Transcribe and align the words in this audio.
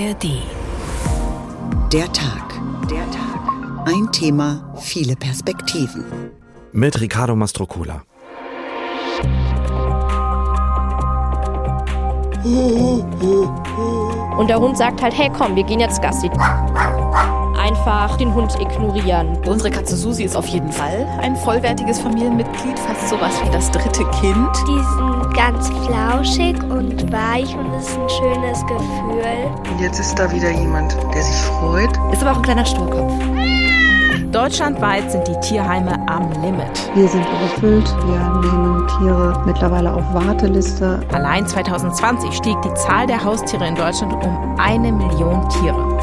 ARD. 0.00 0.42
Der 1.92 2.10
Tag. 2.12 2.54
Der 2.88 3.04
Tag. 3.10 3.40
Ein 3.84 4.10
Thema, 4.12 4.72
viele 4.78 5.14
Perspektiven. 5.14 6.04
Mit 6.72 6.98
Riccardo 7.00 7.36
Mastrocola. 7.36 8.02
Und 14.38 14.48
der 14.48 14.58
Hund 14.58 14.78
sagt 14.78 15.02
halt, 15.02 15.12
hey 15.18 15.30
komm, 15.36 15.54
wir 15.54 15.64
gehen 15.64 15.80
jetzt 15.80 16.00
Gassi 16.00 16.30
einfach 17.80 18.16
den 18.18 18.34
Hund 18.34 18.54
ignorieren. 18.60 19.38
Unsere 19.46 19.70
Katze 19.70 19.96
Susi 19.96 20.24
ist 20.24 20.36
auf 20.36 20.46
jeden 20.46 20.70
Fall 20.70 21.06
ein 21.22 21.34
vollwertiges 21.36 21.98
Familienmitglied, 22.00 22.78
fast 22.78 23.08
sowas 23.08 23.32
wie 23.42 23.50
das 23.50 23.70
dritte 23.70 24.04
Kind. 24.20 24.50
Die 24.68 24.82
sind 24.96 25.34
ganz 25.34 25.68
flauschig 25.86 26.62
und 26.64 27.10
weich 27.10 27.56
und 27.56 27.72
es 27.74 27.88
ist 27.88 27.98
ein 27.98 28.08
schönes 28.10 28.60
Gefühl. 28.66 29.50
Und 29.70 29.80
jetzt 29.80 29.98
ist 29.98 30.18
da 30.18 30.30
wieder 30.30 30.50
jemand, 30.50 30.94
der 31.14 31.22
sich 31.22 31.34
freut. 31.36 31.90
Ist 32.12 32.22
aber 32.22 32.32
auch 32.32 32.36
ein 32.36 32.42
kleiner 32.42 32.66
Sturkopf. 32.66 33.12
Deutschlandweit 34.30 35.10
sind 35.10 35.26
die 35.26 35.40
Tierheime 35.40 35.98
am 36.06 36.30
Limit. 36.42 36.90
Wir 36.94 37.08
sind 37.08 37.24
überfüllt. 37.26 37.88
Wir 38.06 38.50
nehmen 38.50 38.86
Tiere 38.98 39.42
mittlerweile 39.46 39.92
auf 39.92 40.04
Warteliste. 40.12 41.00
Allein 41.12 41.46
2020 41.46 42.32
stieg 42.32 42.56
die 42.62 42.74
Zahl 42.74 43.06
der 43.06 43.24
Haustiere 43.24 43.66
in 43.66 43.74
Deutschland 43.74 44.12
um 44.12 44.56
eine 44.58 44.92
Million 44.92 45.48
Tiere. 45.48 45.98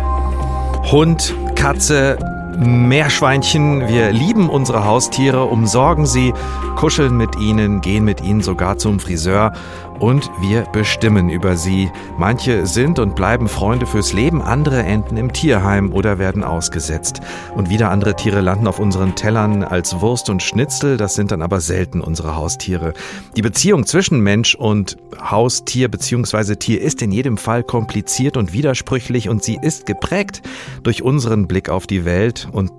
Hund, 0.91 1.33
Katze, 1.57 2.19
Meerschweinchen. 2.55 3.87
Wir 3.87 4.11
lieben 4.11 4.47
unsere 4.47 4.85
Haustiere, 4.85 5.45
umsorgen 5.45 6.05
sie, 6.05 6.33
kuscheln 6.75 7.17
mit 7.17 7.35
ihnen, 7.39 7.81
gehen 7.81 8.05
mit 8.05 8.21
ihnen 8.21 8.41
sogar 8.41 8.77
zum 8.77 8.99
Friseur 8.99 9.53
und 9.99 10.29
wir 10.39 10.63
bestimmen 10.71 11.29
über 11.29 11.57
sie. 11.57 11.91
Manche 12.17 12.65
sind 12.65 12.99
und 12.99 13.15
bleiben 13.15 13.47
Freunde 13.47 13.85
fürs 13.85 14.13
Leben, 14.13 14.41
andere 14.41 14.83
enden 14.83 15.17
im 15.17 15.33
Tierheim 15.33 15.93
oder 15.93 16.19
werden 16.19 16.43
ausgesetzt. 16.43 17.21
Und 17.55 17.69
wieder 17.69 17.91
andere 17.91 18.15
Tiere 18.15 18.41
landen 18.41 18.67
auf 18.67 18.79
unseren 18.79 19.15
Tellern 19.15 19.63
als 19.63 19.99
Wurst 20.01 20.29
und 20.29 20.43
Schnitzel, 20.43 20.97
das 20.97 21.15
sind 21.15 21.31
dann 21.31 21.41
aber 21.41 21.59
selten 21.59 22.01
unsere 22.01 22.35
Haustiere. 22.35 22.93
Die 23.35 23.41
Beziehung 23.41 23.85
zwischen 23.85 24.21
Mensch 24.21 24.55
und 24.55 24.97
Haustier 25.19 25.89
bzw. 25.89 26.55
Tier 26.55 26.81
ist 26.81 27.01
in 27.01 27.11
jedem 27.11 27.37
Fall 27.37 27.63
kompliziert 27.63 28.37
und 28.37 28.53
widersprüchlich 28.53 29.29
und 29.29 29.43
sie 29.43 29.57
ist 29.61 29.85
geprägt 29.85 30.41
durch 30.83 31.03
unseren 31.03 31.47
Blick 31.47 31.69
auf 31.69 31.87
die 31.87 32.05
Welt 32.05 32.47
und 32.51 32.71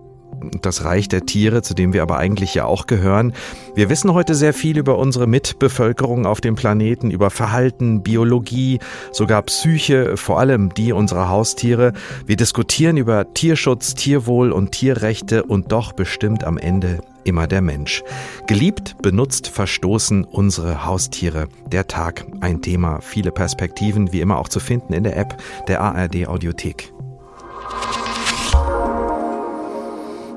das 0.62 0.84
Reich 0.84 1.08
der 1.08 1.27
Tiere, 1.27 1.62
zu 1.62 1.75
dem 1.75 1.92
wir 1.92 2.03
aber 2.03 2.19
eigentlich 2.19 2.55
ja 2.55 2.64
auch 2.64 2.86
gehören. 2.86 3.33
Wir 3.75 3.91
wissen 3.91 4.12
heute 4.12 4.34
sehr 4.34 4.55
viel 4.55 4.78
über 4.78 4.98
unsere 4.98 5.27
Mitbevölkerung 5.27 6.27
auf 6.27 6.41
dem 6.41 6.55
Planeten, 6.55 7.11
über 7.11 7.31
Verhalten, 7.31 8.03
Biologie, 8.03 8.78
sogar 9.12 9.42
Psyche, 9.42 10.16
vor 10.16 10.39
allem 10.39 10.72
die 10.75 10.92
unserer 10.92 11.28
Haustiere. 11.28 11.92
Wir 12.27 12.36
diskutieren 12.36 12.97
über 12.97 13.33
Tierschutz, 13.34 13.94
Tierwohl 13.94 14.53
und 14.53 14.72
Tierrechte 14.72 15.44
und 15.44 15.72
doch 15.72 15.92
bestimmt 15.92 16.44
am 16.44 16.59
Ende 16.59 16.98
immer 17.25 17.47
der 17.47 17.61
Mensch. 17.61 18.03
Geliebt, 18.47 18.97
benutzt, 19.03 19.48
verstoßen 19.48 20.25
unsere 20.25 20.86
Haustiere. 20.86 21.48
Der 21.70 21.86
Tag, 21.86 22.27
ein 22.41 22.62
Thema, 22.62 23.00
viele 23.00 23.31
Perspektiven, 23.31 24.12
wie 24.12 24.20
immer 24.20 24.39
auch 24.39 24.48
zu 24.48 24.61
finden 24.61 24.94
in 24.94 25.05
der 25.05 25.16
App 25.16 25.36
der 25.69 25.81
ARD 25.83 26.27
Audiothek. 26.27 26.92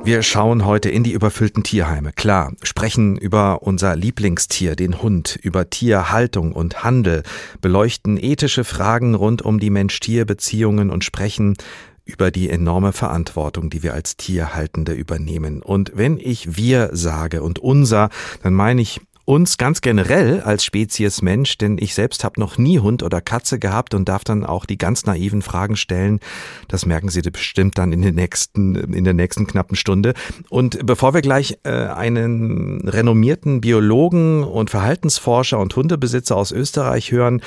Wir 0.03 0.23
schauen 0.23 0.65
heute 0.65 0.89
in 0.89 1.03
die 1.03 1.11
überfüllten 1.11 1.61
Tierheime. 1.61 2.11
Klar, 2.11 2.53
sprechen 2.63 3.17
über 3.17 3.61
unser 3.61 3.95
Lieblingstier, 3.95 4.75
den 4.75 5.01
Hund, 5.01 5.37
über 5.43 5.69
Tierhaltung 5.69 6.53
und 6.53 6.83
Handel, 6.83 7.21
beleuchten 7.61 8.17
ethische 8.17 8.63
Fragen 8.63 9.13
rund 9.13 9.43
um 9.43 9.59
die 9.59 9.69
Mensch-Tier-Beziehungen 9.69 10.89
und 10.89 11.03
sprechen 11.03 11.55
über 12.03 12.31
die 12.31 12.49
enorme 12.49 12.93
Verantwortung, 12.93 13.69
die 13.69 13.83
wir 13.83 13.93
als 13.93 14.17
Tierhaltende 14.17 14.93
übernehmen. 14.93 15.61
Und 15.61 15.91
wenn 15.93 16.17
ich 16.17 16.57
wir 16.57 16.89
sage 16.93 17.43
und 17.43 17.59
unser, 17.59 18.09
dann 18.41 18.55
meine 18.55 18.81
ich 18.81 19.01
uns 19.31 19.57
ganz 19.57 19.79
generell 19.79 20.41
als 20.41 20.65
Spezies 20.65 21.21
Mensch, 21.21 21.57
denn 21.57 21.77
ich 21.79 21.95
selbst 21.95 22.25
habe 22.25 22.37
noch 22.37 22.57
nie 22.57 22.79
Hund 22.79 23.01
oder 23.01 23.21
Katze 23.21 23.59
gehabt 23.59 23.93
und 23.93 24.09
darf 24.09 24.25
dann 24.25 24.45
auch 24.45 24.65
die 24.65 24.77
ganz 24.77 25.05
naiven 25.05 25.41
Fragen 25.41 25.77
stellen. 25.77 26.19
Das 26.67 26.85
merken 26.85 27.07
Sie 27.07 27.21
bestimmt 27.21 27.77
dann 27.77 27.93
in, 27.93 28.01
den 28.01 28.15
nächsten, 28.15 28.75
in 28.75 29.05
der 29.05 29.13
nächsten 29.13 29.47
knappen 29.47 29.77
Stunde. 29.77 30.15
Und 30.49 30.85
bevor 30.85 31.13
wir 31.13 31.21
gleich 31.21 31.57
äh, 31.63 31.69
einen 31.71 32.85
renommierten 32.89 33.61
Biologen 33.61 34.43
und 34.43 34.69
Verhaltensforscher 34.69 35.59
und 35.59 35.73
Hundebesitzer 35.77 36.35
aus 36.35 36.51
Österreich 36.51 37.13
hören, 37.13 37.41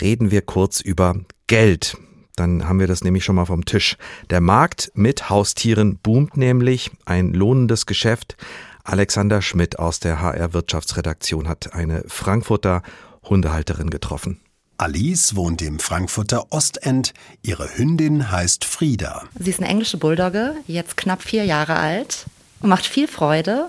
reden 0.00 0.32
wir 0.32 0.42
kurz 0.42 0.80
über 0.80 1.14
Geld. 1.46 1.96
Dann 2.34 2.68
haben 2.68 2.80
wir 2.80 2.88
das 2.88 3.04
nämlich 3.04 3.24
schon 3.24 3.36
mal 3.36 3.44
vom 3.44 3.64
Tisch. 3.64 3.96
Der 4.30 4.40
Markt 4.40 4.90
mit 4.94 5.30
Haustieren 5.30 5.98
boomt 6.02 6.36
nämlich, 6.36 6.90
ein 7.04 7.32
lohnendes 7.32 7.86
Geschäft. 7.86 8.36
Alexander 8.88 9.42
Schmidt 9.42 9.78
aus 9.78 10.00
der 10.00 10.22
HR 10.22 10.54
Wirtschaftsredaktion 10.54 11.46
hat 11.46 11.74
eine 11.74 12.04
Frankfurter 12.06 12.82
Hundehalterin 13.22 13.90
getroffen. 13.90 14.40
Alice 14.78 15.36
wohnt 15.36 15.60
im 15.60 15.78
Frankfurter 15.78 16.46
Ostend. 16.52 17.12
Ihre 17.42 17.76
Hündin 17.76 18.30
heißt 18.30 18.64
Frieda. 18.64 19.24
Sie 19.38 19.50
ist 19.50 19.60
eine 19.60 19.68
englische 19.68 19.98
Bulldogge, 19.98 20.54
jetzt 20.66 20.96
knapp 20.96 21.22
vier 21.22 21.44
Jahre 21.44 21.76
alt 21.76 22.24
und 22.60 22.70
macht 22.70 22.86
viel 22.86 23.08
Freude. 23.08 23.68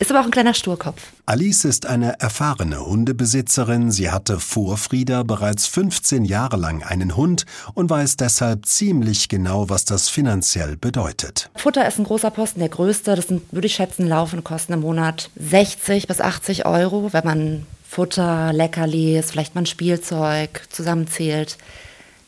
Ist 0.00 0.10
aber 0.10 0.20
auch 0.20 0.24
ein 0.24 0.30
kleiner 0.30 0.54
Sturkopf. 0.54 1.02
Alice 1.26 1.66
ist 1.66 1.84
eine 1.84 2.18
erfahrene 2.20 2.86
Hundebesitzerin. 2.86 3.90
Sie 3.90 4.10
hatte 4.10 4.40
vor 4.40 4.78
Frieda 4.78 5.24
bereits 5.24 5.66
15 5.66 6.24
Jahre 6.24 6.56
lang 6.56 6.82
einen 6.82 7.16
Hund 7.16 7.44
und 7.74 7.90
weiß 7.90 8.16
deshalb 8.16 8.64
ziemlich 8.64 9.28
genau, 9.28 9.68
was 9.68 9.84
das 9.84 10.08
finanziell 10.08 10.78
bedeutet. 10.78 11.50
Futter 11.54 11.86
ist 11.86 11.98
ein 11.98 12.04
großer 12.04 12.30
Posten, 12.30 12.60
der 12.60 12.70
größte. 12.70 13.14
Das 13.14 13.28
sind, 13.28 13.42
würde 13.52 13.66
ich 13.66 13.74
schätzen, 13.74 14.08
laufende 14.08 14.42
Kosten 14.42 14.72
im 14.72 14.80
Monat 14.80 15.28
60 15.36 16.06
bis 16.06 16.22
80 16.22 16.64
Euro, 16.64 17.12
wenn 17.12 17.24
man 17.24 17.66
Futter, 17.86 18.54
Leckerlis, 18.54 19.30
vielleicht 19.30 19.54
mal 19.54 19.62
ein 19.62 19.66
Spielzeug 19.66 20.62
zusammenzählt. 20.70 21.58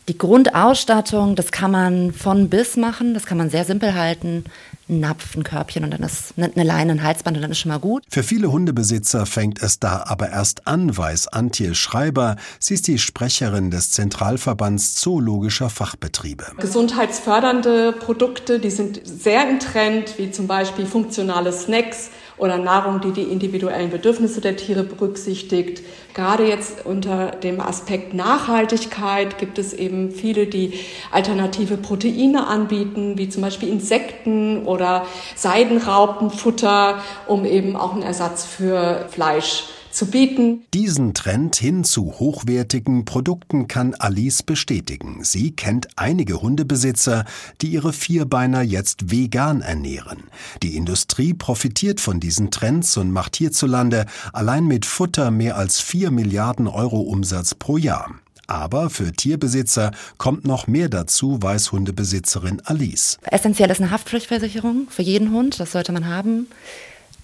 Die 0.08 0.18
Grundausstattung, 0.18 1.36
das 1.36 1.52
kann 1.52 1.70
man 1.70 2.12
von 2.12 2.50
bis 2.50 2.76
machen, 2.76 3.14
das 3.14 3.24
kann 3.24 3.38
man 3.38 3.48
sehr 3.48 3.64
simpel 3.64 3.94
halten. 3.94 4.44
Ein 4.92 5.00
Napf, 5.00 5.34
ein 5.36 5.42
Körbchen 5.42 5.84
und 5.84 5.90
dann 5.92 6.02
ist 6.02 6.34
eine 6.36 6.64
Leine, 6.64 6.92
ein 6.92 7.02
Halsband 7.02 7.38
und 7.38 7.42
dann 7.42 7.50
ist 7.50 7.60
schon 7.60 7.70
mal 7.70 7.78
gut. 7.78 8.02
Für 8.10 8.22
viele 8.22 8.52
Hundebesitzer 8.52 9.24
fängt 9.24 9.62
es 9.62 9.78
da 9.78 10.04
aber 10.06 10.28
erst 10.28 10.66
an, 10.66 10.94
weiß 10.94 11.28
Antje 11.28 11.74
Schreiber. 11.74 12.36
Sie 12.58 12.74
ist 12.74 12.86
die 12.88 12.98
Sprecherin 12.98 13.70
des 13.70 13.90
Zentralverbands 13.90 14.96
Zoologischer 14.96 15.70
Fachbetriebe. 15.70 16.44
Gesundheitsfördernde 16.58 17.92
Produkte, 17.92 18.58
die 18.58 18.70
sind 18.70 19.00
sehr 19.04 19.48
im 19.48 19.60
Trend, 19.60 20.18
wie 20.18 20.30
zum 20.30 20.46
Beispiel 20.46 20.84
funktionale 20.84 21.52
Snacks 21.52 22.10
oder 22.42 22.58
Nahrung, 22.58 23.00
die 23.00 23.12
die 23.12 23.22
individuellen 23.22 23.90
Bedürfnisse 23.90 24.40
der 24.40 24.56
Tiere 24.56 24.82
berücksichtigt. 24.82 25.84
Gerade 26.12 26.44
jetzt 26.44 26.84
unter 26.84 27.30
dem 27.30 27.60
Aspekt 27.60 28.14
Nachhaltigkeit 28.14 29.38
gibt 29.38 29.60
es 29.60 29.72
eben 29.72 30.10
viele, 30.10 30.46
die 30.48 30.72
alternative 31.12 31.76
Proteine 31.76 32.48
anbieten, 32.48 33.16
wie 33.16 33.28
zum 33.28 33.42
Beispiel 33.42 33.68
Insekten 33.68 34.66
oder 34.66 35.06
Seidenraupenfutter, 35.36 37.00
um 37.28 37.44
eben 37.44 37.76
auch 37.76 37.92
einen 37.92 38.02
Ersatz 38.02 38.44
für 38.44 39.06
Fleisch 39.08 39.66
zu 39.92 40.06
bieten. 40.06 40.64
Diesen 40.74 41.14
Trend 41.14 41.56
hin 41.56 41.84
zu 41.84 42.18
hochwertigen 42.18 43.04
Produkten 43.04 43.68
kann 43.68 43.94
Alice 43.94 44.42
bestätigen. 44.42 45.20
Sie 45.22 45.52
kennt 45.52 45.88
einige 45.96 46.42
Hundebesitzer, 46.42 47.24
die 47.60 47.68
ihre 47.68 47.92
Vierbeiner 47.92 48.62
jetzt 48.62 49.10
vegan 49.10 49.60
ernähren. 49.60 50.24
Die 50.62 50.76
Industrie 50.76 51.34
profitiert 51.34 52.00
von 52.00 52.20
diesen 52.20 52.50
Trends 52.50 52.96
und 52.96 53.10
macht 53.10 53.36
hierzulande 53.36 54.06
allein 54.32 54.64
mit 54.64 54.86
Futter 54.86 55.30
mehr 55.30 55.56
als 55.56 55.80
4 55.80 56.10
Milliarden 56.10 56.66
Euro 56.66 57.00
Umsatz 57.00 57.54
pro 57.54 57.76
Jahr. 57.76 58.10
Aber 58.46 58.90
für 58.90 59.12
Tierbesitzer 59.12 59.92
kommt 60.18 60.44
noch 60.44 60.66
mehr 60.66 60.88
dazu, 60.88 61.40
weiß 61.40 61.72
Hundebesitzerin 61.72 62.60
Alice. 62.64 63.18
Essentiell 63.22 63.70
ist 63.70 63.80
eine 63.80 63.90
Haftpflichtversicherung 63.90 64.88
für 64.90 65.02
jeden 65.02 65.32
Hund, 65.32 65.58
das 65.60 65.72
sollte 65.72 65.92
man 65.92 66.06
haben. 66.06 66.48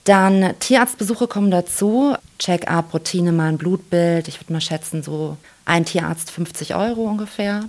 Dann 0.09 0.55
Tierarztbesuche 0.59 1.27
kommen 1.29 1.51
dazu. 1.51 2.17
Check-up, 2.39 2.95
Routine, 2.95 3.31
mal 3.31 3.51
ein 3.51 3.59
Blutbild. 3.59 4.27
Ich 4.27 4.41
würde 4.41 4.55
mal 4.55 4.63
schätzen, 4.63 5.03
so 5.03 5.37
ein 5.67 5.85
Tierarzt 5.85 6.31
50 6.31 6.75
Euro 6.75 7.03
ungefähr. 7.03 7.65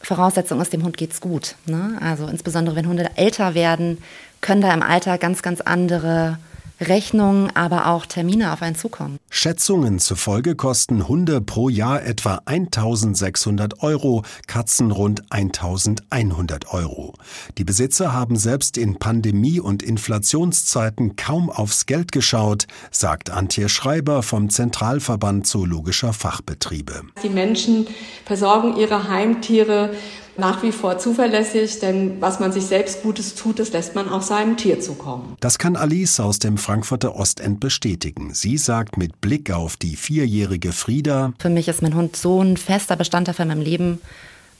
Voraussetzung 0.00 0.60
ist, 0.60 0.72
dem 0.72 0.82
Hund 0.82 0.96
geht's 0.96 1.20
gut. 1.20 1.54
Ne? 1.66 1.98
Also 2.00 2.26
insbesondere 2.26 2.74
wenn 2.74 2.88
Hunde 2.88 3.08
älter 3.14 3.54
werden, 3.54 4.02
können 4.40 4.60
da 4.60 4.74
im 4.74 4.82
Alter 4.82 5.18
ganz, 5.18 5.42
ganz 5.42 5.60
andere 5.60 6.38
Rechnungen, 6.88 7.54
aber 7.54 7.86
auch 7.86 8.06
Termine 8.06 8.52
auf 8.52 8.62
einen 8.62 8.76
zukommen. 8.76 9.18
Schätzungen 9.30 9.98
zufolge 9.98 10.54
kosten 10.54 11.08
Hunde 11.08 11.40
pro 11.40 11.68
Jahr 11.68 12.02
etwa 12.02 12.40
1600 12.44 13.82
Euro, 13.82 14.22
Katzen 14.46 14.90
rund 14.90 15.22
1100 15.30 16.72
Euro. 16.72 17.14
Die 17.58 17.64
Besitzer 17.64 18.12
haben 18.12 18.36
selbst 18.36 18.76
in 18.76 18.98
Pandemie- 18.98 19.60
und 19.60 19.82
Inflationszeiten 19.82 21.16
kaum 21.16 21.50
aufs 21.50 21.86
Geld 21.86 22.12
geschaut, 22.12 22.66
sagt 22.90 23.30
Antje 23.30 23.68
Schreiber 23.68 24.22
vom 24.22 24.50
Zentralverband 24.50 25.46
Zoologischer 25.46 26.12
Fachbetriebe. 26.12 27.02
Die 27.22 27.28
Menschen 27.28 27.86
versorgen 28.24 28.76
ihre 28.76 29.08
Heimtiere 29.08 29.90
nach 30.36 30.62
wie 30.62 30.72
vor 30.72 30.98
zuverlässig, 30.98 31.80
denn 31.80 32.20
was 32.20 32.40
man 32.40 32.52
sich 32.52 32.64
selbst 32.64 33.02
Gutes 33.02 33.34
tut, 33.34 33.58
das 33.58 33.72
lässt 33.72 33.94
man 33.94 34.08
auch 34.08 34.22
seinem 34.22 34.56
Tier 34.56 34.80
zukommen. 34.80 35.36
Das 35.40 35.58
kann 35.58 35.76
Alice 35.76 36.20
aus 36.20 36.38
dem 36.38 36.58
Frankfurter 36.58 37.16
Ostend 37.16 37.60
bestätigen. 37.60 38.34
Sie 38.34 38.56
sagt 38.56 38.96
mit 38.96 39.20
Blick 39.20 39.50
auf 39.50 39.76
die 39.76 39.96
vierjährige 39.96 40.72
Frieda, 40.72 41.32
Für 41.38 41.50
mich 41.50 41.68
ist 41.68 41.82
mein 41.82 41.94
Hund 41.94 42.16
so 42.16 42.42
ein 42.42 42.56
fester 42.56 42.96
Bestandteil 42.96 43.34
von 43.34 43.48
meinem 43.48 43.60
Leben 43.60 44.00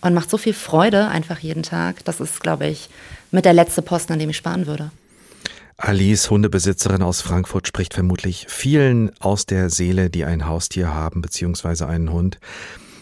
und 0.03 0.15
macht 0.15 0.31
so 0.31 0.37
viel 0.37 0.55
Freude 0.55 1.09
einfach 1.09 1.39
jeden 1.39 1.63
Tag. 1.63 2.05
Das 2.05 2.21
ist, 2.21 2.41
glaube 2.41 2.67
ich, 2.67 2.91
mit 3.31 3.45
der 3.45 3.55
letzte 3.55 3.83
Posten, 3.83 4.13
an 4.13 4.19
dem 4.19 4.31
ich 4.31 4.37
sparen 4.37 4.67
würde. 4.67 4.91
Alice, 5.79 6.31
Hundebesitzerin 6.31 7.03
aus 7.03 7.23
Frankfurt, 7.23 7.67
spricht 7.67 7.95
vermutlich 7.95 8.47
vielen 8.49 9.11
aus 9.19 9.47
der 9.47 9.71
Seele, 9.71 10.11
die 10.11 10.25
ein 10.25 10.47
Haustier 10.47 10.95
haben, 10.95 11.23
beziehungsweise 11.23 11.89
einen 11.89 12.13
Hund. 12.13 12.39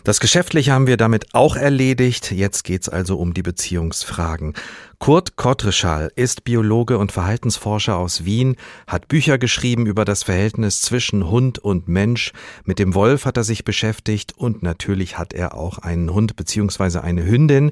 Das 0.02 0.18
Geschäftliche 0.18 0.72
haben 0.72 0.86
wir 0.86 0.96
damit 0.96 1.34
auch 1.34 1.56
erledigt. 1.56 2.32
Jetzt 2.32 2.64
geht's 2.64 2.88
also 2.88 3.18
um 3.18 3.34
die 3.34 3.42
Beziehungsfragen. 3.42 4.54
Kurt 4.98 5.36
Kottreschall 5.36 6.10
ist 6.16 6.44
Biologe 6.44 6.96
und 6.96 7.12
Verhaltensforscher 7.12 7.98
aus 7.98 8.24
Wien, 8.24 8.56
hat 8.86 9.08
Bücher 9.08 9.36
geschrieben 9.36 9.84
über 9.84 10.06
das 10.06 10.22
Verhältnis 10.22 10.80
zwischen 10.80 11.30
Hund 11.30 11.58
und 11.58 11.88
Mensch. 11.88 12.32
Mit 12.64 12.78
dem 12.78 12.94
Wolf 12.94 13.26
hat 13.26 13.36
er 13.36 13.44
sich 13.44 13.64
beschäftigt 13.64 14.32
und 14.36 14.62
natürlich 14.62 15.18
hat 15.18 15.34
er 15.34 15.54
auch 15.54 15.78
einen 15.78 16.12
Hund 16.14 16.34
beziehungsweise 16.34 17.04
eine 17.04 17.26
Hündin. 17.26 17.70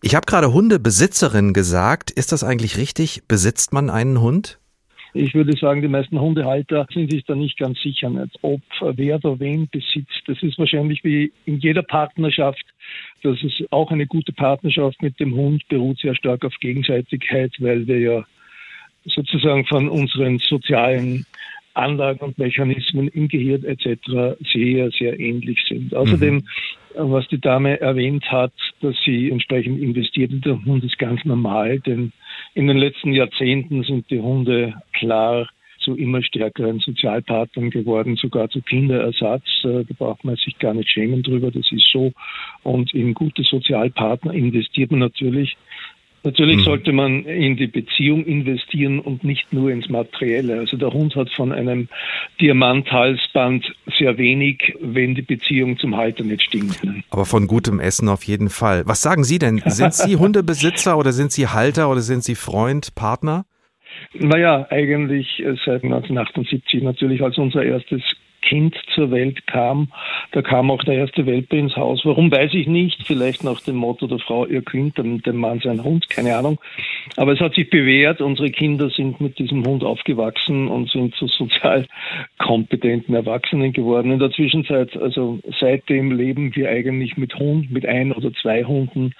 Ich 0.00 0.14
habe 0.14 0.26
gerade 0.26 0.52
Hundebesitzerin 0.52 1.52
gesagt. 1.52 2.10
Ist 2.10 2.32
das 2.32 2.44
eigentlich 2.44 2.78
richtig? 2.78 3.24
Besitzt 3.28 3.74
man 3.74 3.90
einen 3.90 4.20
Hund? 4.20 4.57
Ich 5.14 5.34
würde 5.34 5.56
sagen, 5.56 5.82
die 5.82 5.88
meisten 5.88 6.20
Hundehalter 6.20 6.86
sind 6.92 7.10
sich 7.10 7.24
da 7.24 7.34
nicht 7.34 7.58
ganz 7.58 7.80
sicher, 7.80 8.10
nicht, 8.10 8.38
ob 8.42 8.60
wer 8.80 9.16
oder 9.16 9.40
wen 9.40 9.68
besitzt. 9.68 10.22
Das 10.26 10.42
ist 10.42 10.58
wahrscheinlich 10.58 11.02
wie 11.04 11.32
in 11.46 11.58
jeder 11.58 11.82
Partnerschaft. 11.82 12.64
Das 13.22 13.42
ist 13.42 13.64
auch 13.70 13.90
eine 13.90 14.06
gute 14.06 14.32
Partnerschaft 14.32 15.00
mit 15.02 15.18
dem 15.18 15.34
Hund, 15.34 15.66
beruht 15.68 15.98
sehr 15.98 16.14
stark 16.14 16.44
auf 16.44 16.54
Gegenseitigkeit, 16.60 17.52
weil 17.58 17.86
wir 17.86 17.98
ja 17.98 18.24
sozusagen 19.04 19.64
von 19.64 19.88
unseren 19.88 20.38
sozialen 20.38 21.24
Anlagen 21.74 22.20
und 22.20 22.38
Mechanismen 22.38 23.08
im 23.08 23.28
Gehirn 23.28 23.64
etc. 23.64 24.36
sehr, 24.52 24.90
sehr 24.90 25.18
ähnlich 25.18 25.64
sind. 25.68 25.94
Außerdem, 25.94 26.44
was 26.96 27.28
die 27.28 27.40
Dame 27.40 27.80
erwähnt 27.80 28.30
hat, 28.30 28.52
dass 28.80 28.96
sie 29.04 29.30
entsprechend 29.30 29.80
investiert 29.80 30.32
in 30.32 30.40
den 30.40 30.64
Hund, 30.64 30.84
ist 30.84 30.98
ganz 30.98 31.24
normal, 31.24 31.78
denn 31.80 32.12
in 32.58 32.66
den 32.66 32.76
letzten 32.76 33.12
Jahrzehnten 33.12 33.84
sind 33.84 34.10
die 34.10 34.18
Hunde 34.18 34.74
klar 34.92 35.48
zu 35.78 35.94
immer 35.94 36.24
stärkeren 36.24 36.80
Sozialpartnern 36.80 37.70
geworden, 37.70 38.16
sogar 38.16 38.50
zu 38.50 38.60
Kinderersatz. 38.62 39.44
Äh, 39.62 39.84
Da 39.84 39.94
braucht 39.96 40.24
man 40.24 40.34
sich 40.34 40.58
gar 40.58 40.74
nicht 40.74 40.90
schämen 40.90 41.22
drüber, 41.22 41.52
das 41.52 41.70
ist 41.70 41.88
so. 41.92 42.12
Und 42.64 42.92
in 42.94 43.14
gute 43.14 43.44
Sozialpartner 43.44 44.34
investiert 44.34 44.90
man 44.90 44.98
natürlich. 44.98 45.56
Natürlich 46.28 46.62
sollte 46.62 46.92
man 46.92 47.24
in 47.24 47.56
die 47.56 47.68
Beziehung 47.68 48.26
investieren 48.26 49.00
und 49.00 49.24
nicht 49.24 49.50
nur 49.50 49.70
ins 49.70 49.88
Materielle. 49.88 50.58
Also 50.58 50.76
der 50.76 50.92
Hund 50.92 51.16
hat 51.16 51.30
von 51.30 51.52
einem 51.52 51.88
Diamanthalsband 52.38 53.74
sehr 53.98 54.18
wenig, 54.18 54.76
wenn 54.82 55.14
die 55.14 55.22
Beziehung 55.22 55.78
zum 55.78 55.96
Halter 55.96 56.24
nicht 56.24 56.42
stimmt. 56.42 56.84
ne? 56.84 57.02
Aber 57.08 57.24
von 57.24 57.46
gutem 57.46 57.80
Essen 57.80 58.10
auf 58.10 58.24
jeden 58.24 58.50
Fall. 58.50 58.82
Was 58.84 59.00
sagen 59.00 59.24
Sie 59.24 59.38
denn? 59.38 59.62
Sind 59.64 59.94
Sie 59.94 60.16
Hundebesitzer 60.18 60.98
oder 60.98 61.12
sind 61.12 61.32
Sie 61.32 61.46
Halter 61.46 61.90
oder 61.90 62.02
sind 62.02 62.22
Sie 62.22 62.34
Freund, 62.34 62.94
Partner? 62.94 63.46
Naja, 64.12 64.66
eigentlich 64.68 65.40
äh, 65.40 65.56
seit 65.64 65.82
1978 65.82 66.82
natürlich, 66.82 67.22
als 67.22 67.38
unser 67.38 67.62
erstes 67.62 68.02
Kind 68.48 68.74
zur 68.94 69.10
Welt 69.10 69.46
kam. 69.46 69.88
Da 70.32 70.40
kam 70.40 70.70
auch 70.70 70.82
der 70.82 70.94
erste 70.94 71.26
Welpe 71.26 71.56
ins 71.56 71.76
Haus. 71.76 72.00
Warum 72.04 72.30
weiß 72.30 72.54
ich 72.54 72.66
nicht. 72.66 73.06
Vielleicht 73.06 73.44
nach 73.44 73.60
dem 73.60 73.76
Motto 73.76 74.06
der 74.06 74.18
Frau 74.18 74.46
ihr 74.46 74.62
Kind, 74.62 74.96
dem, 74.96 75.22
dem 75.22 75.36
Mann 75.36 75.60
sein 75.62 75.84
Hund, 75.84 76.08
keine 76.08 76.34
Ahnung. 76.34 76.58
Aber 77.16 77.32
es 77.32 77.40
hat 77.40 77.54
sich 77.54 77.68
bewährt. 77.68 78.22
Unsere 78.22 78.50
Kinder 78.50 78.88
sind 78.88 79.20
mit 79.20 79.38
diesem 79.38 79.66
Hund 79.66 79.84
aufgewachsen 79.84 80.68
und 80.68 80.90
sind 80.90 81.14
zu 81.16 81.26
sozial 81.26 81.86
kompetenten 82.38 83.14
Erwachsenen 83.14 83.74
geworden. 83.74 84.12
In 84.12 84.18
der 84.18 84.30
Zwischenzeit, 84.30 84.96
also 84.96 85.40
seitdem 85.60 86.12
leben 86.12 86.56
wir 86.56 86.70
eigentlich 86.70 87.18
mit 87.18 87.34
Hund, 87.34 87.70
mit 87.70 87.84
ein 87.84 88.12
oder 88.12 88.32
zwei 88.32 88.64
Hunden. 88.64 89.12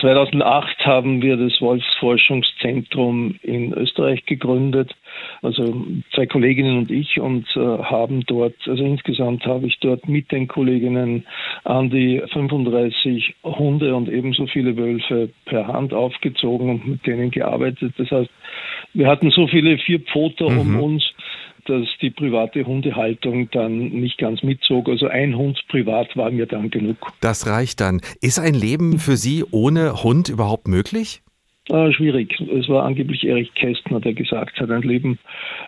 2008 0.00 0.86
haben 0.86 1.20
wir 1.20 1.36
das 1.36 1.60
Wolfsforschungszentrum 1.60 3.36
in 3.42 3.74
Österreich 3.74 4.24
gegründet, 4.24 4.94
also 5.42 5.86
zwei 6.14 6.26
Kolleginnen 6.26 6.78
und 6.78 6.90
ich 6.90 7.20
und 7.20 7.46
äh, 7.56 7.60
haben 7.60 8.24
dort, 8.26 8.54
also 8.66 8.84
insgesamt 8.84 9.44
habe 9.46 9.66
ich 9.66 9.78
dort 9.80 10.08
mit 10.08 10.30
den 10.32 10.48
Kolleginnen 10.48 11.26
an 11.64 11.90
die 11.90 12.22
35 12.32 13.34
Hunde 13.44 13.94
und 13.94 14.08
ebenso 14.08 14.46
viele 14.46 14.76
Wölfe 14.76 15.30
per 15.46 15.66
Hand 15.66 15.92
aufgezogen 15.92 16.70
und 16.70 16.86
mit 16.86 17.06
denen 17.06 17.30
gearbeitet. 17.30 17.94
Das 17.96 18.10
heißt, 18.10 18.30
wir 18.94 19.06
hatten 19.06 19.30
so 19.30 19.46
viele 19.46 19.78
Vierpfoter 19.78 20.46
um 20.46 20.74
Mhm. 20.74 20.80
uns, 20.80 21.04
dass 21.66 21.86
die 22.00 22.10
private 22.10 22.64
Hundehaltung 22.64 23.50
dann 23.50 23.76
nicht 23.78 24.18
ganz 24.18 24.42
mitzog. 24.42 24.88
Also 24.88 25.06
ein 25.06 25.36
Hund 25.36 25.60
privat 25.68 26.16
war 26.16 26.30
mir 26.30 26.46
dann 26.46 26.70
genug. 26.70 26.96
Das 27.20 27.46
reicht 27.46 27.80
dann. 27.80 28.00
Ist 28.20 28.38
ein 28.38 28.54
Leben 28.54 28.98
für 28.98 29.16
Sie 29.16 29.44
ohne 29.50 30.02
Hund 30.02 30.28
überhaupt 30.28 30.68
möglich? 30.68 31.22
Äh, 31.70 31.92
schwierig. 31.92 32.40
Es 32.40 32.68
war 32.68 32.84
angeblich 32.84 33.24
Erich 33.26 33.54
Kästner, 33.54 34.00
der 34.00 34.12
gesagt 34.12 34.58
hat, 34.60 34.70
ein 34.70 34.82
Leben 34.82 35.18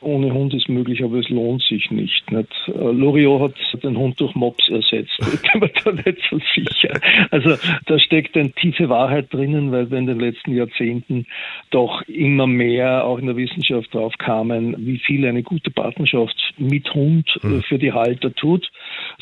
ohne 0.01 0.35
Hund 0.35 0.53
ist 0.53 0.69
möglich, 0.69 1.05
aber 1.05 1.19
es 1.19 1.29
lohnt 1.29 1.63
sich 1.63 1.91
nicht. 1.93 2.29
nicht? 2.33 2.49
Äh, 2.67 2.73
Loriot 2.73 3.55
hat 3.73 3.85
den 3.85 3.97
Hund 3.97 4.21
durch 4.21 4.35
Mops 4.35 4.69
ersetzt. 4.69 5.19
Ich 5.33 5.53
bin 5.53 5.61
mir 5.61 5.71
da 5.85 5.93
nicht 5.93 6.23
so 6.31 6.39
sicher. 6.55 7.01
Also 7.31 7.57
da 7.87 7.99
steckt 7.99 8.37
eine 8.37 8.51
tiefe 8.53 8.89
Wahrheit 8.89 9.33
drinnen, 9.33 9.71
weil 9.73 9.91
wir 9.91 9.99
in 9.99 10.07
den 10.07 10.21
letzten 10.21 10.55
Jahrzehnten 10.55 11.27
doch 11.71 12.03
immer 12.03 12.47
mehr 12.47 13.05
auch 13.05 13.19
in 13.19 13.27
der 13.27 13.37
Wissenschaft 13.37 13.93
drauf 13.95 14.15
kamen, 14.19 14.75
wie 14.79 14.99
viel 14.99 15.27
eine 15.27 15.43
gute 15.43 15.71
Partnerschaft 15.71 16.37
mit 16.59 16.93
Hund 16.95 17.29
äh, 17.43 17.61
für 17.63 17.79
die 17.79 17.93
Halter 17.93 18.35
tut, 18.35 18.71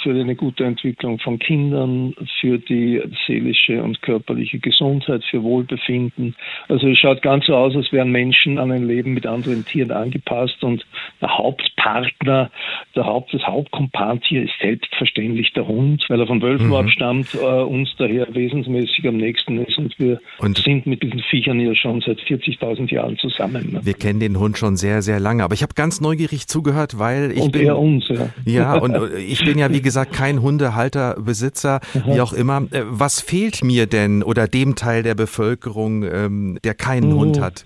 für 0.03 0.11
eine 0.11 0.35
gute 0.35 0.65
Entwicklung 0.65 1.19
von 1.19 1.39
Kindern, 1.39 2.15
für 2.41 2.59
die 2.59 3.03
seelische 3.27 3.83
und 3.83 4.03
körperliche 4.03 4.59
Gesundheit, 4.59 5.25
für 5.25 5.43
Wohlbefinden. 5.43 6.35
Also 6.71 6.89
es 6.89 6.99
schaut 6.99 7.21
ganz 7.23 7.47
so 7.47 7.55
aus, 7.55 7.75
als 7.75 7.93
wären 7.93 8.11
Menschen 8.13 8.59
an 8.59 8.71
ein 8.71 8.87
Leben 8.87 9.13
mit 9.13 9.27
anderen 9.27 9.65
Tieren 9.67 9.91
angepasst 9.91 10.63
und 10.63 10.87
der 11.21 11.37
Hauptpartner, 11.37 12.51
der 12.95 13.05
Haupt, 13.05 13.33
das 13.35 13.43
Hauptkompantier 13.43 14.45
ist 14.45 14.53
selbstverständlich 14.61 15.53
der 15.53 15.67
Hund, 15.67 16.05
weil 16.09 16.21
er 16.21 16.27
von 16.27 16.41
Wölfen 16.43 16.69
Mhm. 16.69 16.75
abstammt, 16.75 17.35
äh, 17.35 17.39
uns 17.39 17.89
daher 17.99 18.33
wesensmäßig 18.35 19.07
am 19.09 19.17
nächsten 19.17 19.59
ist 19.65 19.77
und 19.79 19.99
wir 19.99 20.21
Und- 20.39 20.59
sind 20.59 20.87
mit 20.87 21.03
diesen 21.03 21.21
Viechern 21.31 21.61
ja 21.61 21.75
schon 21.75 22.01
seit 22.07 22.21
40.000 22.21 22.91
Jahren 22.91 23.17
zusammen. 23.19 23.73
Ne? 23.73 23.81
Wir 23.83 23.95
kennen 23.95 24.21
den 24.21 24.39
Hund 24.39 24.57
schon 24.59 24.77
sehr, 24.77 25.03
sehr 25.03 25.21
lange. 25.21 25.43
Aber 25.45 25.55
ich 25.55 25.63
habe 25.63 25.75
ganz 25.75 26.01
neugierig 26.01 26.47
zugehört, 26.47 26.99
weil 26.99 27.33
ich 27.33 27.41
und 27.41 27.53
bin. 27.53 27.67
er 27.67 27.79
uns, 27.79 28.09
ja. 28.09 28.29
Ja, 28.45 28.75
und 28.81 28.95
äh, 28.95 29.19
ich 29.19 29.45
bin 29.45 29.59
ja, 29.59 29.73
wie 29.73 29.83
gesagt, 29.83 30.13
kein 30.13 30.41
Hundehalter, 30.43 31.17
Besitzer, 31.21 31.81
wie 32.07 32.21
auch 32.21 32.33
immer. 32.33 32.63
Äh, 32.71 32.83
Was 32.87 33.21
fehlt 33.21 33.65
mir 33.65 33.87
denn 33.87 34.23
oder 34.23 34.47
dem 34.47 34.75
Teil 34.77 35.03
der 35.03 35.15
Bevölkerung, 35.15 36.05
ähm, 36.05 36.50
der 36.65 36.75
keinen 36.75 37.13
Oh. 37.13 37.21
Hund 37.21 37.41
hat? 37.41 37.65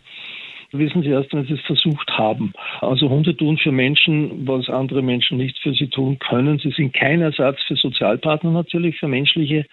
wissen 0.79 1.03
Sie 1.03 1.09
erst, 1.09 1.33
wenn 1.33 1.45
Sie 1.45 1.55
es 1.55 1.61
versucht 1.63 2.11
haben. 2.11 2.53
Also 2.81 3.09
Hunde 3.09 3.37
tun 3.37 3.57
für 3.59 3.73
Menschen, 3.73 4.47
was 4.47 4.69
andere 4.69 5.03
Menschen 5.03 5.39
nicht 5.39 5.59
für 5.59 5.73
sie 5.73 5.89
tun 5.89 6.19
können. 6.19 6.59
Sie 6.59 6.71
sind 6.71 6.93
kein 6.95 7.21
Ersatz 7.21 7.63
für 7.67 7.77
Sozialpartner 7.77 8.51
natürlich, 8.51 8.99
für 8.99 9.09
menschliche. 9.09 9.67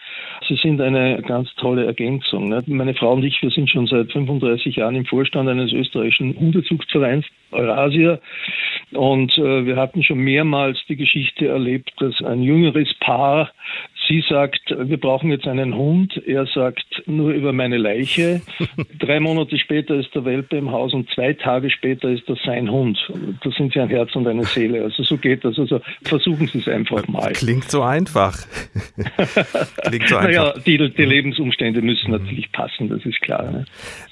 Sie 0.48 0.56
sind 0.56 0.82
eine 0.82 1.22
ganz 1.24 1.54
tolle 1.56 1.86
Ergänzung. 1.86 2.50
Ne? 2.50 2.64
Meine 2.68 2.94
Frau 2.94 3.14
und 3.14 3.24
ich, 3.24 3.42
wir 3.42 3.50
sind 3.50 3.70
schon 3.70 3.88
seit 3.88 4.12
35 4.12 4.76
Jahren 4.78 4.96
im 4.96 5.06
Vorstand 5.06 5.50
eines 5.50 5.72
österreichischen 5.74 6.38
Hundezuchtvereins 6.38 7.26
Eurasia. 7.52 8.20
Und 8.94 9.38
äh, 9.38 9.66
wir 9.66 9.76
hatten 9.78 10.04
schon 10.04 10.20
mehrmals 10.20 10.78
die 10.88 10.96
Geschichte 10.96 11.48
erlebt, 11.48 11.92
dass 12.00 12.22
ein 12.22 12.44
jüngeres 12.44 12.94
Paar 13.00 13.52
Sie 14.12 14.22
sagt, 14.28 14.76
wir 14.78 15.00
brauchen 15.00 15.32
jetzt 15.32 15.48
einen 15.48 15.74
Hund. 15.74 16.22
Er 16.28 16.46
sagt, 16.46 16.84
nur 17.06 17.32
über 17.32 17.54
meine 17.54 17.78
Leiche. 17.78 18.42
Drei 19.00 19.22
Monate 19.22 19.58
später 19.58 19.96
ist 19.96 20.14
der 20.14 20.26
Welpe 20.26 20.58
im 20.58 20.70
Haus 20.70 20.94
und 20.94 21.10
zwei 21.12 21.32
Tage 21.32 21.70
später 21.70 22.10
ist 22.10 22.28
das 22.28 22.38
sein 22.46 22.70
Hund. 22.70 23.00
Da 23.42 23.50
sind 23.52 23.72
Sie 23.72 23.80
ein 23.80 23.88
Herz 23.88 24.14
und 24.14 24.28
eine 24.28 24.44
Seele. 24.44 24.84
Also 24.84 25.04
so 25.04 25.16
geht 25.16 25.46
das. 25.46 25.58
Also 25.58 25.80
versuchen 26.04 26.48
Sie 26.48 26.58
es 26.58 26.68
einfach 26.68 27.08
mal. 27.08 27.32
Klingt 27.32 27.72
so 27.72 27.84
einfach. 27.84 28.38
Klingt 29.86 30.10
so 30.10 30.18
einfach. 30.18 30.24
Naja, 30.24 30.54
die, 30.66 30.78
die 30.78 31.06
Lebensumstände 31.06 31.82
müssen 31.82 32.12
natürlich 32.12 32.52
passen, 32.52 32.90
das 32.90 33.06
ist 33.06 33.22
klar. 33.22 33.50
Ne? 33.50 33.66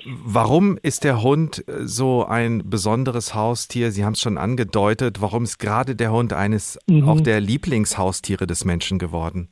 Warum 0.06 0.80
ist 0.82 1.04
der 1.04 1.22
Hund 1.22 1.62
so 1.68 2.24
ein 2.24 2.64
besonderes 2.70 3.36
Haustier? 3.36 3.92
Sie 3.92 4.06
haben 4.06 4.14
es 4.14 4.22
schon 4.22 4.38
angedeutet. 4.38 5.18
Warum 5.20 5.44
ist 5.44 5.58
gerade 5.58 5.98
der 5.98 6.14
Hund 6.14 6.32
eines 6.32 6.80
mhm. 6.88 7.04
auch 7.04 7.20
der 7.20 7.42
Lieblingshaustiere 7.42 8.48
des 8.48 8.64
Menschen 8.64 8.98
geworden? 8.98 9.50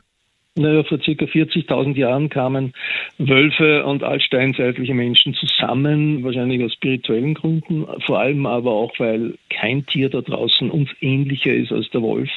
Naja, 0.57 0.83
vor 0.83 0.99
circa 1.03 1.25
40.000 1.25 1.95
Jahren 1.95 2.29
kamen 2.29 2.73
Wölfe 3.19 3.85
und 3.85 4.03
altsteinzeitliche 4.03 4.95
Menschen 4.95 5.35
zusammen, 5.35 6.23
wahrscheinlich 6.23 6.63
aus 6.63 6.73
spirituellen 6.73 7.35
Gründen, 7.35 7.85
vor 8.07 8.19
allem 8.19 8.47
aber 8.47 8.71
auch, 8.71 8.91
weil 8.97 9.35
kein 9.51 9.85
Tier 9.85 10.09
da 10.09 10.21
draußen 10.21 10.71
uns 10.71 10.89
ähnlicher 10.99 11.53
ist 11.53 11.71
als 11.71 11.87
der 11.91 12.01
Wolf. 12.01 12.31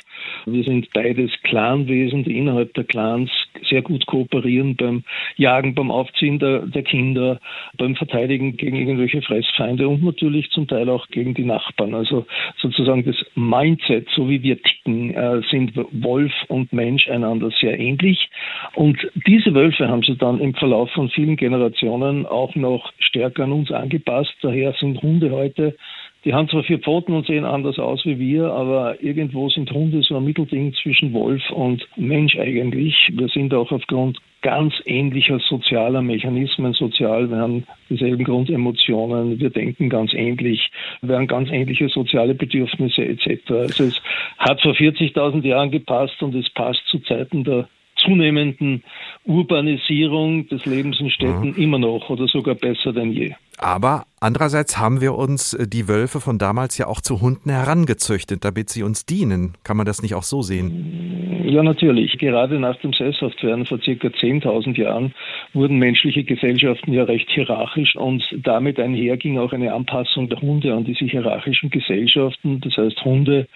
Wir 0.44 0.64
sind 0.64 0.92
beides 0.92 1.30
Clanwesen, 1.44 2.24
die 2.24 2.36
innerhalb 2.36 2.74
der 2.74 2.84
Clans 2.84 3.30
sehr 3.68 3.82
gut 3.82 4.06
kooperieren 4.06 4.76
beim 4.76 5.04
Jagen, 5.36 5.74
beim 5.74 5.90
Aufziehen 5.90 6.38
der, 6.38 6.66
der 6.66 6.82
Kinder, 6.82 7.40
beim 7.76 7.96
Verteidigen 7.96 8.56
gegen 8.56 8.76
irgendwelche 8.76 9.22
Fressfeinde 9.22 9.88
und 9.88 10.02
natürlich 10.02 10.50
zum 10.50 10.66
Teil 10.66 10.88
auch 10.88 11.06
gegen 11.08 11.34
die 11.34 11.44
Nachbarn. 11.44 11.94
Also 11.94 12.26
sozusagen 12.60 13.04
das 13.04 13.16
Mindset, 13.34 14.08
so 14.14 14.28
wie 14.28 14.42
wir 14.42 14.60
ticken, 14.62 15.14
äh, 15.14 15.42
sind 15.50 15.72
Wolf 15.92 16.32
und 16.48 16.72
Mensch 16.72 17.08
einander 17.08 17.50
sehr 17.60 17.78
ähnlich. 17.78 18.28
Und 18.74 18.98
diese 19.26 19.54
Wölfe 19.54 19.88
haben 19.88 20.02
sie 20.02 20.16
dann 20.16 20.40
im 20.40 20.54
Verlauf 20.54 20.90
von 20.92 21.08
vielen 21.10 21.36
Generationen 21.36 22.26
auch 22.26 22.54
noch 22.54 22.92
stärker 22.98 23.44
an 23.44 23.52
uns 23.52 23.70
angepasst. 23.70 24.34
Daher 24.42 24.72
sind 24.74 25.02
Hunde 25.02 25.30
heute 25.30 25.76
die 26.24 26.34
haben 26.34 26.48
zwar 26.48 26.62
vier 26.64 26.78
Pfoten 26.78 27.14
und 27.14 27.26
sehen 27.26 27.44
anders 27.44 27.78
aus 27.78 28.04
wie 28.04 28.18
wir, 28.18 28.52
aber 28.52 29.02
irgendwo 29.02 29.48
sind 29.48 29.70
Hunde 29.70 30.02
so 30.02 30.16
ein 30.16 30.24
Mittelding 30.24 30.74
zwischen 30.74 31.12
Wolf 31.12 31.42
und 31.50 31.86
Mensch 31.96 32.36
eigentlich. 32.38 32.94
Wir 33.12 33.28
sind 33.28 33.54
auch 33.54 33.72
aufgrund 33.72 34.18
ganz 34.42 34.74
ähnlicher 34.84 35.38
sozialer 35.38 36.02
Mechanismen 36.02 36.72
sozial. 36.74 37.30
Wir 37.30 37.38
haben 37.38 37.64
dieselben 37.88 38.24
Grundemotionen, 38.24 39.40
wir 39.40 39.50
denken 39.50 39.88
ganz 39.88 40.12
ähnlich, 40.12 40.70
wir 41.02 41.16
haben 41.16 41.26
ganz 41.26 41.50
ähnliche 41.50 41.88
soziale 41.88 42.34
Bedürfnisse 42.34 43.04
etc. 43.04 43.50
Also 43.50 43.84
es 43.84 44.00
hat 44.38 44.60
vor 44.60 44.72
40.000 44.72 45.46
Jahren 45.46 45.70
gepasst 45.70 46.22
und 46.22 46.34
es 46.34 46.48
passt 46.50 46.82
zu 46.88 46.98
Zeiten 47.00 47.44
der 47.44 47.68
zunehmenden 48.04 48.82
Urbanisierung 49.24 50.48
des 50.48 50.64
Lebens 50.66 51.00
in 51.00 51.10
Städten 51.10 51.50
mhm. 51.50 51.56
immer 51.56 51.78
noch 51.78 52.10
oder 52.10 52.26
sogar 52.26 52.54
besser 52.54 52.92
denn 52.92 53.12
je. 53.12 53.34
Aber 53.58 54.04
andererseits 54.20 54.78
haben 54.78 55.02
wir 55.02 55.14
uns 55.14 55.52
äh, 55.52 55.68
die 55.68 55.86
Wölfe 55.86 56.20
von 56.20 56.38
damals 56.38 56.78
ja 56.78 56.86
auch 56.86 57.02
zu 57.02 57.20
Hunden 57.20 57.50
herangezüchtet, 57.50 58.42
damit 58.44 58.70
sie 58.70 58.82
uns 58.82 59.04
dienen. 59.04 59.54
Kann 59.64 59.76
man 59.76 59.84
das 59.84 60.02
nicht 60.02 60.14
auch 60.14 60.22
so 60.22 60.40
sehen? 60.40 61.44
Ja, 61.44 61.62
natürlich. 61.62 62.16
Gerade 62.18 62.58
nach 62.58 62.76
dem 62.76 62.94
Sesshaftwerden 62.94 63.66
vor 63.66 63.78
circa 63.82 64.08
10.000 64.08 64.78
Jahren 64.78 65.14
wurden 65.52 65.78
menschliche 65.78 66.24
Gesellschaften 66.24 66.92
ja 66.92 67.04
recht 67.04 67.28
hierarchisch 67.30 67.96
und 67.96 68.24
damit 68.42 68.80
einher 68.80 69.16
ging 69.18 69.38
auch 69.38 69.52
eine 69.52 69.74
Anpassung 69.74 70.28
der 70.28 70.40
Hunde 70.40 70.72
an 70.72 70.84
diese 70.84 71.04
hierarchischen 71.04 71.68
Gesellschaften. 71.70 72.60
Das 72.60 72.76
heißt, 72.76 73.04
Hunde 73.04 73.46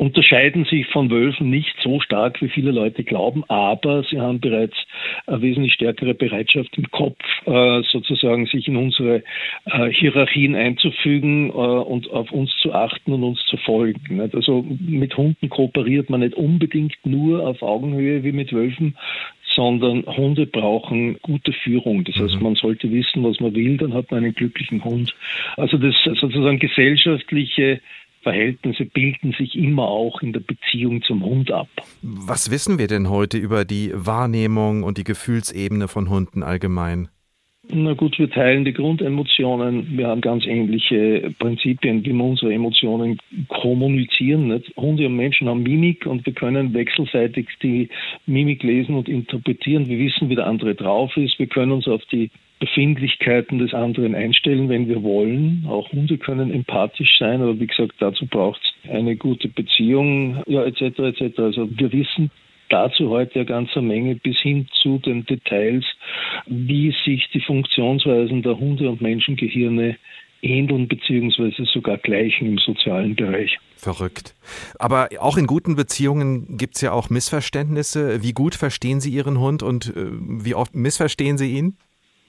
unterscheiden 0.00 0.64
sich 0.64 0.86
von 0.86 1.10
Wölfen 1.10 1.50
nicht 1.50 1.76
so 1.82 2.00
stark, 2.00 2.40
wie 2.40 2.48
viele 2.48 2.70
Leute 2.70 3.04
glauben, 3.04 3.44
aber 3.48 4.02
sie 4.02 4.18
haben 4.18 4.40
bereits 4.40 4.74
eine 5.26 5.42
wesentlich 5.42 5.74
stärkere 5.74 6.14
Bereitschaft 6.14 6.74
im 6.78 6.90
Kopf, 6.90 7.22
äh, 7.44 7.82
sozusagen 7.82 8.46
sich 8.46 8.66
in 8.66 8.76
unsere 8.76 9.22
äh, 9.66 9.88
Hierarchien 9.90 10.54
einzufügen 10.54 11.50
äh, 11.50 11.52
und 11.52 12.10
auf 12.10 12.32
uns 12.32 12.50
zu 12.62 12.72
achten 12.72 13.12
und 13.12 13.22
uns 13.24 13.44
zu 13.44 13.58
folgen. 13.58 14.22
Also 14.32 14.64
mit 14.80 15.14
Hunden 15.18 15.50
kooperiert 15.50 16.08
man 16.08 16.20
nicht 16.20 16.34
unbedingt 16.34 16.96
nur 17.04 17.46
auf 17.46 17.60
Augenhöhe 17.60 18.24
wie 18.24 18.32
mit 18.32 18.54
Wölfen, 18.54 18.96
sondern 19.54 20.06
Hunde 20.06 20.46
brauchen 20.46 21.18
gute 21.20 21.52
Führung. 21.52 22.04
Das 22.04 22.16
heißt, 22.16 22.36
mhm. 22.36 22.42
man 22.42 22.54
sollte 22.54 22.90
wissen, 22.90 23.22
was 23.22 23.40
man 23.40 23.54
will, 23.54 23.76
dann 23.76 23.92
hat 23.92 24.10
man 24.10 24.24
einen 24.24 24.34
glücklichen 24.34 24.82
Hund. 24.82 25.14
Also 25.58 25.76
das 25.76 25.94
sozusagen 26.04 26.58
gesellschaftliche 26.58 27.80
Verhältnisse 28.22 28.84
bilden 28.84 29.32
sich 29.38 29.56
immer 29.56 29.88
auch 29.88 30.20
in 30.20 30.32
der 30.32 30.40
Beziehung 30.40 31.02
zum 31.02 31.24
Hund 31.24 31.50
ab. 31.50 31.68
Was 32.02 32.50
wissen 32.50 32.78
wir 32.78 32.86
denn 32.86 33.08
heute 33.08 33.38
über 33.38 33.64
die 33.64 33.92
Wahrnehmung 33.94 34.82
und 34.82 34.98
die 34.98 35.04
Gefühlsebene 35.04 35.88
von 35.88 36.10
Hunden 36.10 36.42
allgemein? 36.42 37.08
Na 37.72 37.92
gut, 37.94 38.18
wir 38.18 38.28
teilen 38.28 38.64
die 38.64 38.72
Grundemotionen. 38.72 39.96
Wir 39.96 40.08
haben 40.08 40.20
ganz 40.20 40.44
ähnliche 40.44 41.32
Prinzipien, 41.38 42.04
wie 42.04 42.12
wir 42.12 42.24
unsere 42.24 42.52
Emotionen 42.52 43.18
kommunizieren. 43.48 44.48
Nicht? 44.48 44.76
Hunde 44.76 45.06
und 45.06 45.16
Menschen 45.16 45.48
haben 45.48 45.62
Mimik 45.62 46.06
und 46.06 46.26
wir 46.26 46.32
können 46.32 46.74
wechselseitig 46.74 47.48
die 47.62 47.88
Mimik 48.26 48.62
lesen 48.62 48.96
und 48.96 49.08
interpretieren. 49.08 49.88
Wir 49.88 49.98
wissen, 49.98 50.28
wie 50.28 50.34
der 50.34 50.46
andere 50.46 50.74
drauf 50.74 51.16
ist. 51.16 51.38
Wir 51.38 51.46
können 51.46 51.72
uns 51.72 51.86
auf 51.86 52.04
die 52.06 52.30
Befindlichkeiten 52.58 53.58
des 53.58 53.72
anderen 53.72 54.14
einstellen, 54.14 54.68
wenn 54.68 54.88
wir 54.88 55.02
wollen. 55.02 55.64
Auch 55.68 55.92
Hunde 55.92 56.18
können 56.18 56.52
empathisch 56.52 57.18
sein, 57.18 57.40
aber 57.40 57.58
wie 57.60 57.66
gesagt, 57.66 57.94
dazu 58.00 58.26
braucht 58.26 58.60
es 58.62 58.90
eine 58.90 59.16
gute 59.16 59.48
Beziehung, 59.48 60.42
ja, 60.46 60.64
etc. 60.64 60.98
etc. 60.98 61.38
Also 61.38 61.68
wir 61.70 61.92
wissen 61.92 62.30
dazu 62.70 63.10
heute 63.10 63.36
eine 63.36 63.46
ganze 63.46 63.82
Menge 63.82 64.16
bis 64.16 64.38
hin 64.38 64.66
zu 64.82 64.98
den 64.98 65.26
Details, 65.26 65.84
wie 66.46 66.94
sich 67.04 67.28
die 67.32 67.40
Funktionsweisen 67.40 68.42
der 68.42 68.58
Hunde- 68.58 68.88
und 68.88 69.00
Menschengehirne 69.00 69.96
ähneln 70.42 70.88
beziehungsweise 70.88 71.64
sogar 71.66 71.98
gleichen 71.98 72.46
im 72.46 72.58
sozialen 72.58 73.14
Bereich. 73.14 73.58
Verrückt. 73.76 74.34
Aber 74.78 75.08
auch 75.18 75.36
in 75.36 75.46
guten 75.46 75.76
Beziehungen 75.76 76.56
gibt 76.56 76.76
es 76.76 76.82
ja 76.82 76.92
auch 76.92 77.10
Missverständnisse. 77.10 78.22
Wie 78.22 78.32
gut 78.32 78.54
verstehen 78.54 79.00
Sie 79.00 79.10
Ihren 79.10 79.38
Hund 79.38 79.62
und 79.62 79.94
äh, 79.94 80.10
wie 80.10 80.54
oft 80.54 80.74
missverstehen 80.74 81.38
Sie 81.38 81.56
ihn? 81.56 81.76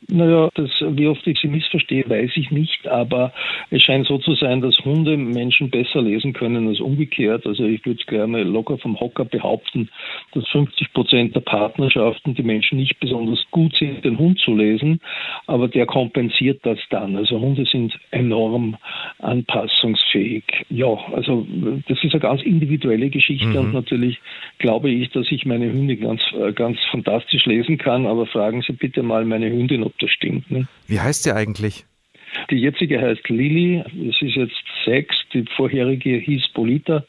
Naja, 0.08 0.50
das, 0.56 0.70
wie 0.82 1.08
oft 1.08 1.26
ich 1.28 1.40
sie 1.40 1.48
missverstehe, 1.48 2.10
weiß 2.10 2.32
ich 2.36 2.50
nicht, 2.50 2.88
aber 2.88 3.34
es 3.70 3.84
scheint 3.84 4.08
so 4.08 4.18
zu 4.18 4.34
sein, 4.34 4.60
dass 4.60 4.76
Hunde 4.84 5.16
Menschen 5.16 5.70
besser 5.70 6.02
lesen 6.02 6.34
können 6.34 6.68
als 6.68 6.80
umgekehrt. 6.80 7.46
Also 7.46 7.66
ich 7.66 7.86
würde 7.86 8.00
es 8.02 8.08
gerne 8.08 8.44
locker 8.44 8.80
vom 8.80 9.00
Hocker 9.00 9.26
behaupten, 9.26 9.90
dass 10.34 10.48
50 10.48 10.94
Prozent 10.94 11.36
der 11.36 11.42
Partnerschaften 11.42 12.34
die 12.34 12.42
Menschen 12.42 12.80
nicht 12.80 13.00
besonders 13.00 13.46
gut 13.52 13.76
sind, 13.76 14.04
den 14.04 14.18
Hund 14.18 14.40
zu 14.40 14.56
lesen, 14.56 15.02
aber 15.46 15.68
der 15.68 15.86
kompensiert 15.86 16.66
das 16.66 16.80
dann. 16.90 17.16
Also 17.16 17.40
Hunde 17.40 17.66
sind 17.66 17.98
enorm 18.10 18.78
anpassungsfähig. 19.20 20.44
Ja, 20.70 20.98
also 21.14 21.46
das 21.88 22.04
ist 22.04 22.14
eine 22.14 22.22
ganz 22.22 22.42
individuelle 22.42 23.10
Geschichte 23.10 23.48
mhm. 23.48 23.58
und 23.58 23.74
natürlich 23.74 24.20
glaube 24.58 24.90
ich, 24.90 25.12
dass 25.12 25.32
ich 25.32 25.46
meine 25.46 25.72
Hunde 25.72 25.96
ganz, 25.96 26.22
ganz 26.56 26.80
fantastisch 26.90 27.46
lesen 27.46 27.78
kann, 27.78 28.08
aber 28.08 28.26
fragen 28.26 28.64
Sie 28.64 28.74
bitte 28.74 29.04
mal 29.04 29.26
meine 29.26 29.50
Hündin, 29.50 29.91
ob 29.92 30.00
das 30.00 30.10
stimmt. 30.12 30.50
Ne? 30.50 30.68
Wie 30.88 31.00
heißt 31.00 31.24
sie 31.24 31.34
eigentlich? 31.34 31.86
Die 32.50 32.58
jetzige 32.58 33.02
heißt 33.02 33.28
Lili, 33.30 33.84
es 34.10 34.22
ist 34.22 34.36
jetzt 34.36 34.64
sechs, 34.86 35.16
die 35.34 35.46
vorherige 35.56 36.18
hieß 36.18 36.50
Polita, 36.54 37.04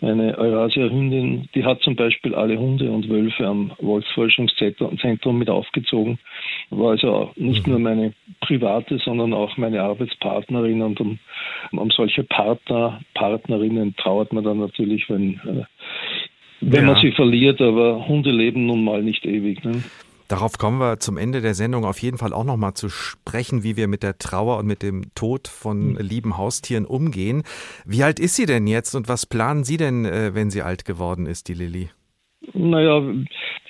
eine 0.00 0.36
Eurasia-Hündin, 0.38 1.48
die 1.54 1.64
hat 1.64 1.82
zum 1.82 1.94
Beispiel 1.94 2.34
alle 2.34 2.58
Hunde 2.58 2.90
und 2.90 3.08
Wölfe 3.08 3.46
am 3.46 3.72
Wolfsforschungszentrum 3.80 5.38
mit 5.38 5.50
aufgezogen, 5.50 6.18
war 6.70 6.92
also 6.92 7.32
nicht 7.36 7.66
mhm. 7.66 7.72
nur 7.72 7.80
meine 7.80 8.12
private, 8.40 8.98
sondern 8.98 9.34
auch 9.34 9.56
meine 9.56 9.82
Arbeitspartnerin 9.82 10.82
und 10.82 11.00
um, 11.00 11.18
um 11.72 11.90
solche 11.90 12.24
Partner, 12.24 13.00
Partnerinnen 13.14 13.94
trauert 13.96 14.32
man 14.32 14.44
dann 14.44 14.58
natürlich, 14.58 15.08
wenn, 15.10 15.34
äh, 15.34 15.64
wenn 16.60 16.86
ja. 16.86 16.92
man 16.92 17.02
sie 17.02 17.12
verliert, 17.12 17.60
aber 17.60 18.08
Hunde 18.08 18.30
leben 18.30 18.66
nun 18.66 18.84
mal 18.84 19.02
nicht 19.02 19.26
ewig. 19.26 19.62
Ne? 19.64 19.82
Darauf 20.28 20.58
kommen 20.58 20.78
wir 20.78 20.98
zum 20.98 21.16
Ende 21.16 21.40
der 21.40 21.54
Sendung 21.54 21.84
auf 21.84 21.98
jeden 21.98 22.18
Fall 22.18 22.32
auch 22.32 22.44
nochmal 22.44 22.74
zu 22.74 22.88
sprechen, 22.88 23.62
wie 23.62 23.76
wir 23.76 23.88
mit 23.88 24.02
der 24.02 24.18
Trauer 24.18 24.58
und 24.58 24.66
mit 24.66 24.82
dem 24.82 25.14
Tod 25.14 25.48
von 25.48 25.96
hm. 25.96 26.06
lieben 26.06 26.36
Haustieren 26.36 26.86
umgehen. 26.86 27.42
Wie 27.84 28.02
alt 28.02 28.18
ist 28.20 28.36
sie 28.36 28.46
denn 28.46 28.66
jetzt 28.66 28.94
und 28.94 29.08
was 29.08 29.26
planen 29.26 29.64
Sie 29.64 29.76
denn, 29.76 30.04
äh, 30.04 30.34
wenn 30.34 30.50
sie 30.50 30.62
alt 30.62 30.84
geworden 30.84 31.26
ist, 31.26 31.48
die 31.48 31.54
Lilly? 31.54 31.90
Naja, 32.54 33.00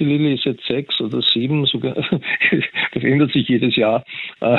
die 0.02 0.09
Lilly 0.09 0.35
ist 0.35 0.44
jetzt 0.44 0.66
sechs 0.66 1.00
oder 1.00 1.23
sieben, 1.32 1.64
sogar. 1.66 1.94
das 2.92 3.04
ändert 3.04 3.32
sich 3.32 3.49
jedes 3.49 3.76
Jahr. 3.76 4.04
Äh, 4.40 4.59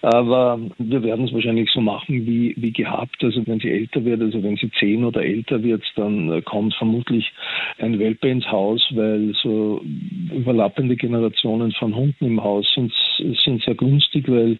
aber 0.00 0.58
wir 0.78 1.02
werden 1.02 1.26
es 1.26 1.34
wahrscheinlich 1.34 1.70
so 1.70 1.80
machen 1.82 2.26
wie, 2.26 2.54
wie 2.56 2.72
gehabt. 2.72 3.22
Also 3.22 3.46
wenn 3.46 3.60
sie 3.60 3.70
älter 3.70 4.04
wird, 4.04 4.22
also 4.22 4.42
wenn 4.42 4.56
sie 4.56 4.70
zehn 4.78 5.04
oder 5.04 5.22
älter 5.22 5.62
wird, 5.62 5.82
dann 5.96 6.32
äh, 6.32 6.42
kommt 6.42 6.74
vermutlich 6.74 7.30
ein 7.78 7.98
Welpe 7.98 8.28
ins 8.28 8.50
Haus, 8.50 8.82
weil 8.94 9.34
so 9.42 9.82
überlappende 10.34 10.96
Generationen 10.96 11.72
von 11.72 11.94
Hunden 11.94 12.24
im 12.24 12.42
Haus 12.42 12.66
sind, 12.74 12.92
sind 13.44 13.62
sehr 13.62 13.74
günstig, 13.74 14.30
weil 14.30 14.58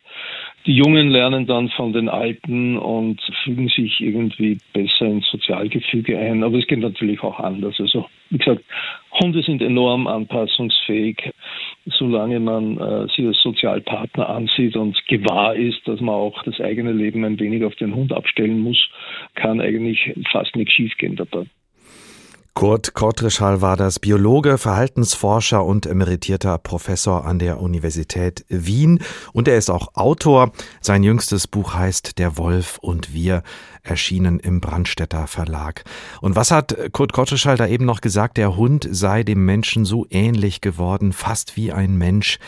Die 0.67 0.75
Jungen 0.75 1.09
lernen 1.09 1.47
dann 1.47 1.71
von 1.71 1.95
den 1.95 2.11
Alten 2.11 2.77
und 2.77 3.19
fügen 3.45 3.69
sich 3.69 4.01
irgendwie 4.01 4.59
besser 4.75 5.07
ins 5.07 5.27
Sozialgefüge 5.31 6.19
ein. 6.19 6.45
Aber 6.45 6.59
es 6.59 6.67
geht 6.67 6.81
natürlich 6.81 7.23
auch 7.23 7.41
anders. 7.41 7.77
Also, 7.79 8.07
wie 8.29 8.37
gesagt, 8.37 8.63
Hunde 9.19 9.43
sind 9.43 9.63
enorm 9.63 10.07
anpassungsfähig, 10.07 11.33
solange 11.87 12.41
man 12.41 12.77
äh, 12.79 13.07
sie 13.17 13.27
als 13.27 13.41
Sozialpartner 13.41 14.29
ansieht 14.29 14.77
und 14.77 14.97
gewahr 15.09 15.57
ist, 15.57 15.89
dass 15.89 16.01
man 16.01 16.15
auch 16.15 16.43
das 16.43 16.61
eigene 16.61 16.93
Leben 16.93 17.25
ein 17.25 17.41
wenig 17.41 17.65
auf 17.65 17.75
den 17.77 17.95
Hund 17.95 18.13
abstellen 18.13 18.61
muss, 18.61 18.91
kann 19.35 19.63
eigentlich 19.63 20.13
fast 20.31 20.55
nichts 20.57 20.75
schiefgehen 20.75 21.17
dabei. 21.17 21.47
Kurt 22.55 22.95
Kortrischal 22.95 23.63
war 23.63 23.77
das 23.77 24.01
Biologe, 24.01 24.59
Verhaltensforscher 24.59 25.65
und 25.65 25.87
emeritierter 25.87 26.59
Professor 26.59 27.25
an 27.25 27.39
der 27.39 27.61
Universität 27.61 28.45
Wien 28.49 29.01
und 29.33 29.49
er 29.49 29.57
ist 29.57 29.71
auch 29.71 29.95
Autor. 29.95 30.53
Sein 30.81 31.03
jüngstes 31.03 31.47
Buch 31.47 31.75
heißt 31.75 32.19
Der 32.19 32.37
Wolf 32.37 32.79
und 32.83 33.15
wir, 33.15 33.43
erschienen 33.83 34.41
im 34.41 34.61
Brandstätter 34.61 35.27
Verlag. 35.27 35.85
Und 36.21 36.37
was 36.37 36.51
hat 36.51 36.77
Kurt 36.93 37.13
Kortrischal 37.13 37.57
da 37.57 37.67
eben 37.67 37.85
noch 37.85 38.01
gesagt? 38.01 38.37
Der 38.37 38.57
Hund 38.57 38.87
sei 38.91 39.23
dem 39.23 39.45
Menschen 39.45 39.85
so 39.85 40.07
ähnlich 40.11 40.61
geworden, 40.61 41.13
fast 41.13 41.57
wie 41.57 41.73
ein 41.73 41.97
Mensch. 41.97 42.39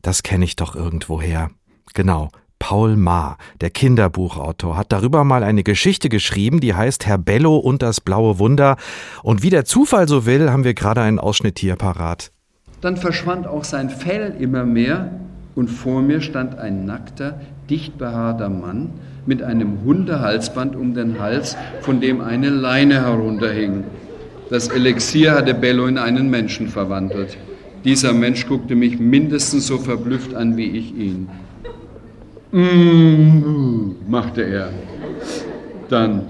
Das 0.00 0.22
kenne 0.22 0.44
ich 0.44 0.56
doch 0.56 0.74
irgendwoher. 0.74 1.50
Genau, 1.94 2.30
Paul 2.62 2.94
Maar, 2.96 3.38
der 3.60 3.70
Kinderbuchautor, 3.70 4.76
hat 4.76 4.92
darüber 4.92 5.24
mal 5.24 5.42
eine 5.42 5.64
Geschichte 5.64 6.08
geschrieben, 6.08 6.60
die 6.60 6.74
heißt 6.74 7.06
Herr 7.06 7.18
Bello 7.18 7.56
und 7.56 7.82
das 7.82 8.00
blaue 8.00 8.38
Wunder. 8.38 8.76
Und 9.24 9.42
wie 9.42 9.50
der 9.50 9.64
Zufall 9.64 10.06
so 10.06 10.26
will, 10.26 10.48
haben 10.48 10.62
wir 10.62 10.72
gerade 10.72 11.00
einen 11.00 11.18
Ausschnitt 11.18 11.58
hier 11.58 11.74
parat. 11.74 12.30
Dann 12.80 12.96
verschwand 12.96 13.48
auch 13.48 13.64
sein 13.64 13.90
Fell 13.90 14.36
immer 14.38 14.64
mehr 14.64 15.10
und 15.56 15.70
vor 15.70 16.02
mir 16.02 16.20
stand 16.20 16.56
ein 16.56 16.84
nackter, 16.84 17.40
dicht 17.68 17.98
behaarter 17.98 18.48
Mann 18.48 18.90
mit 19.26 19.42
einem 19.42 19.82
Hundehalsband 19.84 20.76
um 20.76 20.94
den 20.94 21.18
Hals, 21.18 21.56
von 21.80 22.00
dem 22.00 22.20
eine 22.20 22.48
Leine 22.48 23.02
herunterhing. 23.02 23.82
Das 24.50 24.68
Elixier 24.68 25.32
hatte 25.32 25.54
Bello 25.54 25.86
in 25.86 25.98
einen 25.98 26.30
Menschen 26.30 26.68
verwandelt. 26.68 27.36
Dieser 27.82 28.12
Mensch 28.12 28.46
guckte 28.46 28.76
mich 28.76 29.00
mindestens 29.00 29.66
so 29.66 29.78
verblüfft 29.78 30.32
an 30.36 30.56
wie 30.56 30.70
ich 30.70 30.94
ihn. 30.94 31.28
Mm, 32.52 33.92
machte 34.08 34.42
er. 34.42 34.70
Dann 35.88 36.22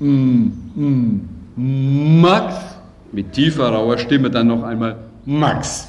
mm, 0.00 0.46
mm, 0.74 2.20
Max, 2.20 2.54
mit 3.12 3.32
tiefer 3.32 3.68
rauer 3.68 3.98
Stimme 3.98 4.30
dann 4.30 4.46
noch 4.46 4.62
einmal 4.62 4.96
Max. 5.26 5.88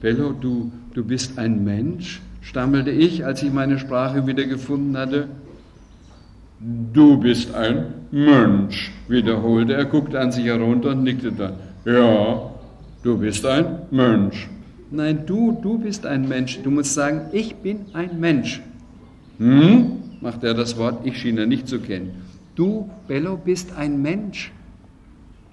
Bello, 0.00 0.32
du, 0.32 0.72
du 0.92 1.04
bist 1.04 1.38
ein 1.38 1.62
Mensch, 1.62 2.20
stammelte 2.40 2.90
ich, 2.90 3.24
als 3.24 3.42
ich 3.44 3.52
meine 3.52 3.78
Sprache 3.78 4.26
wieder 4.26 4.44
gefunden 4.44 4.96
hatte. 4.96 5.28
Du 6.92 7.16
bist 7.18 7.54
ein 7.54 7.94
Mensch, 8.10 8.90
wiederholte 9.08 9.74
er, 9.74 9.84
guckte 9.84 10.18
an 10.18 10.32
sich 10.32 10.46
herunter 10.46 10.90
und 10.90 11.04
nickte 11.04 11.30
dann. 11.30 11.52
Ja, 11.84 12.50
du 13.04 13.18
bist 13.18 13.46
ein 13.46 13.82
Mensch. 13.92 14.48
Nein, 14.90 15.20
du, 15.26 15.58
du 15.62 15.78
bist 15.78 16.06
ein 16.06 16.26
Mensch. 16.28 16.60
Du 16.62 16.70
musst 16.70 16.94
sagen, 16.94 17.22
ich 17.32 17.54
bin 17.56 17.86
ein 17.92 18.18
Mensch. 18.18 18.62
Hm? 19.38 20.02
macht 20.20 20.42
er 20.44 20.54
das 20.54 20.76
Wort, 20.76 21.06
ich 21.06 21.18
schien 21.18 21.38
er 21.38 21.46
nicht 21.46 21.68
zu 21.68 21.78
kennen. 21.78 22.22
Du, 22.54 22.90
Bello, 23.06 23.36
bist 23.36 23.76
ein 23.76 24.00
Mensch. 24.00 24.50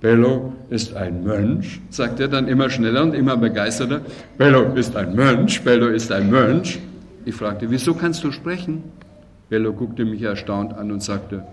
Bello 0.01 0.53
ist 0.69 0.95
ein 0.95 1.23
Mönch, 1.23 1.79
sagt 1.89 2.19
er 2.19 2.27
dann 2.27 2.47
immer 2.49 2.69
schneller 2.69 3.03
und 3.03 3.13
immer 3.13 3.37
begeisterter. 3.37 4.01
Bello 4.37 4.73
ist 4.75 4.95
ein 4.97 5.15
Mönch, 5.15 5.61
Bello 5.63 5.87
ist 5.87 6.11
ein 6.11 6.29
Mönch. 6.29 6.79
Ich 7.23 7.35
fragte, 7.35 7.69
wieso 7.69 7.93
kannst 7.93 8.23
du 8.23 8.31
sprechen? 8.31 8.83
Bello 9.49 9.71
guckte 9.71 10.03
mich 10.03 10.21
erstaunt 10.21 10.73
an 10.73 10.91
und 10.91 11.01
sagte, 11.01 11.43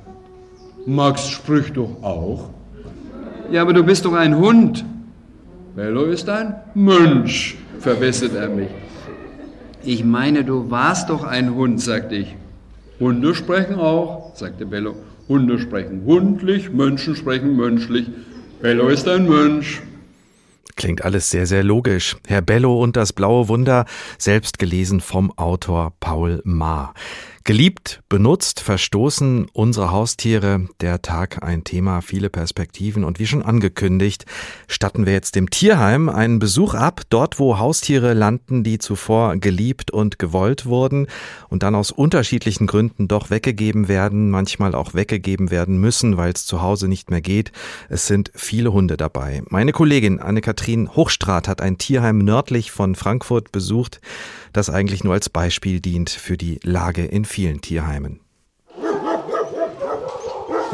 Max 0.84 1.28
spricht 1.28 1.76
doch 1.76 2.02
auch. 2.02 2.50
Ja, 3.52 3.62
aber 3.62 3.72
du 3.72 3.84
bist 3.84 4.04
doch 4.04 4.14
ein 4.14 4.36
Hund. 4.36 4.84
Bello 5.76 6.04
ist 6.04 6.28
ein 6.28 6.54
Mönch, 6.74 7.56
verbessert 7.78 8.34
er 8.34 8.48
mich. 8.48 8.70
Ich 9.82 10.04
meine, 10.04 10.44
du 10.44 10.70
warst 10.70 11.08
doch 11.08 11.24
ein 11.24 11.54
Hund, 11.54 11.80
sagte 11.80 12.16
ich. 12.16 12.36
Hunde 12.98 13.34
sprechen 13.34 13.76
auch, 13.76 14.36
sagte 14.36 14.66
Bello. 14.66 14.94
Hunde 15.28 15.58
sprechen 15.58 16.02
hundlich, 16.04 16.70
Menschen 16.70 17.16
sprechen 17.16 17.56
mönchlich. 17.56 18.08
Bello 18.60 18.88
ist 18.88 19.08
ein 19.08 19.26
Mönch. 19.26 19.80
Klingt 20.76 21.04
alles 21.04 21.30
sehr, 21.30 21.46
sehr 21.46 21.62
logisch. 21.62 22.16
Herr 22.26 22.42
Bello 22.42 22.82
und 22.82 22.96
das 22.96 23.12
blaue 23.12 23.48
Wunder, 23.48 23.86
selbst 24.18 24.58
gelesen 24.58 25.00
vom 25.00 25.30
Autor 25.36 25.94
Paul 26.00 26.42
Maar. 26.44 26.94
Geliebt, 27.44 28.02
benutzt, 28.10 28.60
verstoßen 28.60 29.46
unsere 29.54 29.90
Haustiere. 29.90 30.68
Der 30.82 31.00
Tag 31.00 31.42
ein 31.42 31.64
Thema, 31.64 32.02
viele 32.02 32.28
Perspektiven. 32.28 33.02
Und 33.02 33.18
wie 33.18 33.26
schon 33.26 33.42
angekündigt, 33.42 34.26
statten 34.68 35.06
wir 35.06 35.14
jetzt 35.14 35.36
dem 35.36 35.48
Tierheim 35.48 36.10
einen 36.10 36.38
Besuch 36.38 36.74
ab, 36.74 37.00
dort 37.08 37.38
wo 37.38 37.58
Haustiere 37.58 38.12
landen, 38.12 38.62
die 38.62 38.78
zuvor 38.78 39.38
geliebt 39.38 39.90
und 39.90 40.18
gewollt 40.18 40.66
wurden 40.66 41.06
und 41.48 41.62
dann 41.62 41.74
aus 41.74 41.92
unterschiedlichen 41.92 42.66
Gründen 42.66 43.08
doch 43.08 43.30
weggegeben 43.30 43.88
werden, 43.88 44.30
manchmal 44.30 44.74
auch 44.74 44.92
weggegeben 44.92 45.50
werden 45.50 45.78
müssen, 45.78 46.18
weil 46.18 46.32
es 46.32 46.44
zu 46.44 46.60
Hause 46.60 46.88
nicht 46.88 47.10
mehr 47.10 47.22
geht. 47.22 47.52
Es 47.88 48.06
sind 48.06 48.30
viele 48.34 48.74
Hunde 48.74 48.98
dabei. 48.98 49.42
Meine 49.48 49.72
Kollegin 49.72 50.20
Anne-Kathrin 50.20 50.94
Hochstrat 50.94 51.48
hat 51.48 51.62
ein 51.62 51.78
Tierheim 51.78 52.18
nördlich 52.18 52.70
von 52.70 52.94
Frankfurt 52.94 53.50
besucht 53.50 54.02
das 54.52 54.70
eigentlich 54.70 55.04
nur 55.04 55.14
als 55.14 55.28
Beispiel 55.28 55.80
dient 55.80 56.10
für 56.10 56.36
die 56.36 56.60
Lage 56.62 57.04
in 57.04 57.24
vielen 57.24 57.60
Tierheimen. 57.60 58.20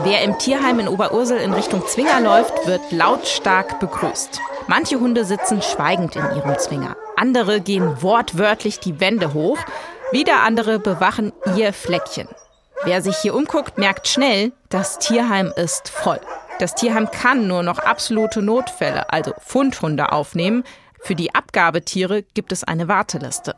Wer 0.05 0.23
im 0.23 0.39
Tierheim 0.39 0.79
in 0.79 0.89
Oberursel 0.89 1.39
in 1.39 1.53
Richtung 1.53 1.83
Zwinger 1.87 2.21
läuft, 2.21 2.67
wird 2.67 2.93
lautstark 2.93 3.81
begrüßt. 3.81 4.41
Manche 4.69 5.01
Hunde 5.01 5.25
sitzen 5.25 5.63
schweigend 5.63 6.17
in 6.17 6.25
ihrem 6.37 6.59
Zwinger. 6.59 6.97
Andere 7.17 7.61
gehen 7.61 8.03
wortwörtlich 8.03 8.79
die 8.79 9.01
Wände 9.01 9.33
hoch. 9.33 9.59
Wieder 10.13 10.43
andere 10.43 10.79
bewachen 10.79 11.33
ihr 11.57 11.73
Fleckchen. 11.73 12.29
Wer 12.85 13.03
sich 13.03 13.17
hier 13.17 13.35
umguckt, 13.35 13.79
merkt 13.79 14.07
schnell, 14.07 14.53
das 14.69 14.99
Tierheim 14.99 15.53
ist 15.57 15.89
voll. 15.89 16.21
Das 16.59 16.75
Tierheim 16.75 17.11
kann 17.11 17.47
nur 17.49 17.63
noch 17.63 17.79
absolute 17.79 18.43
Notfälle, 18.43 19.11
also 19.13 19.33
Fundhunde, 19.39 20.13
aufnehmen. 20.13 20.65
Für 21.01 21.15
die 21.15 21.35
Abgabetiere 21.35 22.23
gibt 22.35 22.53
es 22.53 22.65
eine 22.65 22.89
Warteliste. 22.89 23.55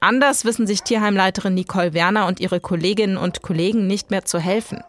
Anders 0.00 0.44
wissen 0.44 0.66
sich 0.66 0.82
Tierheimleiterin 0.82 1.54
Nicole 1.54 1.94
Werner 1.94 2.26
und 2.26 2.40
ihre 2.40 2.58
Kolleginnen 2.58 3.16
und 3.16 3.42
Kollegen 3.42 3.86
nicht 3.86 4.10
mehr 4.10 4.24
zu 4.24 4.38
helfen. 4.40 4.82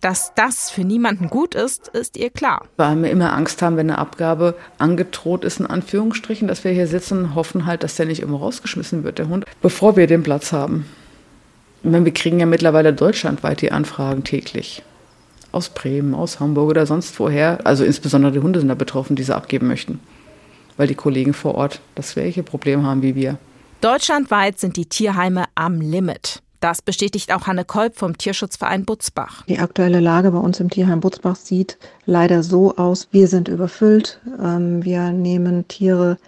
Dass 0.00 0.32
das 0.34 0.70
für 0.70 0.82
niemanden 0.82 1.28
gut 1.28 1.54
ist, 1.54 1.88
ist 1.88 2.16
ihr 2.16 2.30
klar. 2.30 2.66
Weil 2.76 3.02
wir 3.02 3.10
immer 3.10 3.32
Angst 3.32 3.60
haben, 3.62 3.76
wenn 3.76 3.90
eine 3.90 3.98
Abgabe 3.98 4.54
angedroht 4.78 5.44
ist, 5.44 5.60
in 5.60 5.66
Anführungsstrichen, 5.66 6.48
dass 6.48 6.64
wir 6.64 6.72
hier 6.72 6.86
sitzen, 6.86 7.34
hoffen 7.34 7.66
halt, 7.66 7.82
dass 7.82 7.96
der 7.96 8.06
nicht 8.06 8.20
immer 8.20 8.38
rausgeschmissen 8.38 9.04
wird, 9.04 9.18
der 9.18 9.28
Hund, 9.28 9.44
bevor 9.62 9.96
wir 9.96 10.06
den 10.06 10.22
Platz 10.22 10.52
haben. 10.52 10.86
wir 11.82 12.14
kriegen 12.14 12.40
ja 12.40 12.46
mittlerweile 12.46 12.92
deutschlandweit 12.92 13.62
die 13.62 13.72
Anfragen 13.72 14.24
täglich. 14.24 14.82
Aus 15.52 15.70
Bremen, 15.70 16.14
aus 16.14 16.40
Hamburg 16.40 16.70
oder 16.70 16.86
sonst 16.86 17.18
woher. 17.18 17.60
Also 17.64 17.84
insbesondere 17.84 18.32
die 18.32 18.40
Hunde 18.40 18.60
sind 18.60 18.68
da 18.68 18.74
betroffen, 18.74 19.16
die 19.16 19.22
sie 19.22 19.34
abgeben 19.34 19.66
möchten. 19.66 20.00
Weil 20.76 20.88
die 20.88 20.94
Kollegen 20.94 21.32
vor 21.32 21.54
Ort 21.54 21.80
das 21.94 22.14
gleiche 22.14 22.42
Problem 22.42 22.84
haben 22.84 23.02
wie 23.02 23.14
wir. 23.14 23.38
Deutschlandweit 23.80 24.58
sind 24.58 24.76
die 24.76 24.86
Tierheime 24.86 25.44
am 25.54 25.80
Limit. 25.80 26.42
Das 26.60 26.82
bestätigt 26.82 27.32
auch 27.32 27.46
Hanne 27.46 27.64
Kolb 27.64 27.96
vom 27.96 28.16
Tierschutzverein 28.16 28.84
Butzbach. 28.84 29.44
Die 29.46 29.58
aktuelle 29.58 30.00
Lage 30.00 30.30
bei 30.30 30.38
uns 30.38 30.58
im 30.58 30.70
Tierheim 30.70 31.00
Butzbach 31.00 31.36
sieht 31.36 31.78
leider 32.06 32.42
so 32.42 32.76
aus, 32.76 33.08
wir 33.12 33.28
sind 33.28 33.48
überfüllt. 33.48 34.20
Ähm, 34.42 34.84
wir 34.84 35.12
nehmen 35.12 35.68
Tiere 35.68 36.18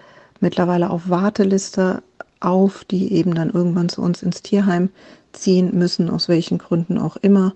mittlerweile 0.41 0.91
auf 0.91 1.09
Warteliste 1.09 2.03
auf, 2.41 2.85
die 2.85 3.13
eben 3.13 3.35
dann 3.35 3.51
irgendwann 3.51 3.89
zu 3.89 4.03
uns 4.03 4.23
ins 4.23 4.43
Tierheim 4.43 4.91
ziehen 5.33 5.77
müssen, 5.77 6.11
aus 6.11 6.29
welchen 6.29 6.59
Gründen 6.59 6.99
auch 6.99 7.17
immer. 7.17 7.55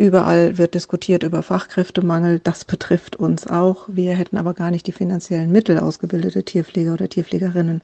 Überall 0.00 0.56
wird 0.56 0.72
diskutiert 0.72 1.24
über 1.24 1.42
Fachkräftemangel. 1.42 2.38
Das 2.38 2.64
betrifft 2.64 3.16
uns 3.16 3.46
auch. 3.46 3.84
Wir 3.86 4.16
hätten 4.16 4.38
aber 4.38 4.54
gar 4.54 4.70
nicht 4.70 4.86
die 4.86 4.92
finanziellen 4.92 5.52
Mittel, 5.52 5.78
ausgebildete 5.78 6.42
Tierpfleger 6.42 6.94
oder 6.94 7.10
Tierpflegerinnen 7.10 7.82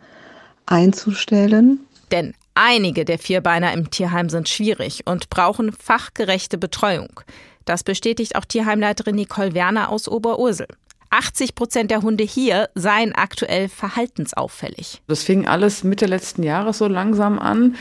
einzustellen. 0.64 1.81
Denn 2.11 2.33
einige 2.55 3.05
der 3.05 3.18
Vierbeiner 3.18 3.74
im 3.74 3.90
Tierheim 3.90 4.31
sind 4.31 4.48
schwierig 4.48 5.02
und 5.05 5.29
brauchen 5.29 5.72
fachgerechte 5.72 6.57
Betreuung. 6.57 7.20
Das 7.66 7.85
bestätigt 7.85 8.35
auch 8.35 8.46
Tierheimleiterin 8.46 9.16
Nicole 9.16 9.52
Werner 9.52 9.90
aus 9.90 10.09
Oberursel. 10.09 10.68
80 11.11 11.55
Prozent 11.55 11.90
der 11.90 12.03
Hunde 12.03 12.25
hier 12.25 12.69
seien 12.75 13.14
aktuell 13.14 13.69
verhaltensauffällig. 13.69 15.03
Das 15.07 15.23
fing 15.23 15.47
alles 15.47 15.85
Mitte 15.85 16.07
letzten 16.07 16.42
Jahres 16.42 16.79
so 16.79 16.88
langsam 16.88 17.38
an. 17.38 17.77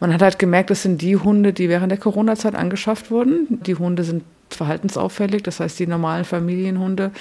Man 0.00 0.12
hat 0.14 0.22
halt 0.22 0.38
gemerkt, 0.38 0.70
das 0.70 0.82
sind 0.82 1.02
die 1.02 1.16
Hunde, 1.16 1.52
die 1.52 1.68
während 1.68 1.90
der 1.90 1.98
Corona-Zeit 1.98 2.54
angeschafft 2.54 3.10
wurden. 3.10 3.60
Die 3.66 3.74
Hunde 3.74 4.04
sind 4.04 4.24
verhaltensauffällig, 4.48 5.42
das 5.42 5.60
heißt 5.60 5.78
die 5.78 5.86
normalen 5.86 6.24
Familienhunde, 6.24 7.12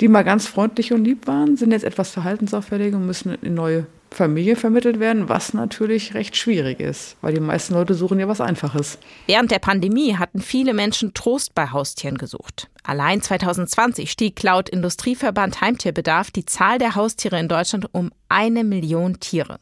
die 0.00 0.08
mal 0.08 0.22
ganz 0.22 0.46
freundlich 0.46 0.92
und 0.92 1.04
lieb 1.04 1.26
waren, 1.26 1.56
sind 1.56 1.72
jetzt 1.72 1.84
etwas 1.84 2.10
verhaltensauffällig 2.10 2.94
und 2.94 3.06
müssen 3.06 3.36
in 3.42 3.54
neue 3.54 3.86
Familie 4.10 4.56
vermittelt 4.56 5.00
werden, 5.00 5.28
was 5.28 5.54
natürlich 5.54 6.14
recht 6.14 6.36
schwierig 6.36 6.80
ist, 6.80 7.16
weil 7.20 7.34
die 7.34 7.40
meisten 7.40 7.74
Leute 7.74 7.94
suchen 7.94 8.20
ja 8.20 8.28
was 8.28 8.40
Einfaches. 8.40 8.98
Während 9.26 9.50
der 9.50 9.58
Pandemie 9.58 10.14
hatten 10.14 10.40
viele 10.40 10.72
Menschen 10.72 11.14
Trost 11.14 11.54
bei 11.54 11.70
Haustieren 11.70 12.16
gesucht. 12.16 12.68
Allein 12.86 13.22
2020 13.22 14.10
stieg 14.10 14.42
laut 14.42 14.68
Industrieverband 14.68 15.62
Heimtierbedarf 15.62 16.30
die 16.30 16.44
Zahl 16.44 16.78
der 16.78 16.94
Haustiere 16.94 17.40
in 17.40 17.48
Deutschland 17.48 17.88
um 17.92 18.10
eine 18.28 18.62
Million 18.62 19.20
Tiere. 19.20 19.58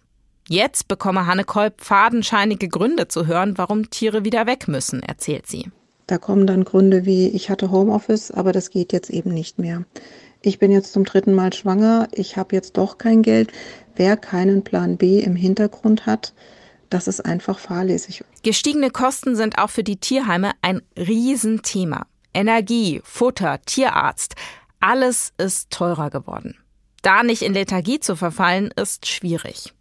Jetzt 0.49 0.89
bekomme 0.89 1.27
Hanne 1.27 1.45
Kolb 1.45 1.81
fadenscheinige 1.81 2.69
Gründe 2.69 3.07
zu 3.07 3.29
hören, 3.29 3.57
warum 3.57 3.91
Tiere 3.91 4.25
wieder 4.25 4.47
weg 4.47 4.67
müssen, 4.67 5.01
erzählt 5.03 5.47
sie. 5.47 5.71
Da 6.09 6.19
kommen 6.19 6.49
dann 6.49 6.65
Gründe 6.65 7.07
wie, 7.07 7.29
ich 7.29 7.49
hatte 7.49 7.71
Homeoffice, 7.71 8.33
aber 8.33 8.51
das 8.51 8.71
geht 8.71 8.93
jetzt 8.93 9.09
eben 9.09 9.33
nicht 9.33 9.61
mehr. 9.61 9.85
Ich 10.43 10.59
bin 10.59 10.73
jetzt 10.73 10.93
zum 10.93 11.05
dritten 11.05 11.33
Mal 11.33 11.53
schwanger, 11.53 12.09
ich 12.11 12.37
habe 12.37 12.57
jetzt 12.57 12.77
doch 12.77 12.99
kein 12.99 13.23
Geld. 13.23 13.53
Wer 13.95 14.17
keinen 14.17 14.65
Plan 14.65 14.97
B 14.97 15.21
im 15.21 15.37
Hintergrund 15.37 16.07
hat, 16.07 16.35
das 16.91 17.07
ist 17.07 17.25
einfach 17.25 17.61
fahrlässig. 17.61 18.25
Gestiegene 18.43 18.91
Kosten 18.91 19.37
sind 19.37 19.59
auch 19.59 19.71
für 19.71 19.85
die 19.85 19.99
Tierheime 19.99 20.51
ein 20.61 20.83
Riesenthema. 20.99 22.07
Energie, 22.35 23.01
Futter, 23.05 23.61
Tierarzt, 23.65 24.35
alles 24.81 25.33
ist 25.39 25.71
teurer 25.71 26.11
geworden. 26.11 26.57
Da 27.03 27.23
nicht 27.23 27.43
in 27.43 27.55
Lethargie 27.55 28.01
zu 28.01 28.17
verfallen, 28.17 28.71
ist 28.77 29.07
schwierig. 29.07 29.73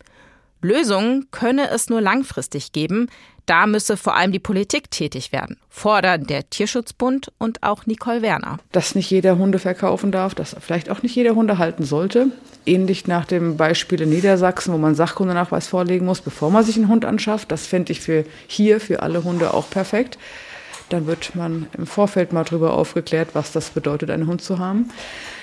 Lösungen 0.61 1.27
könne 1.31 1.69
es 1.69 1.89
nur 1.89 2.01
langfristig 2.01 2.71
geben. 2.71 3.07
Da 3.47 3.65
müsse 3.65 3.97
vor 3.97 4.15
allem 4.15 4.31
die 4.31 4.39
Politik 4.39 4.91
tätig 4.91 5.31
werden, 5.31 5.57
fordern 5.69 6.25
der 6.25 6.49
Tierschutzbund 6.49 7.31
und 7.39 7.63
auch 7.63 7.87
Nicole 7.87 8.21
Werner. 8.21 8.59
Dass 8.71 8.93
nicht 8.93 9.09
jeder 9.09 9.37
Hunde 9.37 9.57
verkaufen 9.57 10.11
darf, 10.11 10.35
dass 10.35 10.55
vielleicht 10.59 10.89
auch 10.89 11.01
nicht 11.01 11.15
jeder 11.15 11.35
Hunde 11.35 11.57
halten 11.57 11.83
sollte. 11.83 12.27
Ähnlich 12.67 13.07
nach 13.07 13.25
dem 13.25 13.57
Beispiel 13.57 14.01
in 14.01 14.09
Niedersachsen, 14.09 14.73
wo 14.73 14.77
man 14.77 14.93
Sachkundenachweis 14.93 15.67
vorlegen 15.67 16.05
muss, 16.05 16.21
bevor 16.21 16.51
man 16.51 16.63
sich 16.63 16.77
einen 16.77 16.87
Hund 16.87 17.03
anschafft. 17.03 17.51
Das 17.51 17.65
fände 17.65 17.91
ich 17.91 17.99
für 17.99 18.23
hier, 18.47 18.79
für 18.79 19.01
alle 19.01 19.23
Hunde 19.23 19.53
auch 19.55 19.69
perfekt. 19.69 20.19
Dann 20.91 21.07
wird 21.07 21.35
man 21.35 21.67
im 21.77 21.87
Vorfeld 21.87 22.33
mal 22.33 22.43
darüber 22.43 22.73
aufgeklärt, 22.73 23.29
was 23.33 23.53
das 23.53 23.69
bedeutet, 23.69 24.09
einen 24.09 24.27
Hund 24.27 24.41
zu 24.41 24.59
haben. 24.59 24.89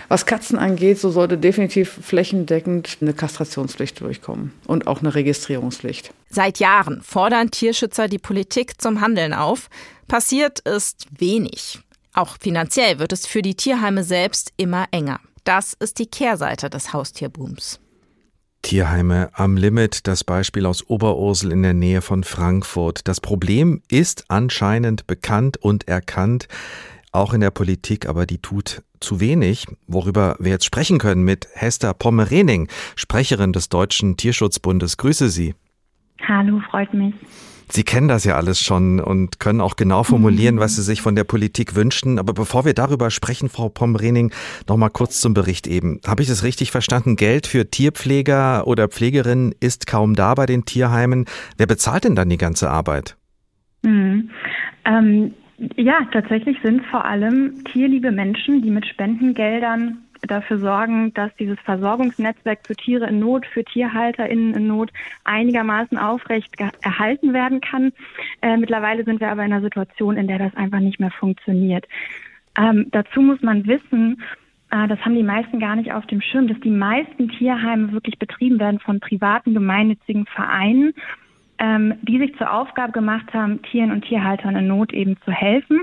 Was 0.09 0.27
Katzen 0.27 0.59
angeht, 0.59 0.99
so 0.99 1.11
sollte 1.11 1.39
definitiv 1.39 2.01
flächendeckend 2.03 2.99
eine 3.01 3.15
Kastrationspflicht 3.15 4.01
durchkommen 4.01 4.53
und 4.67 4.87
auch 4.87 5.01
eine 5.01 5.15
Registrierungspflicht. 5.15 6.13
Seit 6.29 6.59
Jahren 6.59 7.01
fordern 7.03 7.51
Tierschützer 7.51 8.09
die 8.09 8.19
Politik 8.19 8.81
zum 8.81 9.01
Handeln 9.01 9.33
auf. 9.33 9.71
Passiert 10.07 10.61
ist 10.61 11.07
wenig. 11.19 11.81
Auch 12.13 12.37
finanziell 12.39 12.99
wird 12.99 13.13
es 13.13 13.27
für 13.27 13.43
die 13.43 13.55
Tierheime 13.55 14.05
selbst 14.05 14.53
immer 14.57 14.87
enger. 14.91 15.21
Das 15.45 15.75
ist 15.75 15.99
die 15.99 16.07
Kehrseite 16.07 16.69
des 16.69 16.93
Haustierbooms. 16.93 17.81
Tierheime 18.63 19.31
am 19.33 19.57
Limit, 19.57 20.07
das 20.07 20.25
Beispiel 20.25 20.67
aus 20.67 20.89
Oberursel 20.89 21.53
in 21.53 21.63
der 21.63 21.75
Nähe 21.75 22.03
von 22.03 22.25
Frankfurt. 22.25 23.07
Das 23.09 23.21
Problem 23.21 23.83
ist 23.89 24.25
anscheinend 24.29 25.07
bekannt 25.07 25.57
und 25.57 25.89
erkannt 25.89 26.49
auch 27.13 27.33
in 27.33 27.41
der 27.41 27.51
Politik, 27.51 28.09
aber 28.09 28.27
die 28.27 28.39
tut 28.39 28.83
zu 29.01 29.21
wenig, 29.21 29.67
worüber 29.87 30.37
wir 30.39 30.51
jetzt 30.51 30.65
sprechen 30.65 30.99
können 30.99 31.25
mit 31.25 31.49
Hester 31.55 31.95
Pommerening, 31.95 32.69
Sprecherin 32.97 33.53
des 33.53 33.69
Deutschen 33.69 34.17
Tierschutzbundes. 34.17 34.97
Grüße 34.97 35.29
Sie. 35.31 35.55
Hallo, 36.27 36.61
freut 36.71 36.93
mich. 36.93 37.15
Sie 37.71 37.85
kennen 37.85 38.09
das 38.09 38.25
ja 38.25 38.37
alles 38.37 38.61
schon 38.61 39.01
und 39.01 39.41
können 39.41 39.61
auch 39.61 39.77
genau 39.77 40.03
formulieren, 40.03 40.59
was 40.59 40.77
Sie 40.77 40.83
sich 40.83 41.03
von 41.03 41.15
der 41.15 41.25
Politik 41.25 41.75
wünschen. 41.75 42.19
Aber 42.19 42.33
bevor 42.33 42.65
wir 42.65 42.75
darüber 42.75 43.11
sprechen, 43.11 43.49
Frau 43.49 43.69
Pommerening, 43.69 44.33
noch 44.69 44.77
mal 44.77 44.89
kurz 44.89 45.21
zum 45.21 45.35
Bericht 45.35 45.67
eben. 45.67 46.01
Habe 46.07 46.23
ich 46.23 46.29
das 46.29 46.45
richtig 46.45 46.71
verstanden? 46.71 47.17
Geld 47.17 47.47
für 47.47 47.71
Tierpfleger 47.71 48.67
oder 48.67 48.89
Pflegerinnen 48.89 49.55
ist 49.61 49.87
kaum 49.87 50.15
da 50.15 50.35
bei 50.35 50.47
den 50.47 50.65
Tierheimen. 50.65 51.27
Wer 51.57 51.67
bezahlt 51.67 52.05
denn 52.05 52.17
dann 52.17 52.29
die 52.29 52.39
ganze 52.39 52.71
Arbeit? 52.71 53.17
Mhm. 53.83 54.31
Ähm, 54.85 55.35
ja, 55.77 56.01
tatsächlich 56.13 56.57
sind 56.63 56.85
vor 56.87 57.05
allem 57.05 57.65
tierliebe 57.73 58.13
Menschen, 58.13 58.63
die 58.63 58.71
mit 58.71 58.87
Spendengeldern 58.87 59.99
dafür 60.23 60.59
sorgen, 60.59 61.13
dass 61.15 61.35
dieses 61.37 61.59
Versorgungsnetzwerk 61.61 62.61
für 62.67 62.75
Tiere 62.75 63.07
in 63.07 63.19
Not, 63.19 63.47
für 63.47 63.65
TierhalterInnen 63.65 64.55
in 64.55 64.67
Not 64.67 64.91
einigermaßen 65.25 65.99
aufrecht 65.99 66.55
erhalten 66.83 67.33
werden 67.33 67.61
kann. 67.61 67.93
Äh, 68.43 68.57
mittlerweile 68.57 69.05
sind 69.05 69.21
wir 69.21 69.31
aber 69.31 69.45
in 69.45 69.53
einer 69.53 69.63
Situation, 69.63 70.17
in 70.17 70.27
der 70.27 70.39
das 70.39 70.55
einfach 70.57 70.81
nicht 70.81 71.01
mehr 71.01 71.11
funktioniert. 71.11 71.87
Ähm, 72.59 72.87
dazu 72.91 73.21
muss 73.21 73.43
man 73.43 73.67
wissen, 73.67 74.23
äh, 74.71 74.89
das 74.89 74.99
haben 75.01 75.15
die 75.15 75.23
meisten 75.23 75.61
gar 75.61 75.77
nicht 75.77 75.93
auf 75.93 76.07
dem 76.07 76.21
Schirm, 76.21 76.49
dass 76.49 76.61
die 76.61 76.71
meisten 76.71 77.29
Tierheime 77.29 77.93
wirklich 77.93 78.19
betrieben 78.19 78.59
werden 78.59 78.81
von 78.81 79.01
privaten 79.01 79.55
gemeinnützigen 79.55 80.27
Vereinen 80.27 80.95
ähm, 81.59 81.95
die 82.03 82.19
sich 82.19 82.37
zur 82.37 82.53
Aufgabe 82.53 82.93
gemacht 82.93 83.33
haben, 83.35 83.63
Tieren 83.63 83.91
und 83.91 84.05
Tierhaltern 84.05 84.57
in 84.57 84.69
Not 84.69 84.93
eben 84.93 85.17
zu 85.25 85.33
helfen. 85.33 85.81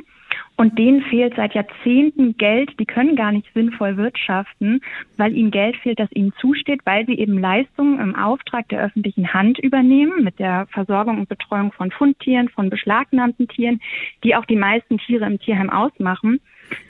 Und 0.57 0.77
denen 0.79 1.01
fehlt 1.01 1.33
seit 1.35 1.53
Jahrzehnten 1.53 2.37
Geld. 2.37 2.79
Die 2.79 2.85
können 2.85 3.15
gar 3.15 3.31
nicht 3.31 3.47
sinnvoll 3.53 3.97
wirtschaften, 3.97 4.81
weil 5.17 5.35
ihnen 5.35 5.51
Geld 5.51 5.75
fehlt, 5.77 5.99
das 5.99 6.11
ihnen 6.13 6.33
zusteht, 6.39 6.81
weil 6.85 7.05
sie 7.05 7.17
eben 7.17 7.37
Leistungen 7.37 7.99
im 7.99 8.15
Auftrag 8.15 8.69
der 8.69 8.81
öffentlichen 8.81 9.33
Hand 9.33 9.59
übernehmen 9.59 10.23
mit 10.23 10.39
der 10.39 10.67
Versorgung 10.71 11.19
und 11.19 11.29
Betreuung 11.29 11.71
von 11.73 11.91
Fundtieren, 11.91 12.49
von 12.49 12.69
beschlagnahmten 12.69 13.47
Tieren, 13.47 13.81
die 14.23 14.35
auch 14.35 14.45
die 14.45 14.55
meisten 14.55 14.97
Tiere 14.97 15.25
im 15.25 15.39
Tierheim 15.39 15.69
ausmachen. 15.69 16.39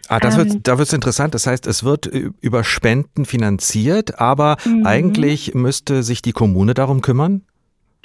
Ah, 0.07 0.19
das 0.19 0.37
wird, 0.37 0.53
ähm, 0.53 0.63
da 0.63 0.77
wird 0.77 0.87
es 0.87 0.93
interessant. 0.93 1.33
Das 1.33 1.47
heißt, 1.47 1.67
es 1.67 1.83
wird 1.83 2.05
über 2.05 2.63
Spenden 2.63 3.25
finanziert, 3.25 4.19
aber 4.19 4.57
mhm. 4.63 4.85
eigentlich 4.85 5.53
müsste 5.55 6.03
sich 6.03 6.21
die 6.21 6.31
Kommune 6.31 6.73
darum 6.73 7.01
kümmern? 7.01 7.41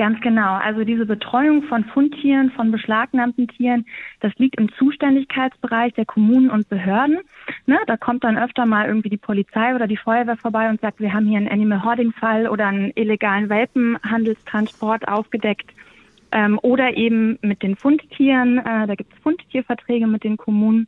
Ganz 0.00 0.18
genau. 0.22 0.54
Also 0.54 0.84
diese 0.84 1.04
Betreuung 1.04 1.64
von 1.64 1.84
Fundtieren, 1.84 2.50
von 2.52 2.70
beschlagnahmten 2.70 3.48
Tieren, 3.48 3.84
das 4.20 4.32
liegt 4.38 4.58
im 4.58 4.72
Zuständigkeitsbereich 4.72 5.92
der 5.92 6.06
Kommunen 6.06 6.48
und 6.48 6.70
Behörden. 6.70 7.18
Ne, 7.66 7.78
da 7.86 7.98
kommt 7.98 8.24
dann 8.24 8.38
öfter 8.38 8.64
mal 8.64 8.86
irgendwie 8.86 9.10
die 9.10 9.18
Polizei 9.18 9.74
oder 9.74 9.86
die 9.86 9.98
Feuerwehr 9.98 10.38
vorbei 10.38 10.70
und 10.70 10.80
sagt, 10.80 11.00
wir 11.00 11.12
haben 11.12 11.26
hier 11.26 11.36
einen 11.36 11.50
Animal 11.50 11.84
Hoarding 11.84 12.12
Fall 12.12 12.48
oder 12.48 12.68
einen 12.68 12.92
illegalen 12.94 13.50
Welpenhandelstransport 13.50 15.06
aufgedeckt. 15.06 15.70
Ähm, 16.32 16.58
oder 16.62 16.96
eben 16.96 17.38
mit 17.42 17.62
den 17.62 17.76
Fundtieren, 17.76 18.56
äh, 18.56 18.86
da 18.86 18.94
gibt 18.94 19.12
es 19.12 19.18
Fundtierverträge 19.18 20.06
mit 20.06 20.24
den 20.24 20.38
Kommunen. 20.38 20.86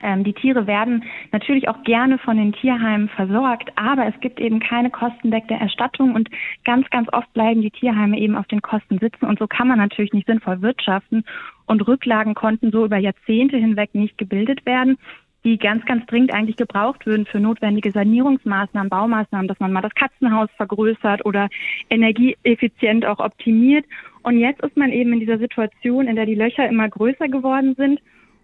Ähm, 0.00 0.24
die 0.24 0.32
Tiere 0.32 0.66
werden 0.66 1.04
natürlich 1.32 1.68
auch 1.68 1.82
gerne 1.82 2.18
von 2.18 2.36
den 2.36 2.52
Tierheimen 2.52 3.08
versorgt, 3.08 3.70
aber 3.76 4.06
es 4.06 4.18
gibt 4.20 4.40
eben 4.40 4.60
keine 4.60 4.90
kostendeckte 4.90 5.54
Erstattung 5.54 6.14
und 6.14 6.28
ganz, 6.64 6.88
ganz 6.90 7.08
oft 7.12 7.32
bleiben 7.32 7.62
die 7.62 7.70
Tierheime 7.70 8.18
eben 8.18 8.36
auf 8.36 8.46
den 8.46 8.62
Kosten 8.62 8.98
sitzen 8.98 9.26
und 9.26 9.38
so 9.38 9.46
kann 9.46 9.68
man 9.68 9.78
natürlich 9.78 10.12
nicht 10.12 10.26
sinnvoll 10.26 10.62
wirtschaften 10.62 11.24
und 11.66 11.86
Rücklagen 11.86 12.34
konnten 12.34 12.70
so 12.70 12.84
über 12.84 12.98
Jahrzehnte 12.98 13.56
hinweg 13.56 13.94
nicht 13.94 14.18
gebildet 14.18 14.64
werden 14.66 14.98
die 15.44 15.56
ganz, 15.56 15.84
ganz 15.86 16.04
dringend 16.06 16.34
eigentlich 16.34 16.56
gebraucht 16.56 17.06
würden 17.06 17.24
für 17.24 17.40
notwendige 17.40 17.92
Sanierungsmaßnahmen, 17.92 18.90
Baumaßnahmen, 18.90 19.48
dass 19.48 19.60
man 19.60 19.72
mal 19.72 19.82
das 19.82 19.94
Katzenhaus 19.94 20.50
vergrößert 20.56 21.24
oder 21.24 21.48
energieeffizient 21.90 23.06
auch 23.06 23.18
optimiert. 23.20 23.86
Und 24.22 24.38
jetzt 24.38 24.62
ist 24.62 24.76
man 24.76 24.90
eben 24.90 25.12
in 25.12 25.20
dieser 25.20 25.38
Situation, 25.38 26.08
in 26.08 26.16
der 26.16 26.26
die 26.26 26.34
Löcher 26.34 26.68
immer 26.68 26.88
größer 26.88 27.28
geworden 27.28 27.74
sind 27.76 28.00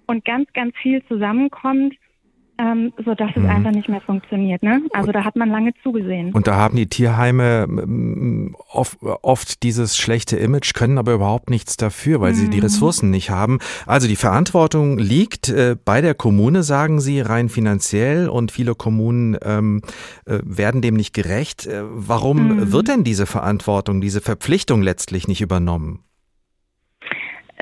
und 0.06 0.24
ganz, 0.24 0.52
ganz 0.52 0.74
viel 0.82 1.04
zusammenkommt, 1.06 1.94
ähm, 2.58 2.92
so 3.04 3.14
dass 3.14 3.30
es 3.34 3.42
mhm. 3.42 3.50
einfach 3.50 3.72
nicht 3.72 3.88
mehr 3.88 4.00
funktioniert. 4.00 4.62
Ne? 4.62 4.82
Also 4.92 5.12
da 5.12 5.24
hat 5.24 5.36
man 5.36 5.48
lange 5.48 5.72
zugesehen. 5.82 6.32
Und 6.32 6.46
da 6.46 6.56
haben 6.56 6.76
die 6.76 6.86
Tierheime 6.86 7.66
oft, 8.68 8.98
oft 9.02 9.62
dieses 9.62 9.96
schlechte 9.96 10.36
Image, 10.36 10.74
können 10.74 10.98
aber 10.98 11.14
überhaupt 11.14 11.50
nichts 11.50 11.76
dafür, 11.76 12.20
weil 12.20 12.32
mhm. 12.32 12.36
sie 12.36 12.50
die 12.50 12.58
mhm. 12.58 12.64
Ressourcen 12.64 13.10
nicht 13.10 13.30
haben. 13.30 13.58
Also 13.86 14.06
die 14.06 14.16
Verantwortung 14.16 14.98
liegt 14.98 15.48
äh, 15.48 15.76
bei 15.82 16.00
der 16.00 16.14
Kommune, 16.14 16.62
sagen 16.62 17.00
Sie, 17.00 17.20
rein 17.20 17.48
finanziell 17.48 18.28
und 18.28 18.52
viele 18.52 18.74
Kommunen 18.74 19.36
ähm, 19.42 19.82
äh, 20.26 20.38
werden 20.44 20.80
dem 20.80 20.94
nicht 20.94 21.12
gerecht. 21.12 21.66
Äh, 21.66 21.82
warum 21.84 22.48
mhm. 22.48 22.72
wird 22.72 22.88
denn 22.88 23.04
diese 23.04 23.26
Verantwortung, 23.26 24.00
diese 24.00 24.20
Verpflichtung 24.20 24.82
letztlich 24.82 25.26
nicht 25.26 25.40
übernommen? 25.40 26.04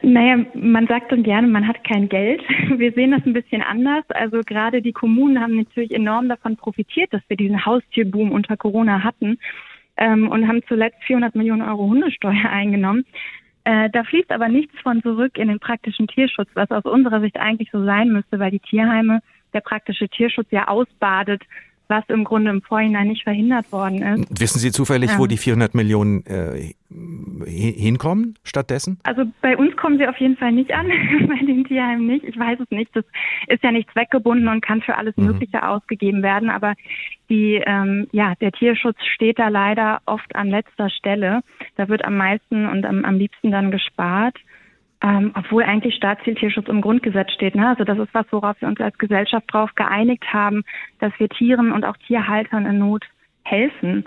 Naja, 0.02 0.44
man 0.54 0.88
sagt 0.88 1.12
dann 1.12 1.22
gerne, 1.22 1.46
man 1.46 1.66
hat 1.66 1.84
kein 1.84 2.08
Geld. 2.08 2.42
Wir 2.76 2.92
sehen 2.92 3.12
das 3.12 3.24
ein 3.24 3.32
bisschen 3.32 3.62
anders. 3.62 4.04
Also 4.08 4.40
gerade 4.44 4.82
die 4.82 4.92
Kommunen 4.92 5.40
haben 5.40 5.56
natürlich 5.56 5.92
enorm 5.92 6.28
davon 6.28 6.56
profitiert, 6.56 7.12
dass 7.12 7.22
wir 7.28 7.36
diesen 7.36 7.64
Haustierboom 7.64 8.32
unter 8.32 8.56
Corona 8.56 9.04
hatten 9.04 9.38
ähm, 9.96 10.28
und 10.28 10.48
haben 10.48 10.62
zuletzt 10.66 11.02
400 11.04 11.36
Millionen 11.36 11.62
Euro 11.62 11.86
Hundesteuer 11.86 12.44
eingenommen. 12.50 13.04
Äh, 13.64 13.90
da 13.90 14.02
fließt 14.02 14.32
aber 14.32 14.48
nichts 14.48 14.76
von 14.80 15.02
zurück 15.02 15.38
in 15.38 15.46
den 15.46 15.60
praktischen 15.60 16.08
Tierschutz, 16.08 16.48
was 16.54 16.70
aus 16.72 16.84
unserer 16.84 17.20
Sicht 17.20 17.36
eigentlich 17.36 17.70
so 17.70 17.84
sein 17.84 18.08
müsste, 18.08 18.40
weil 18.40 18.50
die 18.50 18.58
Tierheime 18.58 19.20
der 19.54 19.60
praktische 19.60 20.08
Tierschutz 20.08 20.48
ja 20.50 20.66
ausbadet 20.66 21.42
was 21.92 22.04
im 22.08 22.24
Grunde 22.24 22.50
im 22.50 22.62
Vorhinein 22.62 23.08
nicht 23.08 23.22
verhindert 23.22 23.70
worden 23.70 24.02
ist. 24.02 24.40
Wissen 24.40 24.58
Sie 24.58 24.72
zufällig, 24.72 25.10
ähm, 25.12 25.18
wo 25.18 25.26
die 25.26 25.36
400 25.36 25.74
Millionen 25.74 26.24
äh, 26.24 26.72
hinkommen 27.46 28.38
stattdessen? 28.44 28.98
Also 29.02 29.24
bei 29.42 29.56
uns 29.58 29.76
kommen 29.76 29.98
sie 29.98 30.06
auf 30.06 30.16
jeden 30.16 30.38
Fall 30.38 30.52
nicht 30.52 30.72
an, 30.72 30.86
bei 31.28 31.44
den 31.44 31.64
Tierheimen 31.64 32.06
nicht. 32.06 32.24
Ich 32.24 32.38
weiß 32.38 32.60
es 32.60 32.70
nicht. 32.70 32.96
Das 32.96 33.04
ist 33.48 33.62
ja 33.62 33.70
nicht 33.72 33.90
zweckgebunden 33.92 34.48
und 34.48 34.64
kann 34.64 34.80
für 34.80 34.96
alles 34.96 35.14
mhm. 35.18 35.26
Mögliche 35.26 35.68
ausgegeben 35.68 36.22
werden. 36.22 36.48
Aber 36.48 36.74
die, 37.28 37.62
ähm, 37.64 38.08
ja, 38.12 38.34
der 38.40 38.52
Tierschutz 38.52 38.96
steht 39.14 39.38
da 39.38 39.48
leider 39.48 40.00
oft 40.06 40.34
an 40.34 40.48
letzter 40.48 40.88
Stelle. 40.88 41.42
Da 41.76 41.88
wird 41.88 42.06
am 42.06 42.16
meisten 42.16 42.66
und 42.66 42.86
am, 42.86 43.04
am 43.04 43.16
liebsten 43.16 43.50
dann 43.50 43.70
gespart. 43.70 44.36
Ähm, 45.04 45.32
obwohl 45.34 45.64
eigentlich 45.64 45.96
Staatsziel 45.96 46.36
Tierschutz 46.36 46.68
im 46.68 46.80
Grundgesetz 46.80 47.32
steht. 47.32 47.56
Ne? 47.56 47.68
Also 47.68 47.82
das 47.82 47.98
ist 47.98 48.14
was, 48.14 48.26
worauf 48.30 48.60
wir 48.60 48.68
uns 48.68 48.80
als 48.80 48.96
Gesellschaft 48.98 49.46
darauf 49.52 49.74
geeinigt 49.74 50.32
haben, 50.32 50.62
dass 51.00 51.12
wir 51.18 51.28
Tieren 51.28 51.72
und 51.72 51.84
auch 51.84 51.96
Tierhaltern 51.96 52.66
in 52.66 52.78
Not 52.78 53.04
helfen. 53.42 54.04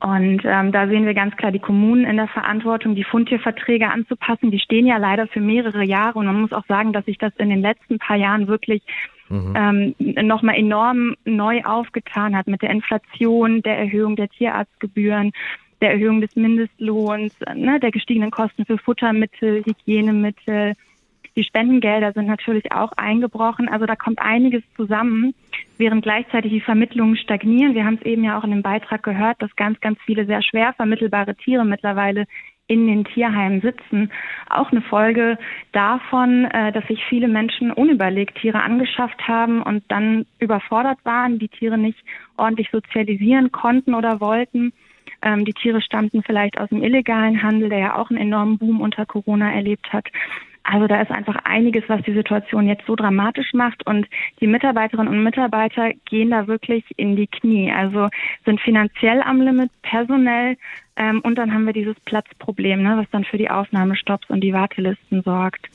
Und 0.00 0.40
ähm, 0.46 0.72
da 0.72 0.88
sehen 0.88 1.04
wir 1.04 1.12
ganz 1.12 1.36
klar 1.36 1.52
die 1.52 1.58
Kommunen 1.58 2.06
in 2.06 2.16
der 2.16 2.28
Verantwortung, 2.28 2.94
die 2.94 3.04
Fundtierverträge 3.04 3.90
anzupassen. 3.90 4.50
Die 4.50 4.58
stehen 4.58 4.86
ja 4.86 4.96
leider 4.96 5.26
für 5.26 5.40
mehrere 5.40 5.84
Jahre 5.84 6.18
und 6.18 6.24
man 6.24 6.40
muss 6.40 6.54
auch 6.54 6.64
sagen, 6.66 6.94
dass 6.94 7.04
sich 7.04 7.18
das 7.18 7.34
in 7.36 7.50
den 7.50 7.60
letzten 7.60 7.98
paar 7.98 8.16
Jahren 8.16 8.48
wirklich 8.48 8.82
mhm. 9.28 9.54
ähm, 9.54 10.26
nochmal 10.26 10.56
enorm 10.56 11.16
neu 11.26 11.62
aufgetan 11.64 12.34
hat 12.34 12.46
mit 12.46 12.62
der 12.62 12.70
Inflation, 12.70 13.60
der 13.60 13.76
Erhöhung 13.76 14.16
der 14.16 14.30
Tierarztgebühren, 14.30 15.32
der 15.80 15.92
Erhöhung 15.92 16.20
des 16.20 16.36
Mindestlohns, 16.36 17.34
ne, 17.54 17.80
der 17.80 17.90
gestiegenen 17.90 18.30
Kosten 18.30 18.64
für 18.66 18.78
Futtermittel, 18.78 19.64
Hygienemittel, 19.64 20.74
die 21.36 21.44
Spendengelder 21.44 22.12
sind 22.12 22.26
natürlich 22.26 22.72
auch 22.72 22.92
eingebrochen. 22.96 23.68
Also 23.68 23.86
da 23.86 23.96
kommt 23.96 24.18
einiges 24.18 24.62
zusammen, 24.76 25.34
während 25.78 26.02
gleichzeitig 26.02 26.52
die 26.52 26.60
Vermittlungen 26.60 27.16
stagnieren. 27.16 27.74
Wir 27.74 27.84
haben 27.84 27.98
es 28.00 28.06
eben 28.06 28.24
ja 28.24 28.38
auch 28.38 28.44
in 28.44 28.50
dem 28.50 28.62
Beitrag 28.62 29.02
gehört, 29.02 29.40
dass 29.40 29.54
ganz, 29.56 29.80
ganz 29.80 29.98
viele 30.04 30.26
sehr 30.26 30.42
schwer 30.42 30.72
vermittelbare 30.74 31.36
Tiere 31.36 31.64
mittlerweile 31.64 32.26
in 32.66 32.86
den 32.86 33.04
Tierheimen 33.04 33.60
sitzen. 33.60 34.12
Auch 34.48 34.70
eine 34.70 34.80
Folge 34.82 35.38
davon, 35.72 36.44
äh, 36.44 36.70
dass 36.72 36.86
sich 36.86 37.02
viele 37.08 37.26
Menschen 37.26 37.72
unüberlegt 37.72 38.38
Tiere 38.38 38.62
angeschafft 38.62 39.26
haben 39.26 39.60
und 39.60 39.82
dann 39.88 40.26
überfordert 40.38 40.98
waren, 41.04 41.40
die 41.40 41.48
Tiere 41.48 41.78
nicht 41.78 41.98
ordentlich 42.36 42.70
sozialisieren 42.70 43.50
konnten 43.50 43.94
oder 43.94 44.20
wollten. 44.20 44.72
Ähm, 45.22 45.44
die 45.44 45.52
Tiere 45.52 45.82
stammten 45.82 46.22
vielleicht 46.22 46.58
aus 46.58 46.68
dem 46.70 46.82
illegalen 46.82 47.42
Handel, 47.42 47.68
der 47.68 47.78
ja 47.78 47.96
auch 47.96 48.10
einen 48.10 48.18
enormen 48.18 48.58
Boom 48.58 48.80
unter 48.80 49.06
Corona 49.06 49.52
erlebt 49.52 49.92
hat. 49.92 50.06
Also 50.70 50.86
da 50.86 51.02
ist 51.02 51.10
einfach 51.10 51.34
einiges, 51.44 51.82
was 51.88 52.00
die 52.02 52.14
Situation 52.14 52.68
jetzt 52.68 52.86
so 52.86 52.94
dramatisch 52.94 53.54
macht 53.54 53.84
und 53.86 54.06
die 54.40 54.46
Mitarbeiterinnen 54.46 55.12
und 55.12 55.24
Mitarbeiter 55.24 55.90
gehen 56.08 56.30
da 56.30 56.46
wirklich 56.46 56.84
in 56.96 57.16
die 57.16 57.26
Knie. 57.26 57.72
Also 57.72 58.08
sind 58.44 58.60
finanziell 58.60 59.20
am 59.20 59.40
Limit, 59.40 59.70
personell 59.82 60.56
ähm, 60.96 61.22
und 61.24 61.34
dann 61.36 61.52
haben 61.52 61.66
wir 61.66 61.72
dieses 61.72 61.96
Platzproblem, 62.04 62.84
ne, 62.84 62.98
was 62.98 63.06
dann 63.10 63.24
für 63.24 63.36
die 63.36 63.50
Aufnahmestopps 63.50 64.30
und 64.30 64.42
die 64.42 64.52
Wartelisten 64.52 65.22
sorgt. 65.22 65.66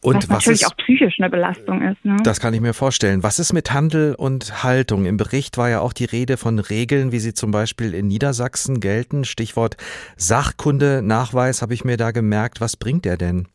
Und 0.00 0.16
was, 0.16 0.28
was 0.28 0.28
natürlich 0.28 0.60
ist, 0.60 0.68
auch 0.68 0.76
psychisch 0.76 1.16
eine 1.18 1.28
Belastung 1.28 1.82
ist. 1.82 2.04
Ne? 2.04 2.16
Das 2.22 2.38
kann 2.38 2.54
ich 2.54 2.60
mir 2.60 2.72
vorstellen. 2.72 3.24
Was 3.24 3.40
ist 3.40 3.52
mit 3.52 3.72
Handel 3.72 4.14
und 4.14 4.62
Haltung? 4.62 5.06
Im 5.06 5.16
Bericht 5.16 5.58
war 5.58 5.70
ja 5.70 5.80
auch 5.80 5.92
die 5.92 6.04
Rede 6.04 6.36
von 6.36 6.60
Regeln, 6.60 7.10
wie 7.10 7.18
sie 7.18 7.34
zum 7.34 7.50
Beispiel 7.50 7.94
in 7.94 8.06
Niedersachsen 8.06 8.78
gelten. 8.78 9.24
Stichwort 9.24 9.76
Sachkunde-Nachweis 10.16 11.62
habe 11.62 11.74
ich 11.74 11.84
mir 11.84 11.96
da 11.96 12.12
gemerkt. 12.12 12.60
Was 12.60 12.76
bringt 12.76 13.06
der 13.06 13.16
denn? 13.16 13.48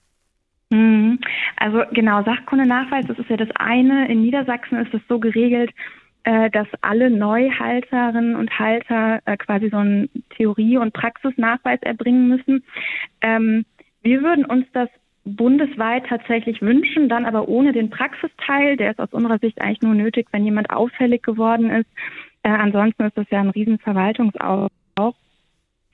Mhm. 0.71 1.19
Also 1.57 1.83
genau, 1.91 2.23
Sachkundenachweis, 2.23 3.05
das 3.05 3.19
ist 3.19 3.29
ja 3.29 3.37
das 3.37 3.49
eine. 3.55 4.07
In 4.07 4.21
Niedersachsen 4.21 4.77
ist 4.77 4.93
es 4.93 5.01
so 5.07 5.19
geregelt, 5.19 5.71
äh, 6.23 6.49
dass 6.49 6.67
alle 6.81 7.11
Neuhalterinnen 7.11 8.35
und 8.35 8.57
Halter 8.57 9.19
äh, 9.25 9.35
quasi 9.37 9.69
so 9.69 9.77
einen 9.77 10.09
Theorie- 10.29 10.77
und 10.77 10.93
Praxisnachweis 10.93 11.81
erbringen 11.81 12.29
müssen. 12.29 12.63
Ähm, 13.21 13.65
wir 14.01 14.21
würden 14.21 14.45
uns 14.45 14.65
das 14.71 14.89
bundesweit 15.25 16.07
tatsächlich 16.07 16.61
wünschen, 16.61 17.09
dann 17.09 17.25
aber 17.25 17.47
ohne 17.49 17.73
den 17.73 17.89
Praxisteil. 17.89 18.77
Der 18.77 18.91
ist 18.91 18.99
aus 18.99 19.11
unserer 19.11 19.39
Sicht 19.39 19.59
eigentlich 19.61 19.81
nur 19.81 19.93
nötig, 19.93 20.27
wenn 20.31 20.45
jemand 20.45 20.69
auffällig 20.69 21.21
geworden 21.21 21.69
ist. 21.69 21.89
Äh, 22.43 22.49
ansonsten 22.49 23.03
ist 23.03 23.17
das 23.17 23.29
ja 23.29 23.41
ein 23.41 23.49
Riesenverwaltungsaufbau. 23.49 25.15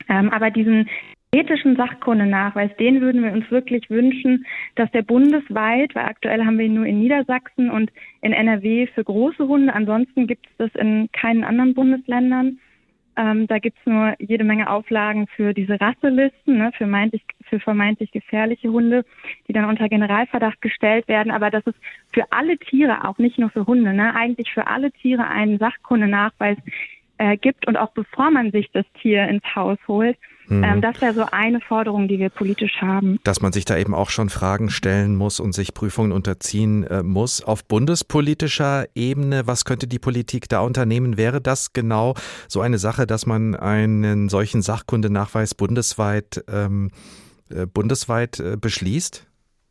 Ähm, 0.08 0.30
aber 0.30 0.52
diesen 0.52 0.88
ethischen 1.34 1.76
Sachkundenachweis, 1.76 2.72
den 2.78 3.02
würden 3.02 3.24
wir 3.24 3.32
uns 3.32 3.50
wirklich 3.52 3.90
wünschen, 3.90 4.46
dass 4.76 4.90
der 4.92 5.02
bundesweit, 5.02 5.94
weil 5.94 6.06
aktuell 6.06 6.46
haben 6.46 6.58
wir 6.58 6.66
ihn 6.66 6.76
nur 6.76 6.86
in 6.86 7.00
Niedersachsen 7.00 7.70
und 7.70 7.92
in 8.22 8.34
NRW 8.34 8.88
für 8.88 9.04
große 9.04 9.48
Hunde, 9.48 9.74
ansonsten 9.74 10.28
gibt 10.28 10.48
es 10.48 10.58
das 10.58 10.82
in 10.82 11.10
keinen 11.12 11.44
anderen 11.44 11.74
Bundesländern. 11.74 12.60
Ähm, 13.18 13.48
da 13.48 13.58
gibt 13.58 13.78
es 13.80 13.86
nur 13.92 14.14
jede 14.20 14.44
Menge 14.44 14.70
Auflagen 14.70 15.26
für 15.36 15.54
diese 15.54 15.82
Rasselisten, 15.82 16.60
ne, 16.60 16.72
für, 16.78 16.86
meintlich, 16.86 17.24
für 17.50 17.60
vermeintlich 17.60 18.12
gefährliche 18.12 18.72
Hunde, 18.72 19.06
die 19.48 19.54
dann 19.54 19.66
unter 19.66 19.90
Generalverdacht 19.90 20.62
gestellt 20.62 21.08
werden. 21.08 21.32
Aber 21.32 21.50
dass 21.50 21.66
es 21.66 21.74
für 22.14 22.32
alle 22.32 22.60
Tiere, 22.60 23.08
auch 23.08 23.18
nicht 23.18 23.40
nur 23.40 23.50
für 23.50 23.66
Hunde, 23.66 23.92
ne, 23.92 24.16
eigentlich 24.16 24.54
für 24.54 24.68
alle 24.68 24.92
Tiere 24.92 25.28
einen 25.28 25.58
Sachkundenachweis 25.58 26.60
äh, 27.18 27.38
gibt 27.38 27.68
und 27.68 27.76
auch 27.76 27.92
bevor 27.92 28.30
man 28.30 28.52
sich 28.52 28.70
das 28.72 28.86
Tier 29.02 29.28
ins 29.28 29.44
Haus 29.56 29.80
holt, 29.88 30.18
Mhm. 30.48 30.64
Ähm, 30.64 30.82
das 30.82 31.02
wäre 31.02 31.14
so 31.14 31.26
eine 31.32 31.60
Forderung, 31.62 32.08
die 32.08 32.20
wir 32.20 32.30
politisch 32.30 32.82
haben. 32.82 33.20
Dass 33.24 33.42
man 33.42 33.52
sich 33.52 33.66
da 33.66 33.78
eben 33.78 33.94
auch 33.94 34.10
schon 34.10 34.30
Fragen 34.30 34.70
stellen 34.70 35.16
muss 35.16 35.40
und 35.40 35.54
sich 35.54 35.74
Prüfungen 35.74 36.12
unterziehen 36.12 36.84
äh, 36.84 37.04
muss. 37.04 37.44
Auf 37.44 37.68
bundespolitischer 37.68 38.86
Ebene, 38.96 39.46
was 39.46 39.66
könnte 39.66 39.88
die 39.88 40.00
Politik 40.00 40.50
da 40.50 40.62
unternehmen? 40.62 41.18
Wäre 41.18 41.42
das 41.42 41.74
genau 41.74 42.16
so 42.48 42.62
eine 42.62 42.78
Sache, 42.78 43.06
dass 43.08 43.26
man 43.26 43.56
einen 43.56 44.30
solchen 44.30 44.62
Sachkundenachweis 44.62 45.56
bundesweit, 45.56 46.44
ähm, 46.52 46.92
äh, 47.50 47.66
bundesweit 47.66 48.40
äh, 48.40 48.58
beschließt? 48.58 49.28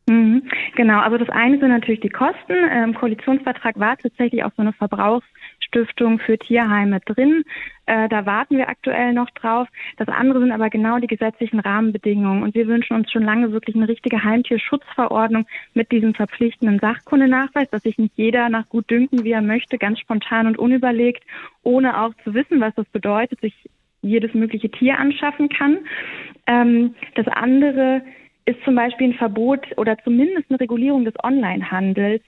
Mhm, 0.08 0.42
genau, 0.76 1.00
also 1.00 1.18
das 1.18 1.28
eine 1.30 1.58
sind 1.58 1.68
natürlich 1.68 2.00
die 2.00 2.10
Kosten. 2.10 2.52
Im 2.52 2.94
Koalitionsvertrag 2.94 3.78
war 3.78 3.96
tatsächlich 3.96 4.44
auch 4.44 4.52
so 4.56 4.62
eine 4.62 4.72
Verbrauchsstiftung 5.76 6.18
für 6.18 6.38
Tierheime 6.38 7.00
drin. 7.00 7.44
Äh, 7.86 8.08
da 8.08 8.26
warten 8.26 8.56
wir 8.56 8.68
aktuell 8.68 9.12
noch 9.12 9.30
drauf. 9.30 9.68
Das 9.96 10.08
andere 10.08 10.40
sind 10.40 10.52
aber 10.52 10.70
genau 10.70 10.98
die 10.98 11.06
gesetzlichen 11.06 11.60
Rahmenbedingungen. 11.60 12.42
Und 12.42 12.54
wir 12.54 12.66
wünschen 12.66 12.94
uns 12.94 13.10
schon 13.10 13.22
lange 13.22 13.52
wirklich 13.52 13.76
eine 13.76 13.88
richtige 13.88 14.24
Heimtierschutzverordnung 14.24 15.46
mit 15.74 15.92
diesem 15.92 16.14
verpflichtenden 16.14 16.78
Sachkundenachweis, 16.80 17.70
dass 17.70 17.82
sich 17.82 17.98
nicht 17.98 18.14
jeder 18.16 18.48
nach 18.48 18.68
gut 18.68 18.90
dünken, 18.90 19.24
wie 19.24 19.32
er 19.32 19.42
möchte, 19.42 19.78
ganz 19.78 20.00
spontan 20.00 20.46
und 20.46 20.58
unüberlegt, 20.58 21.24
ohne 21.62 22.00
auch 22.00 22.14
zu 22.24 22.34
wissen, 22.34 22.60
was 22.60 22.74
das 22.74 22.86
bedeutet, 22.86 23.40
sich 23.40 23.54
jedes 24.02 24.34
mögliche 24.34 24.70
Tier 24.70 24.98
anschaffen 24.98 25.48
kann. 25.48 25.78
Ähm, 26.46 26.94
das 27.14 27.26
andere 27.28 28.02
ist 28.46 28.62
zum 28.64 28.76
Beispiel 28.76 29.08
ein 29.08 29.14
Verbot 29.14 29.66
oder 29.76 29.98
zumindest 29.98 30.50
eine 30.50 30.60
Regulierung 30.60 31.04
des 31.04 31.14
Onlinehandels 31.22 32.22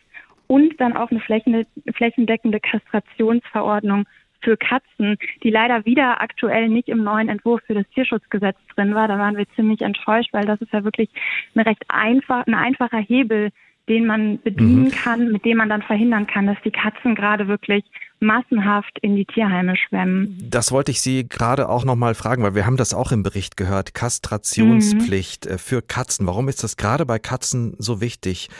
und 0.48 0.80
dann 0.80 0.96
auch 0.96 1.10
eine 1.10 1.20
flächendeckende 1.20 2.58
Kastrationsverordnung 2.58 4.06
für 4.42 4.56
Katzen, 4.56 5.16
die 5.42 5.50
leider 5.50 5.84
wieder 5.84 6.20
aktuell 6.20 6.68
nicht 6.68 6.88
im 6.88 7.02
neuen 7.02 7.28
Entwurf 7.28 7.60
für 7.66 7.74
das 7.74 7.88
Tierschutzgesetz 7.94 8.56
drin 8.74 8.94
war. 8.94 9.08
Da 9.08 9.18
waren 9.18 9.36
wir 9.36 9.46
ziemlich 9.54 9.82
enttäuscht, 9.82 10.32
weil 10.32 10.46
das 10.46 10.60
ist 10.60 10.72
ja 10.72 10.84
wirklich 10.84 11.10
ein 11.54 11.60
recht 11.60 11.84
einfach, 11.88 12.46
ein 12.46 12.54
einfacher 12.54 12.98
Hebel, 12.98 13.50
den 13.88 14.06
man 14.06 14.40
bedienen 14.42 14.84
mhm. 14.84 14.90
kann, 14.90 15.32
mit 15.32 15.44
dem 15.44 15.56
man 15.56 15.68
dann 15.68 15.82
verhindern 15.82 16.26
kann, 16.26 16.46
dass 16.46 16.58
die 16.64 16.70
Katzen 16.70 17.14
gerade 17.14 17.48
wirklich 17.48 17.84
massenhaft 18.20 18.98
in 19.00 19.16
die 19.16 19.24
Tierheime 19.24 19.76
schwemmen. 19.76 20.38
Das 20.50 20.72
wollte 20.72 20.90
ich 20.90 21.00
Sie 21.00 21.28
gerade 21.28 21.68
auch 21.68 21.84
noch 21.84 21.96
mal 21.96 22.14
fragen, 22.14 22.42
weil 22.42 22.54
wir 22.54 22.66
haben 22.66 22.76
das 22.76 22.92
auch 22.92 23.12
im 23.12 23.22
Bericht 23.22 23.56
gehört. 23.56 23.94
Kastrationspflicht 23.94 25.48
mhm. 25.48 25.58
für 25.58 25.82
Katzen. 25.82 26.26
Warum 26.26 26.48
ist 26.48 26.62
das 26.62 26.76
gerade 26.76 27.06
bei 27.06 27.18
Katzen 27.18 27.74
so 27.78 28.00
wichtig? 28.00 28.50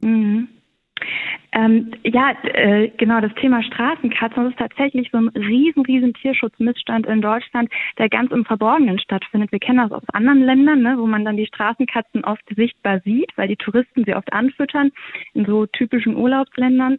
Mhm. 0.00 0.48
Ähm, 1.52 1.90
ja, 2.04 2.32
äh, 2.44 2.88
genau, 2.96 3.20
das 3.20 3.34
Thema 3.34 3.62
Straßenkatzen 3.62 4.50
ist 4.50 4.58
tatsächlich 4.58 5.10
so 5.10 5.18
ein 5.18 5.28
riesen, 5.28 5.84
riesen 5.84 6.14
Tierschutzmissstand 6.14 7.06
in 7.06 7.20
Deutschland, 7.20 7.70
der 7.98 8.08
ganz 8.08 8.30
im 8.30 8.44
Verborgenen 8.44 8.98
stattfindet. 8.98 9.50
Wir 9.50 9.58
kennen 9.58 9.78
das 9.78 9.90
aus 9.90 10.08
anderen 10.12 10.42
Ländern, 10.42 10.82
ne, 10.82 10.96
wo 10.98 11.06
man 11.06 11.24
dann 11.24 11.36
die 11.36 11.46
Straßenkatzen 11.46 12.24
oft 12.24 12.44
sichtbar 12.54 13.00
sieht, 13.00 13.32
weil 13.36 13.48
die 13.48 13.56
Touristen 13.56 14.04
sie 14.04 14.14
oft 14.14 14.32
anfüttern, 14.32 14.92
in 15.34 15.44
so 15.44 15.66
typischen 15.66 16.16
Urlaubsländern. 16.16 16.98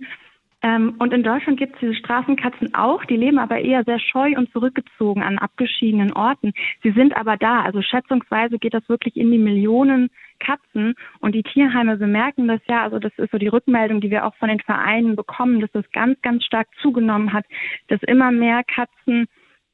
Ähm, 0.63 0.95
und 0.99 1.13
in 1.13 1.23
Deutschland 1.23 1.57
gibt 1.57 1.73
es 1.75 1.79
diese 1.79 1.95
Straßenkatzen 1.95 2.75
auch, 2.75 3.03
die 3.05 3.17
leben 3.17 3.39
aber 3.39 3.59
eher 3.59 3.83
sehr 3.83 3.99
scheu 3.99 4.33
und 4.37 4.51
zurückgezogen 4.51 5.23
an 5.23 5.39
abgeschiedenen 5.39 6.13
Orten. 6.13 6.53
Sie 6.83 6.91
sind 6.91 7.15
aber 7.17 7.37
da, 7.37 7.61
also 7.61 7.81
schätzungsweise 7.81 8.59
geht 8.59 8.73
das 8.73 8.87
wirklich 8.87 9.15
in 9.15 9.31
die 9.31 9.39
Millionen 9.39 10.09
Katzen. 10.39 10.95
Und 11.19 11.35
die 11.35 11.43
Tierheime 11.43 11.97
bemerken 11.97 12.47
das 12.47 12.61
ja, 12.67 12.83
also 12.83 12.99
das 12.99 13.13
ist 13.17 13.31
so 13.31 13.37
die 13.37 13.47
Rückmeldung, 13.47 14.01
die 14.01 14.11
wir 14.11 14.25
auch 14.25 14.35
von 14.35 14.49
den 14.49 14.59
Vereinen 14.59 15.15
bekommen, 15.15 15.61
dass 15.61 15.71
das 15.71 15.89
ganz, 15.91 16.21
ganz 16.21 16.43
stark 16.43 16.67
zugenommen 16.81 17.33
hat, 17.33 17.45
dass 17.87 18.01
immer 18.03 18.31
mehr 18.31 18.63
Katzen 18.63 19.27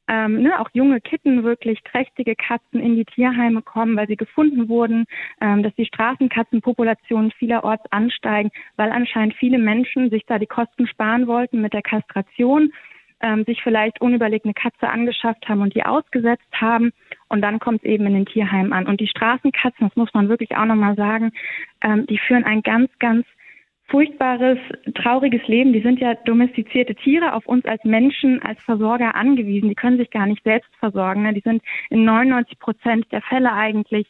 ähm, 0.08 0.42
ne, 0.42 0.58
auch 0.60 0.68
junge 0.72 1.00
Kitten, 1.00 1.44
wirklich 1.44 1.82
trächtige 1.84 2.34
Katzen 2.34 2.80
in 2.80 2.96
die 2.96 3.04
Tierheime 3.04 3.62
kommen, 3.62 3.96
weil 3.96 4.08
sie 4.08 4.16
gefunden 4.16 4.68
wurden, 4.68 5.04
ähm, 5.40 5.62
dass 5.62 5.74
die 5.74 5.86
Straßenkatzenpopulationen 5.86 7.30
vielerorts 7.32 7.84
ansteigen, 7.90 8.50
weil 8.76 8.90
anscheinend 8.90 9.34
viele 9.34 9.58
Menschen 9.58 10.10
sich 10.10 10.24
da 10.26 10.38
die 10.38 10.46
Kosten 10.46 10.86
sparen 10.86 11.26
wollten 11.26 11.60
mit 11.60 11.74
der 11.74 11.82
Kastration, 11.82 12.72
ähm, 13.20 13.44
sich 13.44 13.62
vielleicht 13.62 14.00
unüberlegt 14.00 14.44
eine 14.44 14.54
Katze 14.54 14.88
angeschafft 14.88 15.48
haben 15.48 15.60
und 15.60 15.74
die 15.74 15.84
ausgesetzt 15.84 16.48
haben 16.54 16.92
Und 17.28 17.42
dann 17.42 17.58
kommt 17.58 17.82
es 17.82 17.90
eben 17.90 18.06
in 18.06 18.14
den 18.14 18.26
Tierheimen 18.26 18.72
an. 18.72 18.86
Und 18.86 19.00
die 19.00 19.08
Straßenkatzen, 19.08 19.88
das 19.88 19.96
muss 19.96 20.14
man 20.14 20.28
wirklich 20.28 20.56
auch 20.56 20.64
nochmal 20.64 20.94
sagen, 20.94 21.32
ähm, 21.82 22.06
die 22.06 22.18
führen 22.18 22.44
ein 22.44 22.62
ganz, 22.62 22.90
ganz 22.98 23.26
furchtbares, 23.88 24.58
trauriges 24.94 25.46
Leben. 25.48 25.72
Die 25.72 25.80
sind 25.80 25.98
ja 25.98 26.14
domestizierte 26.14 26.94
Tiere, 26.94 27.32
auf 27.34 27.46
uns 27.46 27.64
als 27.64 27.82
Menschen, 27.84 28.42
als 28.42 28.60
Versorger 28.62 29.14
angewiesen. 29.14 29.68
Die 29.68 29.74
können 29.74 29.98
sich 29.98 30.10
gar 30.10 30.26
nicht 30.26 30.44
selbst 30.44 30.70
versorgen. 30.78 31.22
Ne? 31.22 31.34
Die 31.34 31.40
sind 31.40 31.62
in 31.90 32.04
99 32.04 32.58
Prozent 32.58 33.06
der 33.12 33.22
Fälle 33.22 33.52
eigentlich 33.52 34.06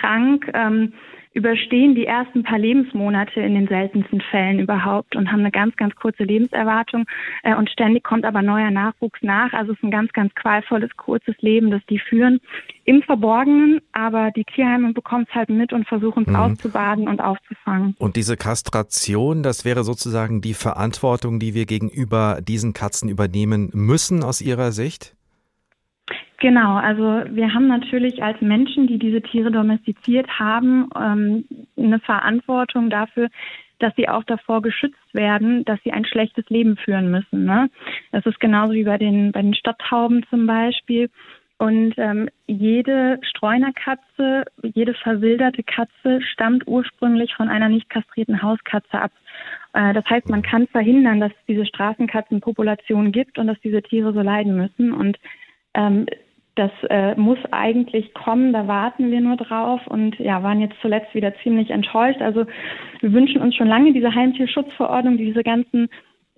krank. 0.00 0.50
Ähm, 0.54 0.92
überstehen 1.34 1.94
die 1.94 2.06
ersten 2.06 2.44
paar 2.44 2.58
Lebensmonate 2.58 3.40
in 3.40 3.54
den 3.54 3.66
seltensten 3.66 4.20
Fällen 4.30 4.60
überhaupt 4.60 5.16
und 5.16 5.30
haben 5.30 5.40
eine 5.40 5.50
ganz, 5.50 5.76
ganz 5.76 5.94
kurze 5.96 6.22
Lebenserwartung 6.22 7.06
äh, 7.42 7.54
und 7.54 7.68
ständig 7.68 8.04
kommt 8.04 8.24
aber 8.24 8.40
neuer 8.40 8.70
Nachwuchs 8.70 9.18
nach. 9.20 9.52
Also 9.52 9.72
es 9.72 9.78
ist 9.78 9.84
ein 9.84 9.90
ganz, 9.90 10.12
ganz 10.12 10.32
qualvolles, 10.34 10.96
kurzes 10.96 11.34
Leben, 11.40 11.70
das 11.70 11.82
die 11.90 11.98
führen 11.98 12.40
im 12.84 13.02
Verborgenen, 13.02 13.80
aber 13.92 14.30
die 14.30 14.44
Tierheime 14.44 14.92
bekommen 14.92 15.26
es 15.28 15.34
halt 15.34 15.50
mit 15.50 15.72
und 15.72 15.88
versuchen 15.88 16.22
es 16.22 16.30
mhm. 16.30 16.36
auszubaden 16.36 17.08
und 17.08 17.20
aufzufangen. 17.20 17.96
Und 17.98 18.16
diese 18.16 18.36
Kastration, 18.36 19.42
das 19.42 19.64
wäre 19.64 19.82
sozusagen 19.82 20.40
die 20.40 20.54
Verantwortung, 20.54 21.40
die 21.40 21.54
wir 21.54 21.66
gegenüber 21.66 22.38
diesen 22.42 22.72
Katzen 22.72 23.08
übernehmen 23.08 23.70
müssen 23.72 24.22
aus 24.22 24.40
Ihrer 24.40 24.70
Sicht? 24.70 25.16
Genau, 26.44 26.76
also 26.76 27.22
wir 27.30 27.54
haben 27.54 27.68
natürlich 27.68 28.22
als 28.22 28.38
Menschen, 28.42 28.86
die 28.86 28.98
diese 28.98 29.22
Tiere 29.22 29.50
domestiziert 29.50 30.28
haben, 30.38 30.90
ähm, 30.94 31.46
eine 31.74 32.00
Verantwortung 32.00 32.90
dafür, 32.90 33.30
dass 33.78 33.96
sie 33.96 34.10
auch 34.10 34.24
davor 34.24 34.60
geschützt 34.60 35.14
werden, 35.14 35.64
dass 35.64 35.80
sie 35.84 35.92
ein 35.92 36.04
schlechtes 36.04 36.44
Leben 36.50 36.76
führen 36.76 37.10
müssen. 37.10 37.46
Ne? 37.46 37.70
Das 38.12 38.26
ist 38.26 38.40
genauso 38.40 38.74
wie 38.74 38.84
bei 38.84 38.98
den, 38.98 39.32
bei 39.32 39.40
den 39.40 39.54
Stadttauben 39.54 40.26
zum 40.28 40.46
Beispiel. 40.46 41.08
Und 41.56 41.94
ähm, 41.96 42.28
jede 42.46 43.20
Streunerkatze, 43.22 44.44
jede 44.62 44.92
verwilderte 44.92 45.62
Katze 45.62 46.20
stammt 46.20 46.68
ursprünglich 46.68 47.34
von 47.36 47.48
einer 47.48 47.70
nicht 47.70 47.88
kastrierten 47.88 48.42
Hauskatze 48.42 49.00
ab. 49.00 49.12
Äh, 49.72 49.94
das 49.94 50.04
heißt, 50.10 50.28
man 50.28 50.42
kann 50.42 50.66
verhindern, 50.66 51.20
dass 51.20 51.32
es 51.32 51.46
diese 51.48 51.64
Straßenkatzenpopulation 51.64 53.12
gibt 53.12 53.38
und 53.38 53.46
dass 53.46 53.58
diese 53.60 53.80
Tiere 53.80 54.12
so 54.12 54.20
leiden 54.20 54.58
müssen. 54.58 54.92
Und 54.92 55.16
ähm, 55.72 56.06
das 56.54 56.70
äh, 56.88 57.14
muss 57.16 57.38
eigentlich 57.50 58.14
kommen, 58.14 58.52
da 58.52 58.68
warten 58.68 59.10
wir 59.10 59.20
nur 59.20 59.36
drauf 59.36 59.80
und 59.86 60.18
ja, 60.18 60.42
waren 60.42 60.60
jetzt 60.60 60.76
zuletzt 60.80 61.14
wieder 61.14 61.34
ziemlich 61.42 61.70
enttäuscht. 61.70 62.22
Also 62.22 62.46
wir 63.00 63.12
wünschen 63.12 63.40
uns 63.40 63.56
schon 63.56 63.66
lange 63.66 63.92
diese 63.92 64.14
Heimtierschutzverordnung, 64.14 65.16
die 65.16 65.26
diese 65.26 65.42
ganzen 65.42 65.88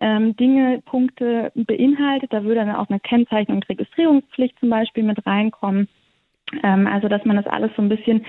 ähm, 0.01 0.35
Dinge, 0.37 0.83
Punkte 0.87 1.53
beinhaltet. 1.55 2.33
Da 2.33 2.45
würde 2.45 2.61
dann 2.61 2.75
auch 2.75 2.89
eine 2.89 3.01
Kennzeichnung 3.01 3.59
und 3.59 3.69
Registrierungspflicht 3.69 4.59
zum 4.59 4.71
Beispiel 4.71 5.03
mit 5.03 5.25
reinkommen. 5.27 5.89
Ähm, 6.63 6.87
also 6.87 7.09
dass 7.09 7.25
man 7.25 7.37
das 7.37 7.47
alles 7.47 7.71
so 7.77 7.83
ein 7.83 7.89
bisschen 7.89 8.25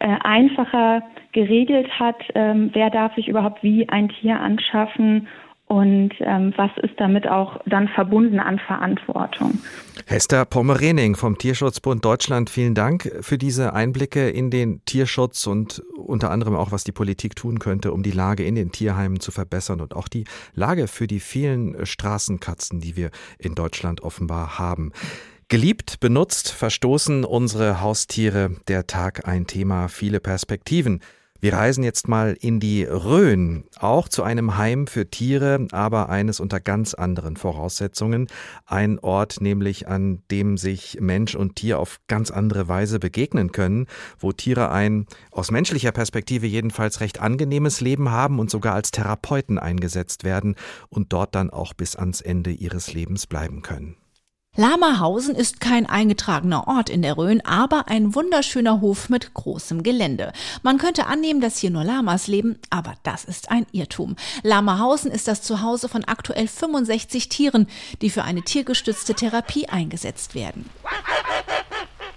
äh, 0.00 0.16
einfacher 0.22 1.02
geregelt 1.32 1.88
hat. 1.98 2.16
Ähm, 2.34 2.70
wer 2.72 2.90
darf 2.90 3.14
sich 3.14 3.28
überhaupt 3.28 3.62
wie 3.62 3.88
ein 3.88 4.08
Tier 4.08 4.40
anschaffen 4.40 5.28
und 5.66 6.12
ähm, 6.20 6.54
was 6.56 6.70
ist 6.82 6.94
damit 6.98 7.26
auch 7.28 7.60
dann 7.66 7.88
verbunden 7.88 8.38
an 8.38 8.58
Verantwortung. 8.58 9.58
Hester 10.06 10.44
Pommerening 10.44 11.16
vom 11.16 11.38
Tierschutzbund 11.38 12.04
Deutschland, 12.04 12.50
vielen 12.50 12.74
Dank 12.74 13.10
für 13.20 13.36
diese 13.36 13.72
Einblicke 13.72 14.30
in 14.30 14.50
den 14.50 14.84
Tierschutz 14.84 15.46
und 15.48 15.82
unter 15.96 16.30
anderem 16.30 16.54
auch, 16.54 16.70
was 16.70 16.84
die 16.84 16.92
Politik 16.92 17.34
tun 17.34 17.58
könnte, 17.58 17.92
um 17.92 18.04
die 18.04 18.12
Lage 18.12 18.44
in 18.44 18.54
den 18.54 18.70
Tierheimen 18.70 19.18
zu 19.18 19.32
verbessern 19.32 19.80
und 19.80 19.96
auch 19.96 20.06
die 20.06 20.24
Lage 20.54 20.86
für 20.86 21.08
die 21.08 21.20
vielen 21.20 21.84
Straßenkatzen, 21.84 22.80
die 22.80 22.96
wir 22.96 23.10
in 23.38 23.56
Deutschland 23.56 24.02
offenbar 24.02 24.60
haben. 24.60 24.92
Geliebt, 25.48 25.98
benutzt, 25.98 26.50
verstoßen 26.50 27.24
unsere 27.24 27.80
Haustiere, 27.80 28.56
der 28.68 28.86
Tag 28.86 29.28
ein 29.28 29.46
Thema, 29.46 29.88
viele 29.88 30.20
Perspektiven. 30.20 31.00
Wir 31.40 31.52
reisen 31.52 31.84
jetzt 31.84 32.08
mal 32.08 32.36
in 32.40 32.60
die 32.60 32.84
Rhön, 32.84 33.64
auch 33.78 34.08
zu 34.08 34.22
einem 34.22 34.56
Heim 34.56 34.86
für 34.86 35.10
Tiere, 35.10 35.66
aber 35.70 36.08
eines 36.08 36.40
unter 36.40 36.60
ganz 36.60 36.94
anderen 36.94 37.36
Voraussetzungen. 37.36 38.28
Ein 38.64 38.98
Ort 38.98 39.40
nämlich, 39.40 39.88
an 39.88 40.22
dem 40.30 40.56
sich 40.56 40.98
Mensch 41.00 41.34
und 41.34 41.56
Tier 41.56 41.78
auf 41.78 42.00
ganz 42.08 42.30
andere 42.30 42.68
Weise 42.68 42.98
begegnen 42.98 43.52
können, 43.52 43.86
wo 44.18 44.32
Tiere 44.32 44.70
ein 44.70 45.06
aus 45.30 45.50
menschlicher 45.50 45.92
Perspektive 45.92 46.46
jedenfalls 46.46 47.00
recht 47.00 47.20
angenehmes 47.20 47.80
Leben 47.80 48.10
haben 48.10 48.38
und 48.38 48.50
sogar 48.50 48.74
als 48.74 48.90
Therapeuten 48.90 49.58
eingesetzt 49.58 50.24
werden 50.24 50.56
und 50.88 51.12
dort 51.12 51.34
dann 51.34 51.50
auch 51.50 51.74
bis 51.74 51.96
ans 51.96 52.20
Ende 52.20 52.50
ihres 52.50 52.92
Lebens 52.92 53.26
bleiben 53.26 53.62
können. 53.62 53.96
Lamerhausen 54.58 55.34
ist 55.34 55.60
kein 55.60 55.84
eingetragener 55.84 56.66
Ort 56.66 56.88
in 56.88 57.02
der 57.02 57.18
Rhön, 57.18 57.44
aber 57.44 57.88
ein 57.88 58.14
wunderschöner 58.14 58.80
Hof 58.80 59.10
mit 59.10 59.34
großem 59.34 59.82
Gelände. 59.82 60.32
Man 60.62 60.78
könnte 60.78 61.06
annehmen, 61.06 61.42
dass 61.42 61.58
hier 61.58 61.70
nur 61.70 61.84
Lamas 61.84 62.26
leben, 62.26 62.58
aber 62.70 62.94
das 63.02 63.24
ist 63.24 63.50
ein 63.50 63.66
Irrtum. 63.72 64.16
Lamerhausen 64.42 65.10
ist 65.10 65.28
das 65.28 65.42
Zuhause 65.42 65.90
von 65.90 66.04
aktuell 66.04 66.48
65 66.48 67.28
Tieren, 67.28 67.66
die 68.00 68.08
für 68.08 68.24
eine 68.24 68.42
tiergestützte 68.42 69.12
Therapie 69.12 69.68
eingesetzt 69.68 70.34
werden. 70.34 70.70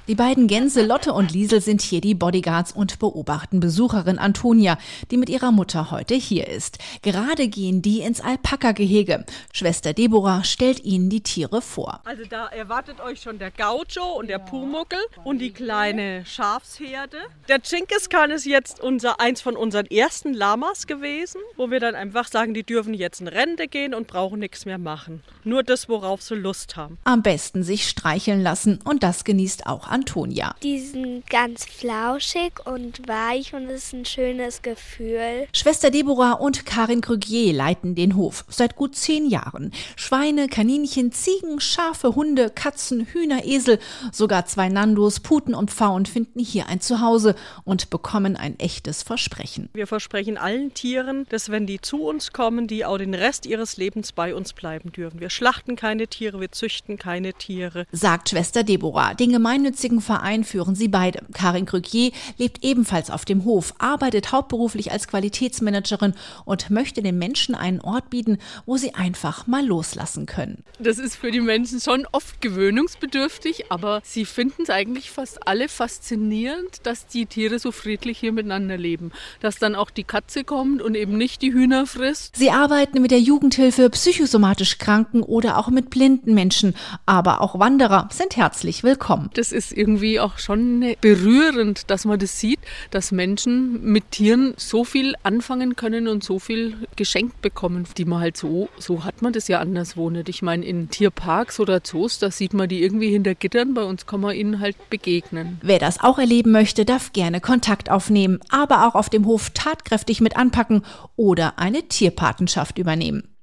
Die 0.09 0.15
beiden 0.15 0.47
Gänse 0.47 0.83
Lotte 0.83 1.13
und 1.13 1.33
Liesel 1.33 1.61
sind 1.61 1.83
hier 1.83 2.01
die 2.01 2.15
Bodyguards 2.15 2.71
und 2.71 2.97
beobachten 2.97 3.59
Besucherin 3.59 4.17
Antonia, 4.17 4.79
die 5.11 5.17
mit 5.17 5.29
ihrer 5.29 5.51
Mutter 5.51 5.91
heute 5.91 6.15
hier 6.15 6.47
ist. 6.47 6.79
Gerade 7.03 7.47
gehen 7.47 7.83
die 7.83 7.99
ins 7.99 8.19
Alpaka-Gehege. 8.19 9.23
Schwester 9.53 9.93
Deborah 9.93 10.43
stellt 10.43 10.83
ihnen 10.83 11.11
die 11.11 11.21
Tiere 11.21 11.61
vor. 11.61 12.01
Also 12.05 12.23
da 12.27 12.47
erwartet 12.47 12.99
euch 13.01 13.21
schon 13.21 13.37
der 13.37 13.51
Gaucho 13.51 14.17
und 14.17 14.29
der 14.31 14.39
Pumuckel 14.39 14.97
und 15.25 15.37
die 15.37 15.51
kleine 15.51 16.25
Schafsherde. 16.25 17.17
Der 17.47 17.59
Genghis 17.59 18.09
Khan 18.09 18.31
ist 18.31 18.47
jetzt 18.47 18.79
unser, 18.79 19.21
eins 19.21 19.41
von 19.41 19.55
unseren 19.55 19.85
ersten 19.85 20.33
Lamas 20.33 20.87
gewesen, 20.87 21.39
wo 21.55 21.69
wir 21.69 21.79
dann 21.79 21.93
einfach 21.93 22.29
sagen, 22.29 22.55
die 22.55 22.63
dürfen 22.63 22.95
jetzt 22.95 23.21
in 23.21 23.27
Rente 23.27 23.67
gehen 23.67 23.93
und 23.93 24.07
brauchen 24.07 24.39
nichts 24.39 24.65
mehr 24.65 24.79
machen. 24.79 25.21
Nur 25.43 25.61
das, 25.61 25.87
worauf 25.87 26.23
sie 26.23 26.33
Lust 26.33 26.77
haben. 26.77 26.97
Am 27.03 27.21
besten 27.21 27.61
sich 27.61 27.87
streicheln 27.87 28.41
lassen 28.41 28.79
und 28.83 29.03
das 29.03 29.23
genießt 29.23 29.67
auch 29.67 29.83
Antonia. 29.83 29.98
Antonia. 29.99 30.55
Die 30.63 30.79
sind 30.79 31.29
ganz 31.29 31.65
flauschig 31.65 32.53
und 32.63 33.05
weich 33.05 33.53
und 33.53 33.65
es 33.65 33.87
ist 33.87 33.93
ein 33.93 34.05
schönes 34.05 34.61
Gefühl. 34.61 35.47
Schwester 35.53 35.91
Deborah 35.91 36.33
und 36.33 36.65
Karin 36.65 37.01
Krügier 37.01 37.51
leiten 37.51 37.95
den 37.95 38.15
Hof 38.15 38.45
seit 38.47 38.77
gut 38.77 38.95
zehn 38.95 39.29
Jahren. 39.29 39.73
Schweine, 39.97 40.47
Kaninchen, 40.47 41.11
Ziegen, 41.11 41.59
Schafe, 41.59 42.15
Hunde, 42.15 42.49
Katzen, 42.49 43.07
Hühner, 43.07 43.43
Esel, 43.43 43.77
sogar 44.13 44.45
zwei 44.45 44.69
Nandos, 44.69 45.19
Puten 45.19 45.53
und 45.53 45.69
Pfauen 45.69 46.05
finden 46.05 46.39
hier 46.39 46.67
ein 46.67 46.79
Zuhause 46.79 47.35
und 47.65 47.89
bekommen 47.89 48.37
ein 48.37 48.57
echtes 48.57 49.03
Versprechen. 49.03 49.67
Wir 49.73 49.85
versprechen 49.85 50.37
allen 50.37 50.73
Tieren, 50.73 51.25
dass 51.27 51.49
wenn 51.49 51.67
die 51.67 51.81
zu 51.81 52.03
uns 52.03 52.31
kommen, 52.31 52.67
die 52.67 52.85
auch 52.85 52.97
den 52.97 53.13
Rest 53.13 53.45
ihres 53.45 53.75
Lebens 53.75 54.13
bei 54.13 54.33
uns 54.33 54.53
bleiben 54.53 54.93
dürfen. 54.93 55.19
Wir 55.19 55.29
schlachten 55.29 55.75
keine 55.75 56.07
Tiere, 56.07 56.39
wir 56.39 56.53
züchten 56.53 56.97
keine 56.97 57.33
Tiere. 57.33 57.85
Sagt 57.91 58.29
Schwester 58.29 58.63
Deborah. 58.63 59.13
Den 59.13 59.33
gemeinnützigen 59.33 59.88
gemeinnützigen 59.89 60.01
Verein 60.01 60.43
führen 60.43 60.75
sie 60.75 60.87
beide. 60.87 61.21
Karin 61.33 61.65
Krügier 61.65 62.11
lebt 62.37 62.63
ebenfalls 62.63 63.09
auf 63.09 63.25
dem 63.25 63.43
Hof, 63.43 63.73
arbeitet 63.79 64.31
hauptberuflich 64.31 64.91
als 64.91 65.07
Qualitätsmanagerin 65.07 66.13
und 66.45 66.69
möchte 66.69 67.01
den 67.01 67.17
Menschen 67.17 67.55
einen 67.55 67.81
Ort 67.81 68.09
bieten, 68.09 68.37
wo 68.65 68.77
sie 68.77 68.93
einfach 68.93 69.47
mal 69.47 69.65
loslassen 69.65 70.25
können. 70.25 70.63
Das 70.79 70.99
ist 70.99 71.15
für 71.15 71.31
die 71.31 71.41
Menschen 71.41 71.79
schon 71.79 72.05
oft 72.11 72.41
gewöhnungsbedürftig, 72.41 73.71
aber 73.71 74.01
sie 74.03 74.25
finden 74.25 74.63
es 74.63 74.69
eigentlich 74.69 75.11
fast 75.11 75.47
alle 75.47 75.67
faszinierend, 75.67 76.81
dass 76.83 77.07
die 77.07 77.25
Tiere 77.25 77.59
so 77.59 77.71
friedlich 77.71 78.19
hier 78.19 78.31
miteinander 78.31 78.77
leben. 78.77 79.11
Dass 79.41 79.57
dann 79.57 79.75
auch 79.75 79.89
die 79.89 80.03
Katze 80.03 80.43
kommt 80.43 80.81
und 80.81 80.95
eben 80.95 81.17
nicht 81.17 81.41
die 81.41 81.53
Hühner 81.53 81.85
frisst. 81.85 82.35
Sie 82.35 82.51
arbeiten 82.51 83.01
mit 83.01 83.11
der 83.11 83.19
Jugendhilfe 83.19 83.89
psychosomatisch 83.89 84.77
Kranken 84.77 85.23
oder 85.23 85.57
auch 85.57 85.69
mit 85.69 85.89
blinden 85.89 86.33
Menschen, 86.33 86.75
aber 87.05 87.41
auch 87.41 87.59
Wanderer 87.59 88.07
sind 88.11 88.37
herzlich 88.37 88.83
willkommen. 88.83 89.29
Das 89.33 89.51
ist 89.51 89.71
irgendwie 89.79 90.19
auch 90.19 90.37
schon 90.37 90.95
berührend, 91.01 91.89
dass 91.89 92.05
man 92.05 92.19
das 92.19 92.39
sieht, 92.39 92.59
dass 92.91 93.11
Menschen 93.11 93.81
mit 93.83 94.11
Tieren 94.11 94.53
so 94.57 94.83
viel 94.83 95.15
anfangen 95.23 95.75
können 95.75 96.07
und 96.07 96.23
so 96.23 96.37
viel 96.37 96.75
geschenkt 96.95 97.41
bekommen, 97.41 97.85
die 97.97 98.05
man 98.05 98.19
halt 98.19 98.37
so, 98.37 98.69
so 98.77 99.05
hat 99.05 99.21
man 99.21 99.33
das 99.33 99.47
ja 99.47 99.59
anderswo 99.59 100.09
nicht. 100.09 100.29
Ich 100.29 100.41
meine, 100.41 100.65
in 100.65 100.89
Tierparks 100.89 101.59
oder 101.59 101.83
Zoos, 101.83 102.19
da 102.19 102.29
sieht 102.29 102.53
man 102.53 102.67
die 102.67 102.83
irgendwie 102.83 103.09
hinter 103.09 103.35
Gittern, 103.35 103.73
bei 103.73 103.83
uns 103.83 104.05
kann 104.05 104.19
man 104.19 104.35
ihnen 104.35 104.59
halt 104.59 104.75
begegnen. 104.89 105.59
Wer 105.61 105.79
das 105.79 106.01
auch 106.01 106.19
erleben 106.19 106.51
möchte, 106.51 106.83
darf 106.83 107.13
gerne 107.13 107.39
Kontakt 107.39 107.89
aufnehmen, 107.89 108.39
aber 108.49 108.85
auch 108.87 108.95
auf 108.95 109.09
dem 109.09 109.25
Hof 109.25 109.51
tatkräftig 109.51 110.19
mit 110.19 110.35
anpacken 110.35 110.83
oder 111.15 111.57
eine 111.57 111.87
Tierpatenschaft 111.87 112.77
übernehmen. 112.77 113.38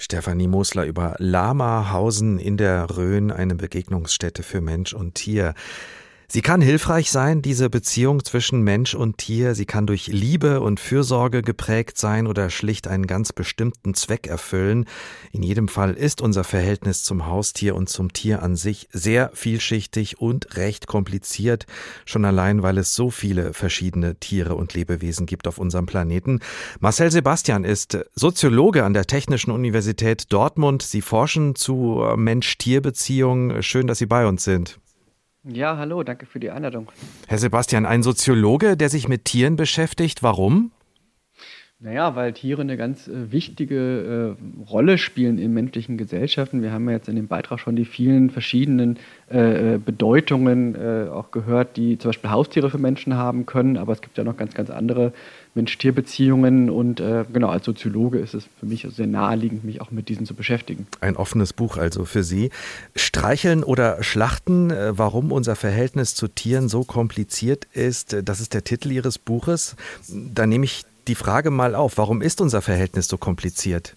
Stefanie 0.00 0.48
Mosler 0.48 0.86
über 0.86 1.14
Lamahausen 1.18 2.38
in 2.38 2.56
der 2.56 2.96
Rhön, 2.96 3.30
eine 3.30 3.54
Begegnungsstätte 3.54 4.42
für 4.42 4.62
Mensch 4.62 4.94
und 4.94 5.14
Tier. 5.14 5.52
Sie 6.32 6.42
kann 6.42 6.60
hilfreich 6.60 7.10
sein, 7.10 7.42
diese 7.42 7.68
Beziehung 7.68 8.24
zwischen 8.24 8.62
Mensch 8.62 8.94
und 8.94 9.18
Tier. 9.18 9.56
Sie 9.56 9.66
kann 9.66 9.88
durch 9.88 10.06
Liebe 10.06 10.60
und 10.60 10.78
Fürsorge 10.78 11.42
geprägt 11.42 11.98
sein 11.98 12.28
oder 12.28 12.50
schlicht 12.50 12.86
einen 12.86 13.08
ganz 13.08 13.32
bestimmten 13.32 13.94
Zweck 13.94 14.28
erfüllen. 14.28 14.84
In 15.32 15.42
jedem 15.42 15.66
Fall 15.66 15.94
ist 15.94 16.20
unser 16.20 16.44
Verhältnis 16.44 17.02
zum 17.02 17.26
Haustier 17.26 17.74
und 17.74 17.88
zum 17.88 18.12
Tier 18.12 18.44
an 18.44 18.54
sich 18.54 18.86
sehr 18.92 19.32
vielschichtig 19.34 20.20
und 20.20 20.56
recht 20.56 20.86
kompliziert, 20.86 21.66
schon 22.04 22.24
allein, 22.24 22.62
weil 22.62 22.78
es 22.78 22.94
so 22.94 23.10
viele 23.10 23.52
verschiedene 23.52 24.14
Tiere 24.14 24.54
und 24.54 24.72
Lebewesen 24.74 25.26
gibt 25.26 25.48
auf 25.48 25.58
unserem 25.58 25.86
Planeten. 25.86 26.38
Marcel 26.78 27.10
Sebastian 27.10 27.64
ist 27.64 27.98
Soziologe 28.14 28.84
an 28.84 28.94
der 28.94 29.06
Technischen 29.06 29.50
Universität 29.50 30.32
Dortmund. 30.32 30.82
Sie 30.82 31.02
forschen 31.02 31.56
zu 31.56 32.04
Mensch-Tier-Beziehungen. 32.14 33.64
Schön, 33.64 33.88
dass 33.88 33.98
Sie 33.98 34.06
bei 34.06 34.28
uns 34.28 34.44
sind. 34.44 34.78
Ja, 35.44 35.78
hallo, 35.78 36.02
danke 36.02 36.26
für 36.26 36.38
die 36.38 36.50
Einladung. 36.50 36.88
Herr 37.26 37.38
Sebastian, 37.38 37.86
ein 37.86 38.02
Soziologe, 38.02 38.76
der 38.76 38.90
sich 38.90 39.08
mit 39.08 39.24
Tieren 39.24 39.56
beschäftigt. 39.56 40.22
Warum? 40.22 40.70
Naja, 41.82 42.14
weil 42.14 42.34
Tiere 42.34 42.60
eine 42.60 42.76
ganz 42.76 43.08
äh, 43.08 43.32
wichtige 43.32 44.36
äh, 44.38 44.64
Rolle 44.70 44.98
spielen 44.98 45.38
in 45.38 45.54
menschlichen 45.54 45.96
Gesellschaften. 45.96 46.60
Wir 46.60 46.72
haben 46.72 46.86
ja 46.90 46.96
jetzt 46.96 47.08
in 47.08 47.16
dem 47.16 47.26
Beitrag 47.26 47.58
schon 47.58 47.74
die 47.74 47.86
vielen 47.86 48.28
verschiedenen 48.28 48.98
äh, 49.30 49.76
äh 49.76 49.78
Bedeutungen 49.78 50.74
äh, 50.74 51.08
auch 51.08 51.30
gehört, 51.30 51.78
die 51.78 51.96
zum 51.96 52.10
Beispiel 52.10 52.28
Haustiere 52.28 52.68
für 52.68 52.76
Menschen 52.76 53.14
haben 53.14 53.46
können. 53.46 53.78
Aber 53.78 53.94
es 53.94 54.02
gibt 54.02 54.18
ja 54.18 54.24
noch 54.24 54.36
ganz, 54.36 54.52
ganz 54.52 54.68
andere 54.68 55.14
Mensch-Tier-Beziehungen. 55.54 56.70
Und 56.70 57.00
äh, 57.00 57.24
genau, 57.32 57.48
als 57.48 57.64
Soziologe 57.64 58.18
ist 58.18 58.34
es 58.34 58.44
für 58.58 58.66
mich 58.66 58.86
sehr 58.90 59.06
naheliegend, 59.06 59.64
mich 59.64 59.80
auch 59.80 59.90
mit 59.90 60.08
diesen 60.08 60.26
zu 60.26 60.34
beschäftigen. 60.34 60.86
Ein 61.00 61.16
offenes 61.16 61.52
Buch 61.52 61.76
also 61.76 62.04
für 62.04 62.22
Sie. 62.22 62.50
Streicheln 62.94 63.64
oder 63.64 64.02
Schlachten, 64.02 64.72
warum 64.90 65.32
unser 65.32 65.56
Verhältnis 65.56 66.14
zu 66.14 66.28
Tieren 66.28 66.68
so 66.68 66.84
kompliziert 66.84 67.66
ist, 67.72 68.16
das 68.24 68.40
ist 68.40 68.54
der 68.54 68.64
Titel 68.64 68.90
Ihres 68.90 69.18
Buches. 69.18 69.76
Da 70.08 70.46
nehme 70.46 70.64
ich 70.64 70.84
die 71.08 71.14
Frage 71.14 71.50
mal 71.50 71.74
auf, 71.74 71.98
warum 71.98 72.22
ist 72.22 72.40
unser 72.40 72.62
Verhältnis 72.62 73.08
so 73.08 73.18
kompliziert? 73.18 73.96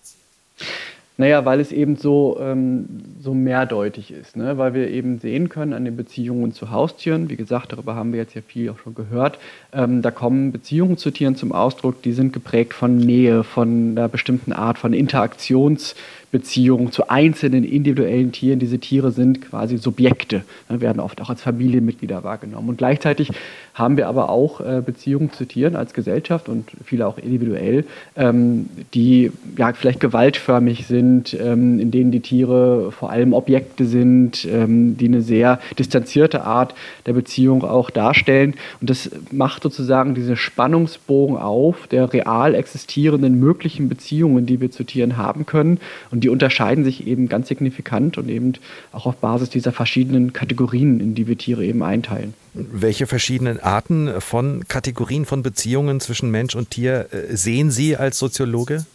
Naja, 1.17 1.45
weil 1.45 1.59
es 1.59 1.71
eben 1.71 1.95
so, 1.95 2.39
ähm, 2.41 2.85
so 3.21 3.35
mehrdeutig 3.35 4.11
ist, 4.11 4.35
ne? 4.35 4.57
weil 4.57 4.73
wir 4.73 4.89
eben 4.89 5.19
sehen 5.19 5.47
können 5.47 5.73
an 5.73 5.85
den 5.85 5.95
Beziehungen 5.95 6.53
zu 6.53 6.71
Haustieren, 6.71 7.29
wie 7.29 7.35
gesagt, 7.35 7.71
darüber 7.71 7.93
haben 7.93 8.13
wir 8.13 8.19
jetzt 8.19 8.33
ja 8.33 8.41
viel 8.41 8.71
auch 8.71 8.79
schon 8.79 8.95
gehört, 8.95 9.37
ähm, 9.73 10.01
da 10.01 10.09
kommen 10.09 10.51
Beziehungen 10.51 10.97
zu 10.97 11.11
Tieren 11.11 11.35
zum 11.35 11.51
Ausdruck, 11.51 12.01
die 12.01 12.13
sind 12.13 12.33
geprägt 12.33 12.73
von 12.73 12.97
Nähe, 12.97 13.43
von 13.43 13.91
einer 13.95 14.09
bestimmten 14.09 14.53
Art 14.53 14.79
von 14.79 14.93
Interaktions- 14.93 15.93
Beziehung 16.33 16.91
zu 16.91 17.09
einzelnen 17.09 17.63
individuellen 17.63 18.31
Tieren. 18.31 18.57
Diese 18.57 18.79
Tiere 18.79 19.11
sind 19.11 19.39
quasi 19.39 19.77
Subjekte, 19.77 20.43
ne, 20.67 20.81
werden 20.81 20.99
oft 20.99 21.21
auch 21.21 21.29
als 21.29 21.43
Familienmitglieder 21.43 22.23
wahrgenommen. 22.23 22.69
Und 22.69 22.77
gleichzeitig 22.77 23.29
haben 23.73 23.97
wir 23.97 24.07
aber 24.07 24.29
auch 24.29 24.61
äh, 24.61 24.81
Beziehungen 24.85 25.31
zu 25.31 25.45
Tieren 25.45 25.75
als 25.75 25.93
Gesellschaft 25.93 26.47
und 26.47 26.69
viele 26.85 27.07
auch 27.07 27.17
individuell, 27.17 27.85
ähm, 28.15 28.69
die 28.93 29.31
ja 29.57 29.73
vielleicht 29.73 29.99
gewaltförmig 29.99 30.85
sind, 30.85 31.35
ähm, 31.39 31.79
in 31.79 31.89
denen 31.89 32.11
die 32.11 32.19
Tiere 32.19 32.91
vor 32.91 33.09
allem 33.09 33.33
Objekte 33.33 33.85
sind, 33.85 34.45
ähm, 34.45 34.95
die 34.97 35.07
eine 35.07 35.21
sehr 35.21 35.59
distanzierte 35.79 36.43
Art 36.43 36.75
der 37.07 37.13
Beziehung 37.13 37.63
auch 37.63 37.89
darstellen. 37.89 38.53
Und 38.79 38.89
das 38.89 39.09
macht 39.31 39.63
sozusagen 39.63 40.13
diesen 40.13 40.35
Spannungsbogen 40.35 41.37
auf 41.37 41.87
der 41.87 42.13
real 42.13 42.53
existierenden 42.53 43.39
möglichen 43.39 43.89
Beziehungen, 43.89 44.45
die 44.45 44.61
wir 44.61 44.69
zu 44.69 44.83
Tieren 44.83 45.17
haben 45.17 45.47
können. 45.47 45.79
Und 46.11 46.23
die 46.23 46.29
unterscheiden 46.29 46.83
sich 46.83 47.07
eben 47.07 47.27
ganz 47.27 47.47
signifikant 47.47 48.19
und 48.19 48.29
eben 48.29 48.53
auch 48.91 49.07
auf 49.07 49.15
Basis 49.17 49.49
dieser 49.49 49.71
verschiedenen 49.71 50.31
Kategorien, 50.31 50.99
in 50.99 51.15
die 51.15 51.27
wir 51.27 51.37
Tiere 51.37 51.65
eben 51.65 51.81
einteilen. 51.81 52.33
Welche 52.53 53.07
verschiedenen 53.07 53.59
Arten 53.59 54.21
von 54.21 54.67
Kategorien 54.67 55.25
von 55.25 55.41
Beziehungen 55.41 55.99
zwischen 55.99 56.29
Mensch 56.29 56.55
und 56.55 56.69
Tier 56.69 57.07
äh, 57.11 57.35
sehen 57.35 57.71
Sie 57.71 57.97
als 57.97 58.19
Soziologe? 58.19 58.85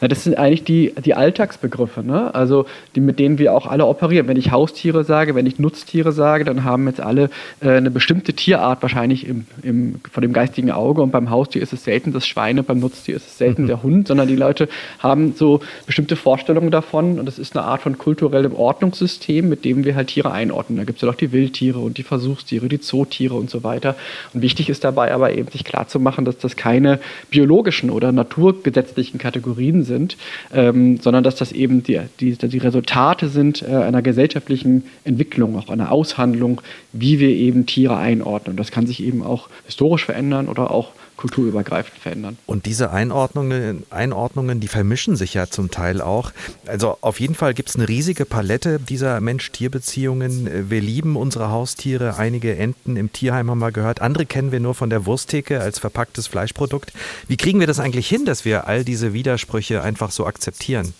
Na, 0.00 0.08
das 0.08 0.24
sind 0.24 0.38
eigentlich 0.38 0.64
die, 0.64 0.94
die 1.04 1.14
Alltagsbegriffe, 1.14 2.02
ne? 2.02 2.34
also 2.34 2.66
die, 2.94 3.00
mit 3.00 3.18
denen 3.18 3.38
wir 3.38 3.54
auch 3.54 3.66
alle 3.66 3.86
operieren. 3.86 4.28
Wenn 4.28 4.36
ich 4.36 4.50
Haustiere 4.50 5.04
sage, 5.04 5.34
wenn 5.34 5.46
ich 5.46 5.58
Nutztiere 5.58 6.12
sage, 6.12 6.44
dann 6.44 6.64
haben 6.64 6.86
jetzt 6.86 7.00
alle 7.00 7.30
äh, 7.60 7.70
eine 7.70 7.90
bestimmte 7.90 8.32
Tierart 8.32 8.82
wahrscheinlich 8.82 9.26
im, 9.26 9.46
im, 9.62 10.00
vor 10.10 10.20
dem 10.20 10.32
geistigen 10.32 10.70
Auge. 10.70 11.02
Und 11.02 11.10
beim 11.10 11.30
Haustier 11.30 11.62
ist 11.62 11.72
es 11.72 11.84
selten 11.84 12.12
das 12.12 12.26
Schweine, 12.26 12.62
beim 12.62 12.80
Nutztier 12.80 13.16
ist 13.16 13.26
es 13.26 13.38
selten 13.38 13.62
mhm. 13.62 13.66
der 13.66 13.82
Hund, 13.82 14.08
sondern 14.08 14.28
die 14.28 14.36
Leute 14.36 14.68
haben 14.98 15.34
so 15.36 15.60
bestimmte 15.86 16.16
Vorstellungen 16.16 16.70
davon. 16.70 17.18
Und 17.18 17.26
das 17.26 17.38
ist 17.38 17.56
eine 17.56 17.66
Art 17.66 17.82
von 17.82 17.98
kulturellem 17.98 18.54
Ordnungssystem, 18.54 19.48
mit 19.48 19.64
dem 19.64 19.84
wir 19.84 19.94
halt 19.94 20.08
Tiere 20.08 20.32
einordnen. 20.32 20.78
Da 20.78 20.84
gibt 20.84 20.98
es 20.98 21.02
ja 21.02 21.08
doch 21.08 21.16
die 21.16 21.32
Wildtiere 21.32 21.78
und 21.78 21.98
die 21.98 22.02
Versuchstiere, 22.02 22.68
die 22.68 22.80
Zootiere 22.80 23.34
und 23.34 23.50
so 23.50 23.64
weiter. 23.64 23.96
Und 24.32 24.42
wichtig 24.42 24.68
ist 24.68 24.84
dabei 24.84 25.12
aber 25.12 25.32
eben 25.32 25.48
sich 25.50 25.64
klarzumachen, 25.64 26.24
dass 26.24 26.38
das 26.38 26.56
keine 26.56 27.00
biologischen 27.30 27.90
oder 27.90 28.12
naturgesetzlichen 28.12 29.18
Kategorien 29.18 29.63
Kategorien 29.64 29.84
sind, 29.84 30.16
ähm, 30.52 30.98
sondern 30.98 31.24
dass 31.24 31.36
das 31.36 31.52
eben 31.52 31.82
die, 31.82 32.00
die, 32.20 32.36
die 32.36 32.58
Resultate 32.58 33.28
sind 33.28 33.62
äh, 33.62 33.74
einer 33.74 34.02
gesellschaftlichen 34.02 34.84
Entwicklung, 35.04 35.58
auch 35.58 35.68
einer 35.68 35.90
Aushandlung, 35.90 36.60
wie 36.92 37.18
wir 37.18 37.30
eben 37.30 37.66
Tiere 37.66 37.96
einordnen. 37.96 38.52
Und 38.52 38.60
das 38.60 38.70
kann 38.70 38.86
sich 38.86 39.02
eben 39.02 39.22
auch 39.22 39.48
historisch 39.66 40.04
verändern 40.04 40.48
oder 40.48 40.70
auch 40.70 40.92
kulturübergreifend 41.16 41.98
verändern. 41.98 42.38
Und 42.46 42.66
diese 42.66 42.90
Einordnungen, 42.90 43.84
Einordnungen, 43.90 44.60
die 44.60 44.68
vermischen 44.68 45.16
sich 45.16 45.34
ja 45.34 45.46
zum 45.48 45.70
Teil 45.70 46.00
auch. 46.00 46.32
Also 46.66 46.98
auf 47.00 47.20
jeden 47.20 47.34
Fall 47.34 47.54
gibt 47.54 47.68
es 47.68 47.76
eine 47.76 47.88
riesige 47.88 48.24
Palette 48.24 48.78
dieser 48.78 49.20
Mensch-Tier-Beziehungen. 49.20 50.70
Wir 50.70 50.80
lieben 50.80 51.16
unsere 51.16 51.50
Haustiere. 51.50 52.16
Einige 52.16 52.56
Enten 52.56 52.96
im 52.96 53.12
Tierheim 53.12 53.50
haben 53.50 53.58
wir 53.58 53.72
gehört. 53.72 54.00
Andere 54.00 54.26
kennen 54.26 54.52
wir 54.52 54.60
nur 54.60 54.74
von 54.74 54.90
der 54.90 55.06
Wursttheke 55.06 55.60
als 55.60 55.78
verpacktes 55.78 56.26
Fleischprodukt. 56.26 56.92
Wie 57.28 57.36
kriegen 57.36 57.60
wir 57.60 57.66
das 57.66 57.80
eigentlich 57.80 58.08
hin, 58.08 58.24
dass 58.24 58.44
wir 58.44 58.66
all 58.66 58.84
diese 58.84 59.12
Widersprüche 59.12 59.82
einfach 59.82 60.10
so 60.10 60.26
akzeptieren? 60.26 60.94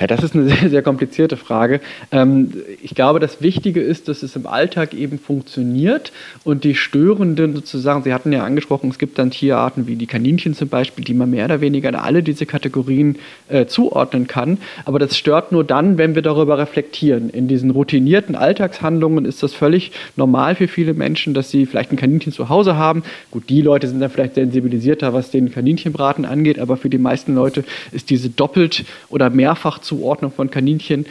Ja, 0.00 0.06
das 0.06 0.22
ist 0.22 0.34
eine 0.34 0.48
sehr, 0.48 0.70
sehr 0.70 0.82
komplizierte 0.82 1.36
Frage. 1.36 1.80
Ähm, 2.12 2.52
ich 2.82 2.94
glaube, 2.94 3.20
das 3.20 3.40
Wichtige 3.42 3.80
ist, 3.80 4.08
dass 4.08 4.22
es 4.22 4.36
im 4.36 4.46
Alltag 4.46 4.94
eben 4.94 5.18
funktioniert 5.18 6.12
und 6.44 6.64
die 6.64 6.74
störenden 6.74 7.54
sozusagen, 7.54 8.02
Sie 8.02 8.12
hatten 8.12 8.32
ja 8.32 8.44
angesprochen, 8.44 8.90
es 8.90 8.98
gibt 8.98 9.18
dann 9.18 9.30
Tierarten 9.30 9.86
wie 9.86 9.96
die 9.96 10.06
Kaninchen 10.06 10.54
zum 10.54 10.68
Beispiel, 10.68 11.04
die 11.04 11.14
man 11.14 11.30
mehr 11.30 11.46
oder 11.46 11.60
weniger 11.60 11.88
in 11.88 11.94
alle 11.94 12.22
diese 12.22 12.46
Kategorien 12.46 13.16
äh, 13.48 13.66
zuordnen 13.66 14.26
kann. 14.26 14.58
Aber 14.84 14.98
das 14.98 15.16
stört 15.16 15.52
nur 15.52 15.64
dann, 15.64 15.98
wenn 15.98 16.14
wir 16.14 16.22
darüber 16.22 16.58
reflektieren. 16.58 17.30
In 17.30 17.48
diesen 17.48 17.70
routinierten 17.70 18.34
Alltagshandlungen 18.34 19.24
ist 19.24 19.42
das 19.42 19.54
völlig 19.54 19.92
normal 20.16 20.54
für 20.54 20.68
viele 20.68 20.94
Menschen, 20.94 21.34
dass 21.34 21.50
sie 21.50 21.66
vielleicht 21.66 21.92
ein 21.92 21.96
Kaninchen 21.96 22.32
zu 22.32 22.48
Hause 22.48 22.76
haben. 22.76 23.02
Gut, 23.30 23.48
die 23.48 23.62
Leute 23.62 23.88
sind 23.88 24.00
dann 24.00 24.10
vielleicht 24.10 24.34
sensibilisierter, 24.34 25.12
was 25.12 25.30
den 25.30 25.50
Kaninchenbraten 25.50 26.24
angeht, 26.24 26.58
aber 26.58 26.76
für 26.76 26.90
die 26.90 26.98
meisten 26.98 27.34
Leute 27.34 27.64
ist 27.92 28.10
diese 28.10 28.28
doppelt 28.28 28.84
oder 29.08 29.30
mehrfach 29.30 29.63
Mehrfachzuordnung 29.64 30.32
von 30.32 30.50
Kaninchen 30.50 31.06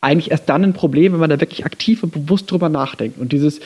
eigentlich 0.00 0.30
erst 0.30 0.48
dann 0.48 0.64
ein 0.64 0.72
Problem, 0.72 1.12
wenn 1.12 1.20
man 1.20 1.30
da 1.30 1.40
wirklich 1.40 1.66
aktiv 1.66 2.02
und 2.02 2.12
bewusst 2.12 2.50
drüber 2.50 2.70
nachdenkt. 2.70 3.18
Und 3.18 3.32
dieses 3.32 3.60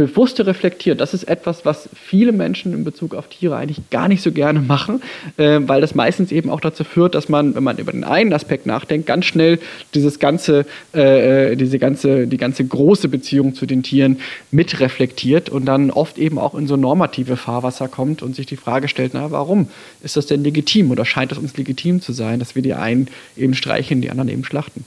bewusste 0.00 0.46
Reflektieren, 0.46 0.96
das 0.96 1.12
ist 1.12 1.24
etwas, 1.24 1.66
was 1.66 1.90
viele 1.94 2.32
Menschen 2.32 2.72
in 2.72 2.84
Bezug 2.84 3.14
auf 3.14 3.28
Tiere 3.28 3.56
eigentlich 3.56 3.90
gar 3.90 4.08
nicht 4.08 4.22
so 4.22 4.32
gerne 4.32 4.58
machen, 4.58 5.02
äh, 5.36 5.60
weil 5.60 5.82
das 5.82 5.94
meistens 5.94 6.32
eben 6.32 6.48
auch 6.48 6.60
dazu 6.60 6.84
führt, 6.84 7.14
dass 7.14 7.28
man, 7.28 7.54
wenn 7.54 7.62
man 7.62 7.76
über 7.76 7.92
den 7.92 8.02
einen 8.02 8.32
Aspekt 8.32 8.64
nachdenkt, 8.64 9.06
ganz 9.06 9.26
schnell 9.26 9.58
dieses 9.92 10.18
ganze, 10.18 10.64
äh, 10.94 11.54
diese 11.54 11.78
ganze, 11.78 12.26
die 12.26 12.38
ganze 12.38 12.64
große 12.64 13.08
Beziehung 13.08 13.54
zu 13.54 13.66
den 13.66 13.82
Tieren 13.82 14.20
mitreflektiert 14.50 15.50
und 15.50 15.66
dann 15.66 15.90
oft 15.90 16.16
eben 16.16 16.38
auch 16.38 16.54
in 16.54 16.66
so 16.66 16.76
normative 16.76 17.36
Fahrwasser 17.36 17.88
kommt 17.88 18.22
und 18.22 18.34
sich 18.34 18.46
die 18.46 18.56
Frage 18.56 18.88
stellt, 18.88 19.12
na, 19.12 19.30
warum 19.30 19.68
ist 20.02 20.16
das 20.16 20.24
denn 20.24 20.42
legitim 20.42 20.90
oder 20.90 21.04
scheint 21.04 21.30
es 21.30 21.36
uns 21.36 21.58
legitim 21.58 22.00
zu 22.00 22.14
sein, 22.14 22.38
dass 22.38 22.54
wir 22.54 22.62
die 22.62 22.72
einen 22.72 23.08
eben 23.36 23.52
streichen, 23.52 24.00
die 24.00 24.08
anderen 24.08 24.30
eben 24.30 24.44
schlachten? 24.44 24.82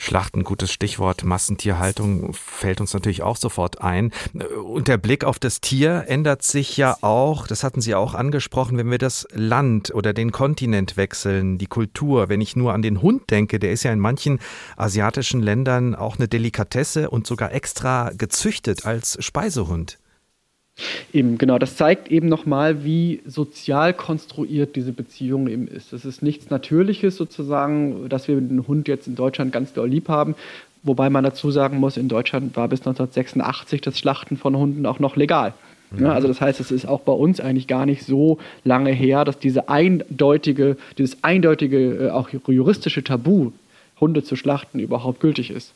Schlachten, 0.00 0.44
gutes 0.44 0.72
Stichwort, 0.72 1.24
Massentierhaltung 1.24 2.32
fällt 2.32 2.80
uns 2.80 2.94
natürlich 2.94 3.22
auch 3.22 3.36
sofort 3.36 3.82
ein. 3.82 4.12
Und 4.64 4.86
der 4.86 4.96
Blick 4.96 5.24
auf 5.24 5.40
das 5.40 5.60
Tier 5.60 6.04
ändert 6.06 6.42
sich 6.42 6.76
ja 6.76 6.96
auch, 7.02 7.48
das 7.48 7.64
hatten 7.64 7.80
Sie 7.80 7.96
auch 7.96 8.14
angesprochen, 8.14 8.78
wenn 8.78 8.90
wir 8.90 8.98
das 8.98 9.26
Land 9.32 9.92
oder 9.92 10.12
den 10.12 10.30
Kontinent 10.30 10.96
wechseln, 10.96 11.58
die 11.58 11.66
Kultur. 11.66 12.28
Wenn 12.28 12.40
ich 12.40 12.54
nur 12.54 12.72
an 12.72 12.82
den 12.82 13.02
Hund 13.02 13.28
denke, 13.30 13.58
der 13.58 13.72
ist 13.72 13.82
ja 13.82 13.92
in 13.92 13.98
manchen 13.98 14.38
asiatischen 14.76 15.42
Ländern 15.42 15.96
auch 15.96 16.16
eine 16.16 16.28
Delikatesse 16.28 17.10
und 17.10 17.26
sogar 17.26 17.52
extra 17.52 18.12
gezüchtet 18.16 18.86
als 18.86 19.18
Speisehund. 19.20 19.98
Eben, 21.12 21.38
genau, 21.38 21.58
das 21.58 21.76
zeigt 21.76 22.08
eben 22.10 22.28
nochmal, 22.28 22.84
wie 22.84 23.20
sozial 23.26 23.92
konstruiert 23.94 24.76
diese 24.76 24.92
Beziehung 24.92 25.48
eben 25.48 25.66
ist. 25.66 25.92
Es 25.92 26.04
ist 26.04 26.22
nichts 26.22 26.50
Natürliches 26.50 27.16
sozusagen, 27.16 28.08
dass 28.08 28.28
wir 28.28 28.36
den 28.36 28.66
Hund 28.66 28.88
jetzt 28.88 29.06
in 29.06 29.16
Deutschland 29.16 29.52
ganz 29.52 29.72
doll 29.72 29.88
lieb 29.88 30.08
haben. 30.08 30.34
Wobei 30.84 31.10
man 31.10 31.24
dazu 31.24 31.50
sagen 31.50 31.78
muss, 31.78 31.96
in 31.96 32.08
Deutschland 32.08 32.56
war 32.56 32.68
bis 32.68 32.80
1986 32.80 33.80
das 33.80 33.98
Schlachten 33.98 34.36
von 34.36 34.56
Hunden 34.56 34.86
auch 34.86 35.00
noch 35.00 35.16
legal. 35.16 35.54
Ja, 35.98 36.12
also 36.12 36.28
das 36.28 36.40
heißt, 36.40 36.60
es 36.60 36.70
ist 36.70 36.86
auch 36.86 37.00
bei 37.00 37.12
uns 37.12 37.40
eigentlich 37.40 37.66
gar 37.66 37.86
nicht 37.86 38.04
so 38.04 38.38
lange 38.62 38.90
her, 38.92 39.24
dass 39.24 39.38
diese 39.38 39.70
eindeutige, 39.70 40.76
dieses 40.98 41.24
eindeutige, 41.24 42.08
äh, 42.08 42.10
auch 42.10 42.28
juristische 42.46 43.02
Tabu, 43.02 43.52
Hunde 43.98 44.22
zu 44.22 44.36
schlachten, 44.36 44.80
überhaupt 44.80 45.20
gültig 45.20 45.50
ist. 45.50 45.72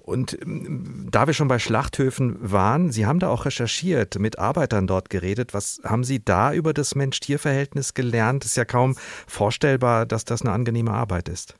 Und 0.00 0.36
ähm, 0.40 1.08
da 1.10 1.26
wir 1.26 1.34
schon 1.34 1.48
bei 1.48 1.58
Schlachthöfen 1.58 2.36
waren, 2.40 2.90
Sie 2.90 3.06
haben 3.06 3.20
da 3.20 3.28
auch 3.28 3.44
recherchiert, 3.44 4.18
mit 4.18 4.38
Arbeitern 4.38 4.86
dort 4.86 5.10
geredet. 5.10 5.54
Was 5.54 5.80
haben 5.84 6.04
Sie 6.04 6.24
da 6.24 6.52
über 6.52 6.72
das 6.72 6.94
Mensch-Tier-Verhältnis 6.94 7.94
gelernt? 7.94 8.44
Ist 8.44 8.56
ja 8.56 8.64
kaum 8.64 8.96
vorstellbar, 9.26 10.06
dass 10.06 10.24
das 10.24 10.42
eine 10.42 10.52
angenehme 10.52 10.92
Arbeit 10.92 11.28
ist. 11.28 11.54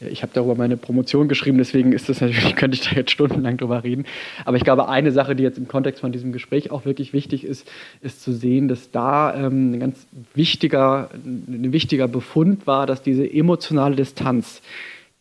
Ich 0.00 0.22
habe 0.22 0.32
darüber 0.34 0.54
meine 0.56 0.76
Promotion 0.76 1.28
geschrieben, 1.28 1.58
deswegen 1.58 1.92
ist 1.92 2.08
das 2.08 2.20
natürlich, 2.20 2.56
könnte 2.56 2.76
ich 2.76 2.88
da 2.88 2.96
jetzt 2.96 3.12
stundenlang 3.12 3.56
drüber 3.56 3.84
reden. 3.84 4.04
Aber 4.44 4.56
ich 4.56 4.64
glaube, 4.64 4.88
eine 4.88 5.12
Sache, 5.12 5.36
die 5.36 5.42
jetzt 5.42 5.58
im 5.58 5.68
Kontext 5.68 6.00
von 6.00 6.12
diesem 6.12 6.32
Gespräch 6.32 6.70
auch 6.70 6.84
wirklich 6.84 7.12
wichtig 7.12 7.44
ist, 7.44 7.70
ist 8.00 8.22
zu 8.22 8.32
sehen, 8.32 8.68
dass 8.68 8.90
da 8.90 9.34
ähm, 9.34 9.72
ein 9.72 9.80
ganz 9.80 10.06
wichtiger, 10.34 11.10
ein 11.14 11.72
wichtiger 11.72 12.08
Befund 12.08 12.66
war, 12.66 12.86
dass 12.86 13.02
diese 13.02 13.30
emotionale 13.30 13.96
Distanz, 13.96 14.60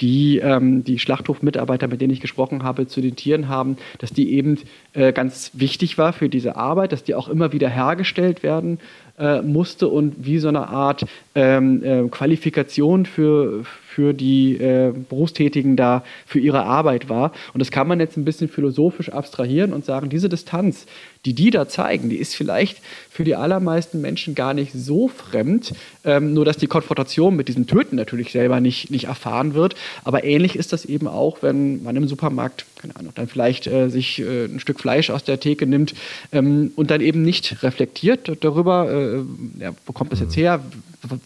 die 0.01 0.39
ähm, 0.39 0.83
die 0.83 0.99
Schlachthofmitarbeiter, 0.99 1.87
mit 1.87 2.01
denen 2.01 2.13
ich 2.13 2.21
gesprochen 2.21 2.63
habe, 2.63 2.87
zu 2.87 3.01
den 3.01 3.15
Tieren 3.15 3.47
haben, 3.49 3.77
dass 3.97 4.11
die 4.11 4.33
eben 4.33 4.57
äh, 4.93 5.11
ganz 5.11 5.51
wichtig 5.53 5.97
war 5.97 6.13
für 6.13 6.29
diese 6.29 6.55
Arbeit, 6.55 6.91
dass 6.91 7.03
die 7.03 7.15
auch 7.15 7.27
immer 7.27 7.51
wieder 7.51 7.69
hergestellt 7.69 8.43
werden 8.43 8.79
äh, 9.19 9.41
musste 9.41 9.87
und 9.87 10.25
wie 10.25 10.39
so 10.39 10.47
eine 10.47 10.67
Art 10.69 11.05
ähm, 11.35 11.83
äh, 11.83 12.07
Qualifikation 12.09 13.05
für, 13.05 13.63
für 13.63 14.13
die 14.13 14.55
äh, 14.55 14.93
Berufstätigen 15.09 15.75
da 15.75 16.03
für 16.25 16.39
ihre 16.39 16.63
Arbeit 16.63 17.09
war. 17.09 17.33
Und 17.53 17.59
das 17.59 17.69
kann 17.69 17.87
man 17.87 17.99
jetzt 17.99 18.17
ein 18.17 18.25
bisschen 18.25 18.49
philosophisch 18.49 19.09
abstrahieren 19.09 19.73
und 19.73 19.85
sagen, 19.85 20.09
diese 20.09 20.29
Distanz, 20.29 20.85
die 21.25 21.33
die 21.33 21.49
da 21.49 21.67
zeigen, 21.67 22.09
die 22.09 22.15
ist 22.15 22.35
vielleicht 22.35 22.81
für 23.09 23.23
die 23.25 23.35
allermeisten 23.35 23.99
Menschen 23.99 24.35
gar 24.35 24.53
nicht 24.53 24.71
so 24.73 25.09
fremd, 25.09 25.73
ähm, 26.05 26.33
nur 26.33 26.45
dass 26.45 26.55
die 26.57 26.67
Konfrontation 26.67 27.35
mit 27.35 27.49
diesem 27.49 27.67
Töten 27.67 27.97
natürlich 27.97 28.31
selber 28.31 28.61
nicht, 28.61 28.89
nicht 28.89 29.05
erfahren 29.05 29.53
wird. 29.53 29.75
Aber 30.05 30.23
ähnlich 30.23 30.55
ist 30.55 30.71
das 30.71 30.85
eben 30.85 31.07
auch, 31.07 31.39
wenn 31.41 31.83
man 31.83 31.95
im 31.97 32.07
Supermarkt, 32.07 32.65
keine 32.81 32.95
Ahnung, 32.95 33.11
dann 33.15 33.27
vielleicht 33.27 33.67
äh, 33.67 33.89
sich 33.89 34.19
äh, 34.19 34.45
ein 34.45 34.61
Stück 34.61 34.79
Fleisch 34.79 35.09
aus 35.09 35.25
der 35.25 35.39
Theke 35.41 35.65
nimmt 35.67 35.93
ähm, 36.31 36.71
und 36.77 36.89
dann 36.89 37.01
eben 37.01 37.21
nicht 37.21 37.63
reflektiert 37.63 38.31
darüber, 38.41 38.89
äh, 39.09 39.63
ja, 39.63 39.71
wo 39.85 39.93
kommt 39.93 40.11
das 40.11 40.19
jetzt 40.19 40.35
her, 40.35 40.61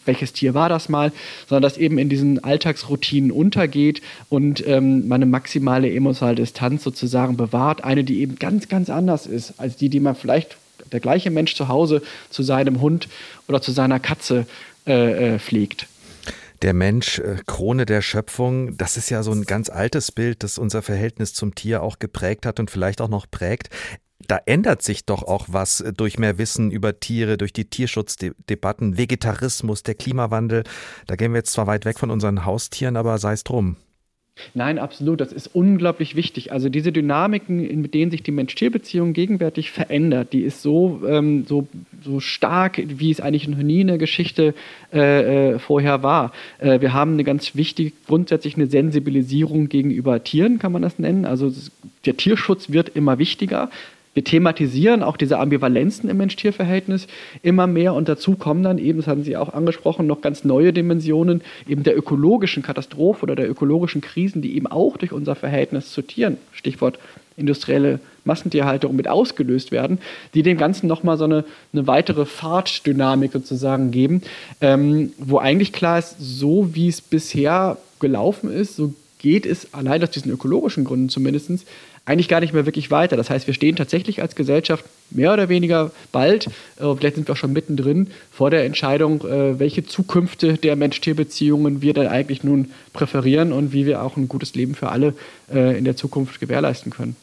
welches 0.04 0.32
Tier 0.32 0.54
war 0.54 0.68
das 0.68 0.88
mal, 0.88 1.12
sondern 1.48 1.62
dass 1.62 1.76
eben 1.76 1.98
in 1.98 2.08
diesen 2.08 2.42
Alltagsroutinen 2.42 3.30
untergeht 3.30 4.02
und 4.28 4.66
ähm, 4.66 5.08
man 5.08 5.22
eine 5.22 5.26
maximale 5.26 5.92
emotionale 5.92 6.36
Distanz 6.36 6.82
sozusagen 6.82 7.36
bewahrt, 7.36 7.84
eine, 7.84 8.04
die 8.04 8.20
eben 8.20 8.36
ganz, 8.36 8.68
ganz 8.68 8.90
anders 8.90 9.26
ist 9.26 9.54
als 9.58 9.76
die, 9.76 9.88
die 9.88 10.00
man 10.00 10.14
vielleicht 10.14 10.56
der 10.92 11.00
gleiche 11.00 11.30
Mensch 11.30 11.54
zu 11.54 11.68
Hause 11.68 12.02
zu 12.30 12.42
seinem 12.42 12.80
Hund 12.80 13.08
oder 13.48 13.60
zu 13.60 13.72
seiner 13.72 14.00
Katze 14.00 14.46
äh, 14.86 15.34
äh, 15.34 15.38
pflegt. 15.38 15.86
Der 16.62 16.72
Mensch, 16.72 17.18
äh, 17.18 17.36
Krone 17.46 17.84
der 17.84 18.00
Schöpfung, 18.00 18.76
das 18.76 18.96
ist 18.96 19.10
ja 19.10 19.22
so 19.22 19.32
ein 19.32 19.44
ganz 19.44 19.68
altes 19.68 20.12
Bild, 20.12 20.42
das 20.42 20.56
unser 20.56 20.82
Verhältnis 20.82 21.34
zum 21.34 21.54
Tier 21.54 21.82
auch 21.82 21.98
geprägt 21.98 22.46
hat 22.46 22.60
und 22.60 22.70
vielleicht 22.70 23.00
auch 23.00 23.08
noch 23.08 23.30
prägt 23.30 23.68
da 24.26 24.38
ändert 24.46 24.82
sich 24.82 25.04
doch 25.04 25.22
auch 25.22 25.46
was 25.48 25.80
äh, 25.80 25.92
durch 25.92 26.18
mehr 26.18 26.38
Wissen 26.38 26.70
über 26.70 27.00
Tiere, 27.00 27.36
durch 27.36 27.52
die 27.52 27.66
Tierschutzdebatten, 27.66 28.96
Vegetarismus, 28.96 29.82
der 29.82 29.94
Klimawandel. 29.94 30.64
Da 31.06 31.16
gehen 31.16 31.32
wir 31.32 31.38
jetzt 31.38 31.52
zwar 31.52 31.66
weit 31.66 31.84
weg 31.84 31.98
von 31.98 32.10
unseren 32.10 32.44
Haustieren, 32.44 32.96
aber 32.96 33.18
sei 33.18 33.32
es 33.32 33.44
drum. 33.44 33.76
Nein, 34.52 34.80
absolut. 34.80 35.20
Das 35.20 35.32
ist 35.32 35.46
unglaublich 35.54 36.16
wichtig. 36.16 36.50
Also 36.50 36.68
diese 36.68 36.90
Dynamiken, 36.90 37.80
mit 37.80 37.94
denen 37.94 38.10
sich 38.10 38.24
die 38.24 38.32
Mensch-Tier-Beziehung 38.32 39.12
gegenwärtig 39.12 39.70
verändert, 39.70 40.32
die 40.32 40.42
ist 40.42 40.60
so, 40.60 41.02
ähm, 41.06 41.44
so, 41.46 41.68
so 42.02 42.18
stark, 42.18 42.82
wie 42.84 43.12
es 43.12 43.20
eigentlich 43.20 43.46
noch 43.46 43.58
nie 43.58 43.82
in 43.82 43.86
der 43.86 43.98
Geschichte 43.98 44.54
äh, 44.92 45.52
äh, 45.52 45.58
vorher 45.60 46.02
war. 46.02 46.32
Äh, 46.58 46.80
wir 46.80 46.92
haben 46.92 47.12
eine 47.12 47.22
ganz 47.22 47.54
wichtige, 47.54 47.92
grundsätzlich 48.08 48.56
eine 48.56 48.66
Sensibilisierung 48.66 49.68
gegenüber 49.68 50.24
Tieren, 50.24 50.58
kann 50.58 50.72
man 50.72 50.82
das 50.82 50.98
nennen. 50.98 51.26
Also 51.26 51.52
der 52.04 52.16
Tierschutz 52.16 52.70
wird 52.72 52.88
immer 52.88 53.18
wichtiger. 53.18 53.70
Wir 54.14 54.24
thematisieren 54.24 55.02
auch 55.02 55.16
diese 55.16 55.38
Ambivalenzen 55.38 56.08
im 56.08 56.16
Mensch-Tier-Verhältnis 56.16 57.08
immer 57.42 57.66
mehr 57.66 57.94
und 57.94 58.08
dazu 58.08 58.36
kommen 58.36 58.62
dann 58.62 58.78
eben, 58.78 58.98
das 58.98 59.08
haben 59.08 59.24
Sie 59.24 59.36
auch 59.36 59.52
angesprochen, 59.52 60.06
noch 60.06 60.20
ganz 60.20 60.44
neue 60.44 60.72
Dimensionen 60.72 61.42
eben 61.68 61.82
der 61.82 61.98
ökologischen 61.98 62.62
Katastrophe 62.62 63.24
oder 63.24 63.34
der 63.34 63.50
ökologischen 63.50 64.00
Krisen, 64.00 64.40
die 64.40 64.56
eben 64.56 64.68
auch 64.68 64.96
durch 64.96 65.12
unser 65.12 65.34
Verhältnis 65.34 65.92
zu 65.92 66.02
Tieren, 66.02 66.38
Stichwort 66.52 66.98
industrielle 67.36 67.98
Massentierhaltung 68.24 68.94
mit 68.94 69.08
ausgelöst 69.08 69.72
werden, 69.72 69.98
die 70.34 70.42
dem 70.42 70.56
Ganzen 70.56 70.86
nochmal 70.86 71.18
so 71.18 71.24
eine, 71.24 71.44
eine 71.72 71.86
weitere 71.86 72.24
Fahrtdynamik 72.24 73.32
sozusagen 73.32 73.90
geben, 73.90 74.22
ähm, 74.60 75.12
wo 75.18 75.38
eigentlich 75.38 75.72
klar 75.72 75.98
ist, 75.98 76.16
so 76.18 76.74
wie 76.74 76.88
es 76.88 77.00
bisher 77.00 77.76
gelaufen 77.98 78.52
ist, 78.52 78.76
so 78.76 78.94
geht 79.18 79.46
es 79.46 79.72
allein 79.72 80.02
aus 80.02 80.10
diesen 80.10 80.30
ökologischen 80.30 80.84
Gründen 80.84 81.08
zumindest 81.08 81.66
eigentlich 82.06 82.28
gar 82.28 82.40
nicht 82.40 82.52
mehr 82.52 82.66
wirklich 82.66 82.90
weiter. 82.90 83.16
Das 83.16 83.30
heißt, 83.30 83.46
wir 83.46 83.54
stehen 83.54 83.76
tatsächlich 83.76 84.20
als 84.20 84.34
Gesellschaft 84.34 84.84
mehr 85.10 85.32
oder 85.32 85.48
weniger 85.48 85.90
bald, 86.12 86.46
äh, 86.46 86.94
vielleicht 86.96 87.16
sind 87.16 87.28
wir 87.28 87.32
auch 87.32 87.38
schon 87.38 87.52
mittendrin, 87.52 88.08
vor 88.30 88.50
der 88.50 88.64
Entscheidung, 88.64 89.22
äh, 89.22 89.58
welche 89.58 89.86
Zukünfte 89.86 90.54
der 90.54 90.76
Mensch-Tier-Beziehungen 90.76 91.82
wir 91.82 91.94
dann 91.94 92.08
eigentlich 92.08 92.42
nun 92.42 92.70
präferieren 92.92 93.52
und 93.52 93.72
wie 93.72 93.86
wir 93.86 94.02
auch 94.02 94.16
ein 94.16 94.28
gutes 94.28 94.54
Leben 94.54 94.74
für 94.74 94.90
alle 94.90 95.14
äh, 95.52 95.78
in 95.78 95.84
der 95.84 95.96
Zukunft 95.96 96.40
gewährleisten 96.40 96.92
können. 96.92 97.16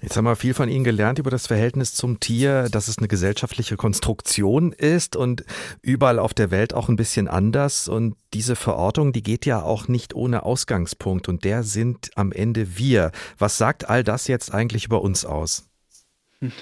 Jetzt 0.00 0.16
haben 0.16 0.26
wir 0.26 0.36
viel 0.36 0.54
von 0.54 0.68
Ihnen 0.68 0.84
gelernt 0.84 1.18
über 1.18 1.30
das 1.30 1.48
Verhältnis 1.48 1.92
zum 1.92 2.20
Tier, 2.20 2.68
dass 2.70 2.86
es 2.86 2.98
eine 2.98 3.08
gesellschaftliche 3.08 3.76
Konstruktion 3.76 4.72
ist 4.72 5.16
und 5.16 5.44
überall 5.82 6.20
auf 6.20 6.34
der 6.34 6.52
Welt 6.52 6.72
auch 6.72 6.88
ein 6.88 6.94
bisschen 6.94 7.26
anders. 7.26 7.88
Und 7.88 8.14
diese 8.32 8.54
Verortung, 8.54 9.12
die 9.12 9.24
geht 9.24 9.44
ja 9.44 9.60
auch 9.60 9.88
nicht 9.88 10.14
ohne 10.14 10.44
Ausgangspunkt 10.44 11.28
und 11.28 11.42
der 11.42 11.64
sind 11.64 12.10
am 12.14 12.30
Ende 12.30 12.78
wir. 12.78 13.10
Was 13.38 13.58
sagt 13.58 13.88
all 13.88 14.04
das 14.04 14.28
jetzt 14.28 14.54
eigentlich 14.54 14.84
über 14.84 15.02
uns 15.02 15.24
aus? 15.24 15.68
Das 16.40 16.52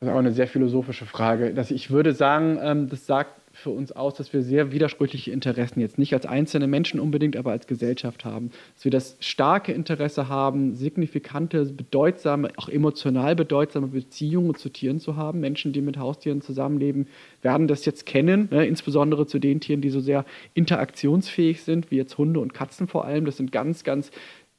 ist 0.00 0.08
auch 0.08 0.18
eine 0.18 0.32
sehr 0.32 0.46
philosophische 0.46 1.06
Frage. 1.06 1.50
Ich 1.70 1.90
würde 1.90 2.14
sagen, 2.14 2.58
ähm, 2.62 2.88
das 2.88 3.06
sagt 3.06 3.32
für 3.64 3.70
uns 3.70 3.90
aus, 3.92 4.14
dass 4.14 4.32
wir 4.32 4.42
sehr 4.42 4.70
widersprüchliche 4.70 5.32
Interessen 5.32 5.80
jetzt 5.80 5.98
nicht 5.98 6.14
als 6.14 6.26
einzelne 6.26 6.66
Menschen 6.66 7.00
unbedingt, 7.00 7.36
aber 7.36 7.50
als 7.50 7.66
Gesellschaft 7.66 8.24
haben. 8.24 8.50
Dass 8.74 8.84
wir 8.84 8.92
das 8.92 9.16
starke 9.20 9.72
Interesse 9.72 10.28
haben, 10.28 10.74
signifikante, 10.74 11.64
bedeutsame, 11.64 12.50
auch 12.56 12.68
emotional 12.68 13.34
bedeutsame 13.34 13.88
Beziehungen 13.88 14.54
zu 14.54 14.68
Tieren 14.68 15.00
zu 15.00 15.16
haben. 15.16 15.40
Menschen, 15.40 15.72
die 15.72 15.80
mit 15.80 15.98
Haustieren 15.98 16.42
zusammenleben, 16.42 17.08
werden 17.42 17.66
das 17.66 17.84
jetzt 17.86 18.06
kennen, 18.06 18.48
ne? 18.50 18.66
insbesondere 18.66 19.26
zu 19.26 19.38
den 19.38 19.60
Tieren, 19.60 19.80
die 19.80 19.90
so 19.90 20.00
sehr 20.00 20.24
interaktionsfähig 20.52 21.62
sind, 21.62 21.90
wie 21.90 21.96
jetzt 21.96 22.18
Hunde 22.18 22.40
und 22.40 22.54
Katzen 22.54 22.86
vor 22.86 23.06
allem. 23.06 23.24
Das 23.24 23.38
sind 23.38 23.50
ganz, 23.50 23.82
ganz 23.82 24.10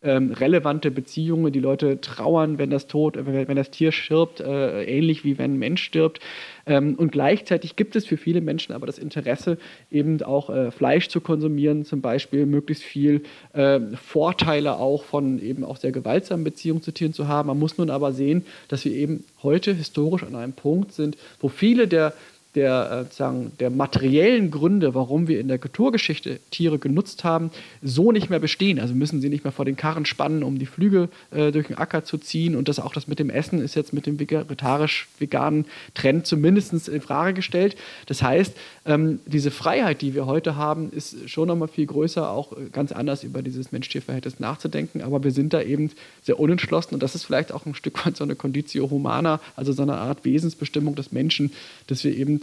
ähm, 0.05 0.31
relevante 0.31 0.91
Beziehungen. 0.91 1.51
Die 1.51 1.59
Leute 1.59 1.99
trauern, 1.99 2.57
wenn 2.57 2.69
das 2.69 2.87
Tod, 2.87 3.17
wenn 3.17 3.55
das 3.55 3.71
Tier 3.71 3.91
stirbt, 3.91 4.39
äh, 4.39 4.83
ähnlich 4.83 5.23
wie 5.23 5.37
wenn 5.37 5.55
ein 5.55 5.59
Mensch 5.59 5.83
stirbt. 5.83 6.19
Ähm, 6.65 6.95
und 6.95 7.11
gleichzeitig 7.11 7.75
gibt 7.75 7.95
es 7.95 8.05
für 8.05 8.17
viele 8.17 8.41
Menschen 8.41 8.73
aber 8.73 8.87
das 8.87 8.97
Interesse, 8.97 9.57
eben 9.91 10.21
auch 10.23 10.49
äh, 10.49 10.71
Fleisch 10.71 11.09
zu 11.09 11.21
konsumieren, 11.21 11.85
zum 11.85 12.01
Beispiel 12.01 12.45
möglichst 12.45 12.83
viel 12.83 13.23
äh, 13.53 13.79
Vorteile 13.95 14.77
auch 14.77 15.03
von 15.03 15.39
eben 15.39 15.63
auch 15.63 15.77
sehr 15.77 15.91
gewaltsamen 15.91 16.43
Beziehungen 16.43 16.81
zu 16.81 16.91
Tieren 16.91 17.13
zu 17.13 17.27
haben. 17.27 17.47
Man 17.47 17.59
muss 17.59 17.77
nun 17.77 17.89
aber 17.89 18.13
sehen, 18.13 18.45
dass 18.67 18.85
wir 18.85 18.93
eben 18.93 19.23
heute 19.43 19.73
historisch 19.73 20.23
an 20.23 20.35
einem 20.35 20.53
Punkt 20.53 20.93
sind, 20.93 21.17
wo 21.39 21.49
viele 21.49 21.87
der 21.87 22.13
der, 22.55 23.07
äh, 23.09 23.13
sagen, 23.13 23.51
der 23.59 23.69
materiellen 23.69 24.49
Gründe, 24.49 24.95
warum 24.95 25.27
wir 25.27 25.39
in 25.39 25.47
der 25.47 25.59
Kulturgeschichte 25.59 26.39
Tiere 26.51 26.79
genutzt 26.79 27.23
haben, 27.23 27.51
so 27.81 28.11
nicht 28.11 28.29
mehr 28.29 28.39
bestehen. 28.39 28.79
Also 28.79 28.93
müssen 28.93 29.21
sie 29.21 29.29
nicht 29.29 29.43
mehr 29.43 29.51
vor 29.51 29.65
den 29.65 29.75
Karren 29.75 30.05
spannen, 30.05 30.43
um 30.43 30.57
die 30.57 30.65
Flüge 30.65 31.09
äh, 31.31 31.51
durch 31.51 31.67
den 31.67 31.77
Acker 31.77 32.03
zu 32.03 32.17
ziehen. 32.17 32.55
Und 32.55 32.69
das 32.69 32.79
auch 32.79 32.93
das 32.93 33.07
mit 33.07 33.19
dem 33.19 33.29
Essen 33.29 33.61
ist 33.61 33.75
jetzt 33.75 33.93
mit 33.93 34.05
dem 34.05 34.19
vegetarisch-veganen 34.19 35.65
Trend 35.93 36.25
zumindest 36.25 36.87
in 36.87 37.01
Frage 37.01 37.33
gestellt. 37.33 37.75
Das 38.05 38.21
heißt, 38.21 38.55
ähm, 38.85 39.19
diese 39.25 39.51
Freiheit, 39.51 40.01
die 40.01 40.15
wir 40.15 40.25
heute 40.25 40.55
haben, 40.55 40.91
ist 40.91 41.29
schon 41.29 41.47
nochmal 41.47 41.67
viel 41.67 41.85
größer, 41.85 42.29
auch 42.29 42.53
äh, 42.53 42.69
ganz 42.71 42.91
anders 42.91 43.23
über 43.23 43.41
dieses 43.41 43.71
Mensch-Tier-Verhältnis 43.71 44.39
nachzudenken. 44.39 45.01
Aber 45.01 45.23
wir 45.23 45.31
sind 45.31 45.53
da 45.53 45.61
eben 45.61 45.91
sehr 46.23 46.39
unentschlossen 46.39 46.93
und 46.93 47.03
das 47.03 47.15
ist 47.15 47.25
vielleicht 47.25 47.51
auch 47.51 47.65
ein 47.65 47.75
Stück 47.75 48.05
weit 48.05 48.15
so 48.15 48.23
eine 48.23 48.35
Conditio 48.35 48.89
Humana, 48.89 49.39
also 49.55 49.73
so 49.73 49.81
eine 49.81 49.95
Art 49.95 50.23
Wesensbestimmung 50.23 50.95
des 50.95 51.11
Menschen, 51.11 51.51
dass 51.87 52.03
wir 52.03 52.15
eben 52.15 52.41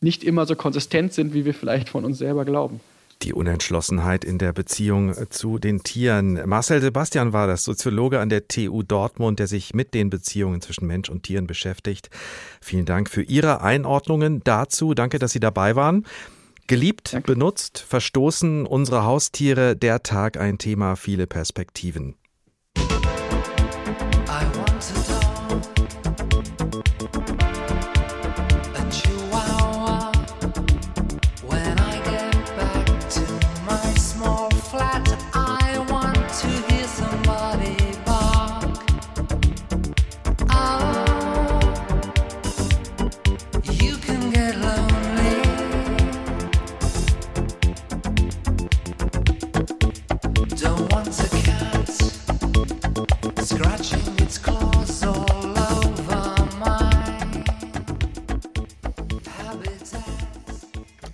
nicht 0.00 0.24
immer 0.24 0.46
so 0.46 0.56
konsistent 0.56 1.12
sind, 1.12 1.34
wie 1.34 1.44
wir 1.44 1.54
vielleicht 1.54 1.88
von 1.88 2.04
uns 2.04 2.18
selber 2.18 2.44
glauben. 2.44 2.80
Die 3.22 3.32
Unentschlossenheit 3.32 4.24
in 4.24 4.38
der 4.38 4.52
Beziehung 4.52 5.12
zu 5.30 5.58
den 5.58 5.82
Tieren. 5.82 6.40
Marcel 6.48 6.80
Sebastian 6.80 7.32
war 7.32 7.48
das, 7.48 7.64
Soziologe 7.64 8.20
an 8.20 8.28
der 8.28 8.46
TU 8.46 8.84
Dortmund, 8.84 9.40
der 9.40 9.48
sich 9.48 9.74
mit 9.74 9.92
den 9.92 10.08
Beziehungen 10.08 10.60
zwischen 10.60 10.86
Mensch 10.86 11.08
und 11.08 11.24
Tieren 11.24 11.48
beschäftigt. 11.48 12.10
Vielen 12.60 12.84
Dank 12.84 13.10
für 13.10 13.22
Ihre 13.22 13.60
Einordnungen 13.60 14.40
dazu. 14.44 14.94
Danke, 14.94 15.18
dass 15.18 15.32
Sie 15.32 15.40
dabei 15.40 15.74
waren. 15.74 16.06
Geliebt, 16.68 17.14
Danke. 17.14 17.32
benutzt, 17.32 17.78
verstoßen 17.78 18.66
unsere 18.66 19.02
Haustiere, 19.02 19.74
der 19.74 20.04
Tag 20.04 20.36
ein 20.36 20.58
Thema, 20.58 20.94
viele 20.94 21.26
Perspektiven. 21.26 22.14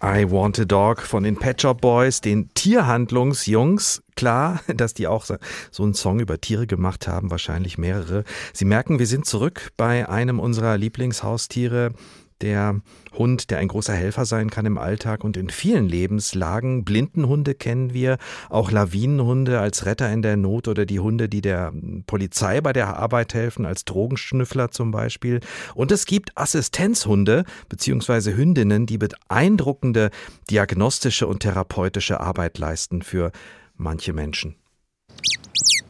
I 0.02 0.30
Want 0.30 0.58
a 0.58 0.66
Dog 0.66 1.00
von 1.00 1.22
den 1.22 1.36
Pet 1.36 1.62
Shop 1.62 1.80
Boys, 1.80 2.20
den 2.20 2.50
Tierhandlungsjungs. 2.52 4.02
Klar, 4.16 4.60
dass 4.76 4.92
die 4.92 5.06
auch 5.06 5.24
so 5.24 5.82
einen 5.82 5.94
Song 5.94 6.20
über 6.20 6.38
Tiere 6.40 6.66
gemacht 6.66 7.08
haben, 7.08 7.30
wahrscheinlich 7.30 7.78
mehrere. 7.78 8.24
Sie 8.52 8.66
merken, 8.66 8.98
wir 8.98 9.06
sind 9.06 9.24
zurück 9.24 9.70
bei 9.78 10.06
einem 10.06 10.40
unserer 10.40 10.76
Lieblingshaustiere, 10.76 11.94
der 12.40 12.80
Hund, 13.12 13.50
der 13.50 13.58
ein 13.58 13.68
großer 13.68 13.92
Helfer 13.92 14.24
sein 14.24 14.50
kann 14.50 14.66
im 14.66 14.78
Alltag 14.78 15.24
und 15.24 15.36
in 15.36 15.50
vielen 15.50 15.88
Lebenslagen. 15.88 16.84
Blindenhunde 16.84 17.54
kennen 17.54 17.94
wir, 17.94 18.18
auch 18.50 18.70
Lawinenhunde 18.70 19.60
als 19.60 19.86
Retter 19.86 20.12
in 20.12 20.22
der 20.22 20.36
Not 20.36 20.68
oder 20.68 20.86
die 20.86 21.00
Hunde, 21.00 21.28
die 21.28 21.40
der 21.40 21.72
Polizei 22.06 22.60
bei 22.60 22.72
der 22.72 22.96
Arbeit 22.96 23.34
helfen, 23.34 23.66
als 23.66 23.84
Drogenschnüffler 23.84 24.70
zum 24.70 24.90
Beispiel. 24.90 25.40
Und 25.74 25.92
es 25.92 26.06
gibt 26.06 26.36
Assistenzhunde 26.36 27.44
bzw. 27.68 28.34
Hündinnen, 28.34 28.86
die 28.86 28.98
beeindruckende 28.98 30.10
diagnostische 30.50 31.26
und 31.26 31.40
therapeutische 31.40 32.20
Arbeit 32.20 32.58
leisten 32.58 33.02
für 33.02 33.32
manche 33.76 34.12
Menschen. 34.12 34.56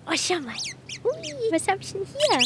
Oh, 0.07 0.12
schau 0.14 0.34
mal. 0.40 0.55
Ui, 1.05 1.53
was 1.53 1.66
hab 1.66 1.80
ich 1.80 1.92
denn 1.92 2.03
hier? 2.05 2.38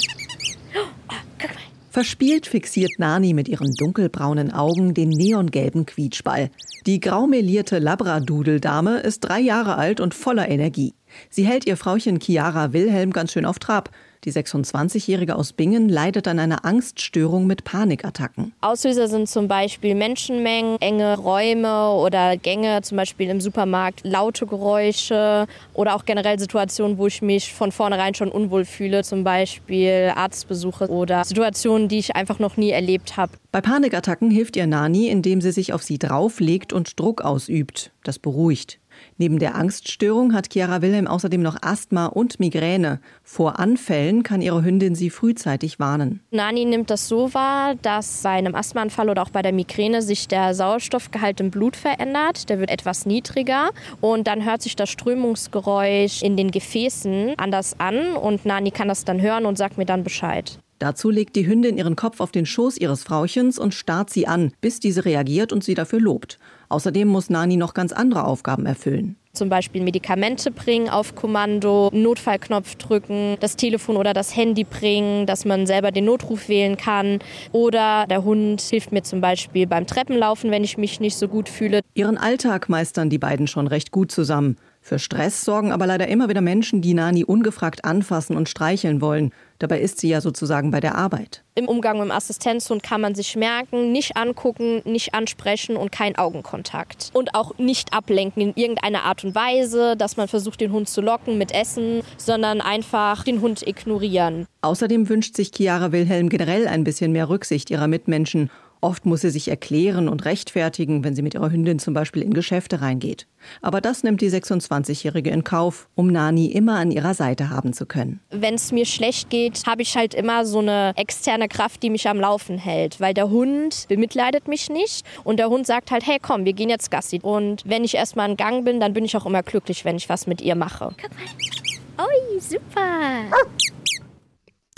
Oh, 0.77 1.15
guck 1.39 1.55
mal. 1.55 1.78
Verspielt 1.91 2.47
fixiert 2.47 2.93
Nani 2.99 3.33
mit 3.33 3.49
ihren 3.49 3.73
dunkelbraunen 3.75 4.53
Augen 4.53 4.93
den 4.93 5.09
neongelben 5.09 5.87
Quietschball. 5.87 6.51
Die 6.87 7.01
graumelierte 7.01 7.79
Labradoodle-Dame 7.79 8.99
ist 8.99 9.21
drei 9.21 9.41
Jahre 9.41 9.77
alt 9.77 10.01
und 10.01 10.15
voller 10.15 10.49
Energie. 10.49 10.93
Sie 11.31 11.47
hält 11.47 11.67
ihr 11.67 11.79
Frauchen 11.79 12.21
Chiara 12.21 12.75
Wilhelm 12.75 13.13
ganz 13.13 13.33
schön 13.33 13.47
auf 13.47 13.59
Trab. 13.59 13.91
Die 14.25 14.33
26-Jährige 14.33 15.37
aus 15.37 15.53
Bingen 15.53 15.89
leidet 15.89 16.27
an 16.27 16.39
einer 16.39 16.65
Angststörung 16.65 17.47
mit 17.47 17.65
Panikattacken. 17.65 18.53
Auslöser 18.61 19.07
sind 19.07 19.29
zum 19.29 19.47
Beispiel 19.47 19.95
Menschenmengen, 19.95 20.81
enge 20.81 21.17
Räume 21.19 21.93
oder 21.93 22.37
Gänge, 22.37 22.83
zum 22.83 22.97
Beispiel 22.97 23.29
im 23.29 23.41
Supermarkt, 23.41 24.01
laute 24.05 24.47
Geräusche 24.47 25.47
oder 25.73 25.95
auch 25.95 26.05
generell 26.05 26.39
Situationen, 26.39 26.99
wo 26.99 27.07
ich 27.07 27.23
mich 27.23 27.53
von 27.53 27.71
vornherein 27.71 28.15
schon 28.15 28.31
unwohl 28.31 28.65
fühle, 28.65 29.05
zum 29.05 29.23
Beispiel 29.23 30.13
Arztbesuche 30.15 30.89
oder 30.89 31.25
Situationen, 31.25 31.89
die 31.89 31.99
ich 31.99 32.17
einfach 32.17 32.39
noch 32.39 32.57
nie 32.57 32.71
erlebt 32.71 33.17
habe. 33.17 33.33
Bei 33.53 33.61
Panikattacken 33.61 34.31
hilft 34.31 34.57
ihr 34.57 34.67
Nani, 34.67 35.09
indem 35.09 35.41
sie 35.41 35.53
sich 35.53 35.73
auf 35.73 35.83
sie 35.83 35.99
drauflegt 35.99 36.73
und 36.73 36.99
Druck 36.99 37.23
ausübt. 37.23 37.93
Das 38.03 38.19
beruhigt. 38.19 38.79
Neben 39.21 39.41
der 39.41 39.57
Angststörung 39.57 40.33
hat 40.33 40.53
Chiara 40.53 40.81
Wilhelm 40.81 41.09
außerdem 41.09 41.43
noch 41.43 41.57
Asthma 41.61 42.07
und 42.07 42.39
Migräne. 42.39 43.01
Vor 43.25 43.59
Anfällen 43.59 44.23
kann 44.23 44.41
ihre 44.41 44.65
Hündin 44.65 44.95
sie 44.95 45.11
frühzeitig 45.11 45.81
warnen. 45.81 46.21
Nani 46.31 46.65
nimmt 46.65 46.89
das 46.89 47.09
so 47.09 47.35
wahr, 47.35 47.75
dass 47.83 48.23
bei 48.23 48.31
einem 48.31 48.55
Asthmaanfall 48.55 49.11
oder 49.11 49.23
auch 49.23 49.31
bei 49.31 49.43
der 49.43 49.53
Migräne 49.53 50.03
sich 50.03 50.29
der 50.29 50.55
Sauerstoffgehalt 50.55 51.41
im 51.41 51.51
Blut 51.51 51.75
verändert. 51.75 52.49
Der 52.49 52.61
wird 52.61 52.71
etwas 52.71 53.07
niedriger 53.07 53.71
und 54.01 54.29
dann 54.29 54.45
hört 54.45 54.63
sich 54.63 54.77
das 54.77 54.89
Strömungsgeräusch 54.89 56.23
in 56.23 56.37
den 56.37 56.53
Gefäßen 56.53 57.35
anders 57.39 57.81
an 57.81 58.15
und 58.15 58.47
Nani 58.47 58.71
kann 58.71 58.87
das 58.87 59.05
dann 59.05 59.21
hören 59.21 59.47
und 59.47 59.59
sagt 59.59 59.79
mir 59.79 59.87
dann 59.87 60.05
Bescheid. 60.05 60.61
Dazu 60.79 61.11
legt 61.11 61.35
die 61.35 61.47
Hündin 61.47 61.77
ihren 61.77 61.97
Kopf 61.97 62.21
auf 62.21 62.31
den 62.31 62.47
Schoß 62.47 62.77
ihres 62.79 63.03
Frauchens 63.03 63.59
und 63.59 63.75
starrt 63.75 64.11
sie 64.11 64.27
an, 64.27 64.53
bis 64.61 64.79
diese 64.79 65.05
reagiert 65.05 65.53
und 65.53 65.65
sie 65.65 65.75
dafür 65.75 66.01
lobt. 66.01 66.39
Außerdem 66.69 67.09
muss 67.09 67.31
Nani 67.31 67.57
noch 67.57 67.75
ganz 67.75 67.93
andere 67.93 68.25
Aufgaben 68.25 68.67
erfüllen. 68.67 69.17
Zum 69.33 69.49
Beispiel 69.49 69.83
Medikamente 69.83 70.51
bringen 70.51 70.89
auf 70.89 71.15
Kommando, 71.15 71.91
Notfallknopf 71.93 72.75
drücken, 72.75 73.37
das 73.41 73.57
Telefon 73.57 73.97
oder 73.97 74.13
das 74.13 74.35
Handy 74.37 74.65
bringen, 74.65 75.27
dass 75.27 75.45
man 75.45 75.67
selber 75.67 75.93
den 75.93 76.07
Notruf 76.07 76.49
wählen 76.49 76.77
kann. 76.77 77.21
Oder 77.53 78.07
der 78.09 78.25
Hund 78.25 78.61
hilft 78.61 78.91
mir 78.91 79.03
zum 79.03 79.21
Beispiel 79.21 79.67
beim 79.67 79.87
Treppenlaufen, 79.87 80.51
wenn 80.51 80.65
ich 80.65 80.77
mich 80.77 80.99
nicht 80.99 81.17
so 81.17 81.29
gut 81.29 81.49
fühle. 81.49 81.81
Ihren 81.95 82.19
Alltag 82.19 82.69
meistern 82.69 83.11
die 83.11 83.19
beiden 83.19 83.47
schon 83.47 83.67
recht 83.69 83.93
gut 83.93 84.11
zusammen. 84.11 84.57
Für 84.81 84.99
Stress 84.99 85.45
sorgen 85.45 85.71
aber 85.71 85.87
leider 85.87 86.09
immer 86.09 86.29
wieder 86.29 86.41
Menschen, 86.41 86.81
die 86.81 86.95
Nani 86.95 87.23
ungefragt 87.23 87.85
anfassen 87.85 88.37
und 88.37 88.49
streicheln 88.49 89.01
wollen. 89.01 89.33
Dabei 89.59 89.81
ist 89.81 89.99
sie 89.99 90.09
ja 90.09 90.21
sozusagen 90.21 90.71
bei 90.71 90.81
der 90.81 90.95
Arbeit. 90.95 91.43
Im 91.57 91.67
Umgang 91.67 91.99
mit 91.99 92.07
dem 92.07 92.13
Assistenzhund 92.13 92.85
kann 92.85 93.01
man 93.01 93.17
sich 93.17 93.35
merken, 93.35 93.91
nicht 93.91 94.17
angucken, 94.17 94.83
nicht 94.85 95.15
ansprechen 95.15 95.77
und 95.77 95.91
kein 95.91 96.17
Augenkontakt. 96.17 97.11
Und 97.13 97.35
auch 97.35 97.59
nicht 97.59 97.93
ablenken 97.93 98.41
in 98.41 98.53
irgendeiner 98.55 99.03
Art 99.03 99.25
und 99.25 99.35
Weise, 99.35 99.97
dass 99.97 100.17
man 100.17 100.29
versucht, 100.29 100.61
den 100.61 100.71
Hund 100.71 100.89
zu 100.89 101.01
locken 101.01 101.39
mit 101.39 101.53
Essen, 101.53 102.03
sondern 102.17 102.61
einfach 102.61 103.25
den 103.25 103.41
Hund 103.41 103.67
ignorieren. 103.67 104.47
Außerdem 104.63 105.09
wünscht 105.09 105.35
sich 105.35 105.51
Chiara 105.51 105.91
Wilhelm 105.91 106.29
generell 106.29 106.69
ein 106.69 106.85
bisschen 106.85 107.11
mehr 107.11 107.29
Rücksicht 107.29 107.71
ihrer 107.71 107.89
Mitmenschen 107.89 108.51
Oft 108.81 109.07
muss 109.07 109.23
sie 109.23 109.31
sich 109.31 109.49
erklären 109.49 110.09
und 110.09 110.25
rechtfertigen, 110.25 111.05
wenn 111.05 111.15
sie 111.15 111.23
mit 111.23 111.35
ihrer 111.35 111.51
Hündin 111.51 111.79
zum 111.79 111.95
Beispiel 111.95 112.23
in 112.23 112.33
Geschäfte 112.33 112.81
reingeht. 112.81 113.27
Aber 113.63 113.81
das 113.81 114.03
nimmt 114.03 114.21
die 114.21 114.31
26-Jährige 114.31 115.31
in 115.31 115.45
Kauf, 115.45 115.89
um 115.95 116.09
Nani 116.09 116.47
immer 116.47 116.77
an 116.77 116.91
ihrer 116.91 117.15
Seite 117.15 117.51
haben 117.51 117.73
zu 117.73 117.87
können. 117.87 118.21
Wenn 118.31 118.55
es 118.55 118.73
mir 118.73 118.87
schlecht 118.87 119.31
geht, 119.31 119.63
habe 119.67 119.83
ich 119.83 119.97
halt 119.97 120.15
immer 120.15 120.45
so 120.45 120.61
eine 120.61 120.93
externe 120.97 121.49
Kraft, 121.49 121.83
die 121.83 121.91
mich 121.91 122.09
am 122.09 122.19
Laufen 122.19 122.59
hält. 122.59 123.01
Weil 123.01 123.15
der 123.15 123.31
Hund 123.31 123.87
bemitleidet 123.89 124.49
mich 124.49 124.71
nicht 124.71 125.07
und 125.25 125.39
der 125.39 125.49
Hund 125.49 125.67
sagt 125.67 125.91
halt, 125.91 126.07
hey 126.07 126.19
komm, 126.21 126.45
wir 126.45 126.53
gehen 126.53 126.69
jetzt 126.69 126.91
Gassi. 126.91 127.21
Und 127.23 127.63
wenn 127.65 127.85
ich 127.85 127.95
erstmal 127.95 128.31
in 128.31 128.37
Gang 128.37 128.65
bin, 128.65 128.81
dann 128.81 128.93
bin 128.93 129.05
ich 129.05 129.17
auch 129.17 129.27
immer 129.27 129.43
glücklich, 129.43 129.85
wenn 129.85 129.97
ich 129.97 130.09
was 130.09 130.27
mit 130.27 130.41
ihr 130.41 130.55
mache. 130.55 130.95
Guck 131.01 131.11
mal. 131.11 132.07
Ui, 132.07 132.41
super. 132.41 133.37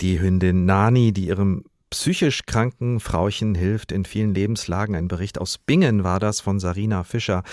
Die 0.01 0.19
Hündin 0.19 0.65
Nani, 0.65 1.11
die 1.11 1.27
ihrem 1.27 1.63
psychisch 1.91 2.45
kranken 2.45 2.99
Frauchen 2.99 3.53
hilft 3.53 3.91
in 3.91 4.05
vielen 4.05 4.33
Lebenslagen. 4.33 4.95
Ein 4.95 5.07
Bericht 5.07 5.39
aus 5.39 5.57
Bingen 5.59 6.03
war 6.03 6.19
das 6.19 6.39
von 6.39 6.59
Sarina 6.59 7.03
Fischer. 7.03 7.43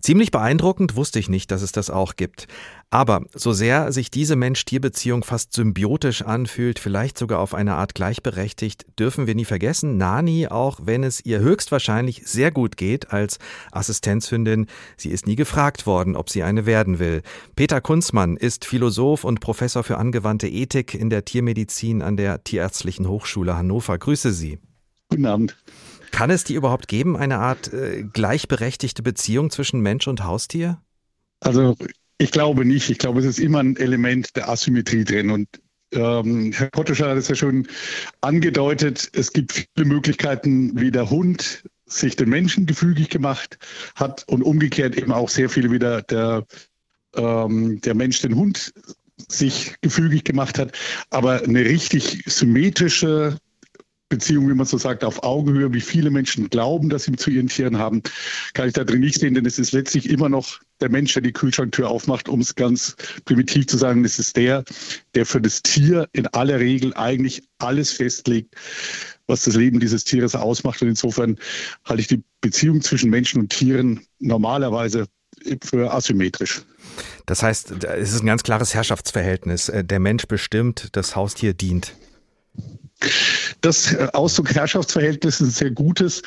Ziemlich 0.00 0.30
beeindruckend, 0.30 0.96
wusste 0.96 1.18
ich 1.18 1.30
nicht, 1.30 1.50
dass 1.50 1.62
es 1.62 1.72
das 1.72 1.88
auch 1.88 2.16
gibt. 2.16 2.46
Aber 2.94 3.24
so 3.34 3.52
sehr 3.52 3.90
sich 3.90 4.08
diese 4.08 4.36
Mensch-Tier-Beziehung 4.36 5.24
fast 5.24 5.52
symbiotisch 5.52 6.22
anfühlt, 6.22 6.78
vielleicht 6.78 7.18
sogar 7.18 7.40
auf 7.40 7.52
eine 7.52 7.74
Art 7.74 7.96
gleichberechtigt, 7.96 8.86
dürfen 9.00 9.26
wir 9.26 9.34
nie 9.34 9.44
vergessen, 9.44 9.96
Nani, 9.96 10.46
auch 10.46 10.78
wenn 10.84 11.02
es 11.02 11.24
ihr 11.24 11.40
höchstwahrscheinlich 11.40 12.22
sehr 12.24 12.52
gut 12.52 12.76
geht 12.76 13.12
als 13.12 13.40
Assistenzhündin, 13.72 14.68
sie 14.96 15.10
ist 15.10 15.26
nie 15.26 15.34
gefragt 15.34 15.86
worden, 15.86 16.14
ob 16.14 16.30
sie 16.30 16.44
eine 16.44 16.66
werden 16.66 17.00
will. 17.00 17.22
Peter 17.56 17.80
Kunzmann 17.80 18.36
ist 18.36 18.64
Philosoph 18.64 19.24
und 19.24 19.40
Professor 19.40 19.82
für 19.82 19.98
angewandte 19.98 20.46
Ethik 20.46 20.94
in 20.94 21.10
der 21.10 21.24
Tiermedizin 21.24 22.00
an 22.00 22.16
der 22.16 22.44
Tierärztlichen 22.44 23.08
Hochschule 23.08 23.56
Hannover. 23.56 23.98
Grüße 23.98 24.32
Sie. 24.32 24.60
Guten 25.10 25.26
Abend. 25.26 25.56
Kann 26.12 26.30
es 26.30 26.44
die 26.44 26.54
überhaupt 26.54 26.86
geben, 26.86 27.16
eine 27.16 27.40
Art 27.40 27.72
äh, 27.72 28.04
gleichberechtigte 28.04 29.02
Beziehung 29.02 29.50
zwischen 29.50 29.80
Mensch 29.80 30.06
und 30.06 30.22
Haustier? 30.22 30.80
Also 31.40 31.74
ich 32.18 32.30
glaube 32.30 32.64
nicht. 32.64 32.90
Ich 32.90 32.98
glaube, 32.98 33.20
es 33.20 33.26
ist 33.26 33.38
immer 33.38 33.60
ein 33.60 33.76
Element 33.76 34.36
der 34.36 34.48
Asymmetrie 34.48 35.04
drin. 35.04 35.30
Und 35.30 35.48
ähm, 35.92 36.52
Herr 36.52 36.70
Pottischer 36.70 37.10
hat 37.10 37.18
es 37.18 37.28
ja 37.28 37.34
schon 37.34 37.66
angedeutet, 38.20 39.10
es 39.12 39.32
gibt 39.32 39.52
viele 39.52 39.88
Möglichkeiten, 39.88 40.78
wie 40.78 40.90
der 40.90 41.10
Hund 41.10 41.64
sich 41.86 42.16
den 42.16 42.30
Menschen 42.30 42.66
gefügig 42.66 43.10
gemacht 43.10 43.58
hat 43.94 44.24
und 44.26 44.42
umgekehrt 44.42 44.96
eben 44.96 45.12
auch 45.12 45.28
sehr 45.28 45.48
viele 45.48 45.70
wieder 45.70 46.02
der, 46.02 46.44
ähm, 47.14 47.80
der 47.82 47.94
Mensch 47.94 48.20
den 48.22 48.36
Hund 48.36 48.72
sich 49.28 49.74
gefügig 49.80 50.24
gemacht 50.24 50.58
hat. 50.58 50.76
Aber 51.10 51.42
eine 51.42 51.64
richtig 51.64 52.24
symmetrische 52.26 53.38
Beziehung, 54.14 54.48
wie 54.48 54.54
man 54.54 54.66
so 54.66 54.78
sagt, 54.78 55.04
auf 55.04 55.24
Augenhöhe, 55.24 55.72
wie 55.72 55.80
viele 55.80 56.10
Menschen 56.10 56.48
glauben, 56.48 56.88
dass 56.88 57.04
sie 57.04 57.16
zu 57.16 57.30
ihren 57.30 57.48
Tieren 57.48 57.78
haben, 57.78 58.02
kann 58.52 58.68
ich 58.68 58.74
da 58.74 58.84
drin 58.84 59.00
nicht 59.00 59.18
sehen, 59.18 59.34
denn 59.34 59.44
es 59.44 59.58
ist 59.58 59.72
letztlich 59.72 60.08
immer 60.08 60.28
noch 60.28 60.60
der 60.80 60.88
Mensch, 60.88 61.12
der 61.14 61.22
die 61.22 61.32
Kühlschranktür 61.32 61.88
aufmacht, 61.88 62.28
um 62.28 62.40
es 62.40 62.54
ganz 62.54 62.94
primitiv 63.24 63.66
zu 63.66 63.76
sagen. 63.76 64.04
Es 64.04 64.20
ist 64.20 64.36
der, 64.36 64.62
der 65.14 65.26
für 65.26 65.40
das 65.40 65.62
Tier 65.62 66.08
in 66.12 66.28
aller 66.28 66.60
Regel 66.60 66.94
eigentlich 66.94 67.42
alles 67.58 67.90
festlegt, 67.90 68.54
was 69.26 69.44
das 69.44 69.56
Leben 69.56 69.80
dieses 69.80 70.04
Tieres 70.04 70.36
ausmacht. 70.36 70.80
Und 70.80 70.88
insofern 70.88 71.36
halte 71.84 72.00
ich 72.00 72.08
die 72.08 72.22
Beziehung 72.40 72.82
zwischen 72.82 73.10
Menschen 73.10 73.40
und 73.40 73.50
Tieren 73.50 74.00
normalerweise 74.20 75.06
für 75.62 75.92
asymmetrisch. 75.92 76.62
Das 77.26 77.42
heißt, 77.42 77.84
es 77.84 78.14
ist 78.14 78.22
ein 78.22 78.26
ganz 78.26 78.44
klares 78.44 78.74
Herrschaftsverhältnis. 78.74 79.72
Der 79.74 79.98
Mensch 79.98 80.26
bestimmt, 80.26 80.90
das 80.92 81.16
Haustier 81.16 81.52
dient. 81.54 81.94
Das 83.60 83.92
äh, 83.92 84.08
Ausdruck 84.12 84.54
Herrschaftsverhältnis 84.54 85.40
ist 85.40 85.40
ein 85.40 85.50
sehr 85.50 85.70
gutes. 85.70 86.22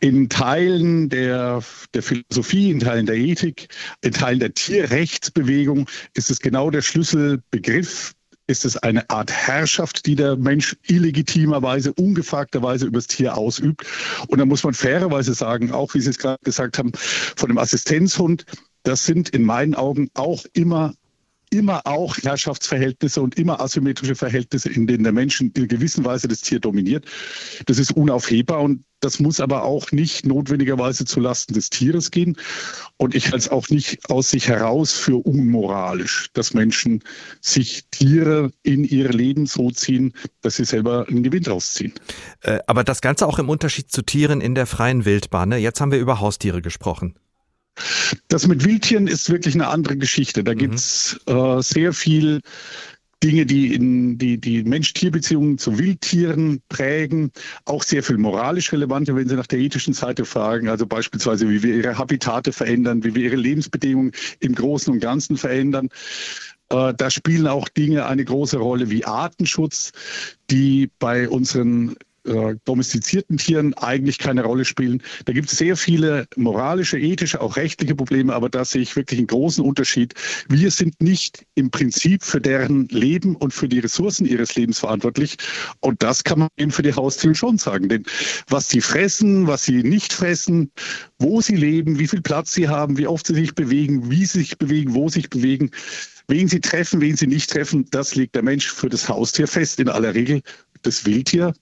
In 0.00 0.28
Teilen 0.28 1.08
der, 1.08 1.62
der 1.94 2.02
Philosophie, 2.02 2.70
in 2.70 2.80
Teilen 2.80 3.06
der 3.06 3.16
Ethik, 3.16 3.68
in 4.02 4.12
Teilen 4.12 4.40
der 4.40 4.54
Tierrechtsbewegung 4.54 5.88
ist 6.14 6.30
es 6.30 6.40
genau 6.40 6.70
der 6.70 6.82
Schlüsselbegriff. 6.82 8.12
Ist 8.46 8.66
es 8.66 8.76
eine 8.76 9.08
Art 9.08 9.32
Herrschaft, 9.32 10.04
die 10.04 10.16
der 10.16 10.36
Mensch 10.36 10.76
illegitimerweise, 10.86 11.94
ungefragterweise 11.94 12.84
übers 12.84 13.06
Tier 13.06 13.38
ausübt? 13.38 13.86
Und 14.28 14.38
da 14.38 14.44
muss 14.44 14.62
man 14.62 14.74
fairerweise 14.74 15.32
sagen, 15.32 15.72
auch 15.72 15.94
wie 15.94 16.00
Sie 16.02 16.10
es 16.10 16.18
gerade 16.18 16.42
gesagt 16.44 16.76
haben, 16.76 16.92
von 16.94 17.48
dem 17.48 17.56
Assistenzhund, 17.56 18.44
das 18.82 19.06
sind 19.06 19.30
in 19.30 19.44
meinen 19.44 19.74
Augen 19.74 20.10
auch 20.12 20.44
immer 20.52 20.92
immer 21.54 21.86
auch 21.86 22.16
Herrschaftsverhältnisse 22.18 23.22
und 23.22 23.38
immer 23.38 23.60
asymmetrische 23.60 24.14
Verhältnisse, 24.14 24.70
in 24.70 24.86
denen 24.86 25.04
der 25.04 25.12
Mensch 25.12 25.40
in 25.40 25.52
einer 25.56 25.66
gewissen 25.66 26.04
Weise 26.04 26.28
das 26.28 26.40
Tier 26.40 26.60
dominiert. 26.60 27.06
Das 27.66 27.78
ist 27.78 27.92
unaufhebbar 27.92 28.60
und 28.60 28.84
das 29.00 29.20
muss 29.20 29.38
aber 29.38 29.64
auch 29.64 29.92
nicht 29.92 30.24
notwendigerweise 30.24 31.04
zulasten 31.04 31.54
des 31.54 31.68
Tieres 31.68 32.10
gehen. 32.10 32.38
Und 32.96 33.14
ich 33.14 33.26
halte 33.26 33.36
es 33.36 33.48
auch 33.50 33.68
nicht 33.68 34.08
aus 34.08 34.30
sich 34.30 34.48
heraus 34.48 34.92
für 34.92 35.16
unmoralisch, 35.16 36.30
dass 36.32 36.54
Menschen 36.54 37.02
sich 37.42 37.84
Tiere 37.90 38.50
in 38.62 38.82
ihr 38.84 39.10
Leben 39.10 39.44
so 39.44 39.70
ziehen, 39.70 40.14
dass 40.40 40.56
sie 40.56 40.64
selber 40.64 41.06
einen 41.06 41.22
Gewinn 41.22 41.42
draus 41.42 41.74
ziehen. 41.74 41.92
Äh, 42.40 42.60
aber 42.66 42.82
das 42.82 43.02
Ganze 43.02 43.26
auch 43.26 43.38
im 43.38 43.50
Unterschied 43.50 43.92
zu 43.92 44.00
Tieren 44.00 44.40
in 44.40 44.54
der 44.54 44.66
freien 44.66 45.04
Wildbahn. 45.04 45.50
Ne? 45.50 45.58
Jetzt 45.58 45.82
haben 45.82 45.92
wir 45.92 45.98
über 45.98 46.20
Haustiere 46.20 46.62
gesprochen. 46.62 47.14
Das 48.28 48.46
mit 48.46 48.64
Wildtieren 48.64 49.06
ist 49.06 49.30
wirklich 49.30 49.54
eine 49.54 49.68
andere 49.68 49.96
Geschichte. 49.96 50.44
Da 50.44 50.52
mhm. 50.52 50.58
gibt 50.58 50.74
es 50.74 51.20
äh, 51.26 51.60
sehr 51.62 51.92
viel 51.92 52.40
Dinge, 53.24 53.46
die 53.46 53.74
in 53.74 54.18
die, 54.18 54.38
die 54.38 54.62
Mensch-Tier-Beziehungen 54.64 55.56
zu 55.56 55.78
Wildtieren 55.78 56.60
prägen, 56.68 57.32
auch 57.64 57.82
sehr 57.82 58.02
viel 58.02 58.18
moralisch 58.18 58.70
relevante, 58.70 59.16
wenn 59.16 59.28
Sie 59.28 59.34
nach 59.34 59.46
der 59.46 59.60
ethischen 59.60 59.94
Seite 59.94 60.26
fragen, 60.26 60.68
also 60.68 60.86
beispielsweise, 60.86 61.48
wie 61.48 61.62
wir 61.62 61.74
ihre 61.74 61.96
Habitate 61.96 62.52
verändern, 62.52 63.02
wie 63.02 63.14
wir 63.14 63.22
ihre 63.22 63.36
Lebensbedingungen 63.36 64.12
im 64.40 64.54
Großen 64.54 64.92
und 64.92 65.00
Ganzen 65.00 65.38
verändern. 65.38 65.88
Äh, 66.68 66.92
da 66.94 67.10
spielen 67.10 67.46
auch 67.46 67.68
Dinge 67.70 68.04
eine 68.04 68.26
große 68.26 68.58
Rolle 68.58 68.90
wie 68.90 69.06
Artenschutz, 69.06 69.92
die 70.50 70.90
bei 70.98 71.26
unseren 71.26 71.96
äh, 72.24 72.56
domestizierten 72.64 73.36
Tieren 73.36 73.74
eigentlich 73.74 74.18
keine 74.18 74.44
Rolle 74.44 74.64
spielen. 74.64 75.02
Da 75.26 75.32
gibt 75.32 75.52
es 75.52 75.58
sehr 75.58 75.76
viele 75.76 76.26
moralische, 76.36 76.98
ethische, 76.98 77.40
auch 77.40 77.56
rechtliche 77.56 77.94
Probleme, 77.94 78.34
aber 78.34 78.48
da 78.48 78.64
sehe 78.64 78.82
ich 78.82 78.96
wirklich 78.96 79.18
einen 79.18 79.26
großen 79.26 79.64
Unterschied. 79.64 80.14
Wir 80.48 80.70
sind 80.70 81.00
nicht 81.02 81.44
im 81.54 81.70
Prinzip 81.70 82.22
für 82.22 82.40
deren 82.40 82.88
Leben 82.88 83.36
und 83.36 83.52
für 83.52 83.68
die 83.68 83.78
Ressourcen 83.78 84.26
ihres 84.26 84.54
Lebens 84.54 84.78
verantwortlich. 84.78 85.36
Und 85.80 86.02
das 86.02 86.24
kann 86.24 86.38
man 86.38 86.48
eben 86.56 86.70
für 86.70 86.82
die 86.82 86.94
Haustiere 86.94 87.34
schon 87.34 87.58
sagen. 87.58 87.88
Denn 87.88 88.04
was 88.48 88.68
sie 88.68 88.80
fressen, 88.80 89.46
was 89.46 89.64
sie 89.64 89.82
nicht 89.82 90.12
fressen, 90.12 90.70
wo 91.18 91.40
sie 91.40 91.56
leben, 91.56 91.98
wie 91.98 92.08
viel 92.08 92.22
Platz 92.22 92.54
sie 92.54 92.68
haben, 92.68 92.96
wie 92.98 93.06
oft 93.06 93.26
sie 93.26 93.34
sich 93.34 93.54
bewegen, 93.54 94.10
wie 94.10 94.24
sie 94.24 94.40
sich 94.40 94.58
bewegen, 94.58 94.94
wo 94.94 95.08
sie 95.08 95.20
sich 95.20 95.30
bewegen, 95.30 95.70
Wen 96.26 96.48
sie 96.48 96.60
treffen, 96.60 97.02
wen 97.02 97.16
sie 97.16 97.26
nicht 97.26 97.50
treffen, 97.50 97.84
das 97.90 98.14
legt 98.14 98.34
der 98.34 98.42
Mensch 98.42 98.70
für 98.70 98.88
das 98.88 99.10
Haustier 99.10 99.46
fest. 99.46 99.78
In 99.78 99.90
aller 99.90 100.14
Regel 100.14 100.40
das 100.80 101.04
Wildtier 101.04 101.52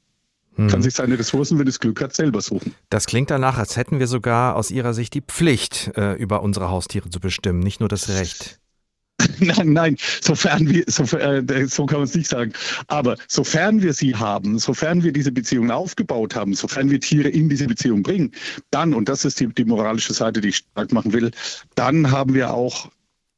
hm. 0.57 0.69
kann 0.69 0.83
sich 0.83 0.95
seine 0.95 1.19
Ressourcen, 1.19 1.59
wenn 1.59 1.67
es 1.67 1.81
Glück 1.81 2.01
hat, 2.01 2.15
selber 2.15 2.41
suchen. 2.41 2.75
Das 2.91 3.07
klingt 3.07 3.31
danach, 3.31 3.59
als 3.59 3.77
hätten 3.77 3.99
wir 3.99 4.07
sogar 4.07 4.57
aus 4.57 4.71
Ihrer 4.71 4.95
Sicht 4.95 5.15
die 5.15 5.23
Pflicht, 5.23 5.93
äh, 5.97 6.15
über 6.15 6.43
unsere 6.43 6.71
Haustiere 6.71 7.11
zu 7.11 7.21
bestimmen, 7.21 7.61
nicht 7.61 7.81
nur 7.81 7.89
das 7.89 8.09
Recht. 8.09 8.59
Nein, 9.39 9.73
nein, 9.73 9.97
sofern 10.21 10.69
wir, 10.69 10.85
sofern, 10.87 11.49
äh, 11.49 11.67
so 11.67 11.87
kann 11.87 11.99
man 11.99 12.09
es 12.09 12.15
nicht 12.15 12.29
sagen. 12.29 12.53
Aber 12.89 13.17
sofern 13.29 13.83
wir 13.83 13.93
sie 13.93 14.17
haben, 14.17 14.59
sofern 14.59 15.03
wir 15.03 15.13
diese 15.13 15.31
Beziehungen 15.31 15.71
aufgebaut 15.71 16.35
haben, 16.35 16.55
sofern 16.55 16.91
wir 16.91 17.01
Tiere 17.01 17.29
in 17.29 17.49
diese 17.49 17.67
Beziehung 17.67 18.03
bringen, 18.03 18.33
dann, 18.71 18.95
und 18.95 19.09
das 19.09 19.25
ist 19.25 19.39
die, 19.41 19.49
die 19.49 19.65
moralische 19.65 20.13
Seite, 20.13 20.41
die 20.41 20.49
ich 20.49 20.57
stark 20.57 20.93
machen 20.93 21.13
will, 21.13 21.31
dann 21.75 22.11
haben 22.11 22.35
wir 22.35 22.53
auch 22.53 22.91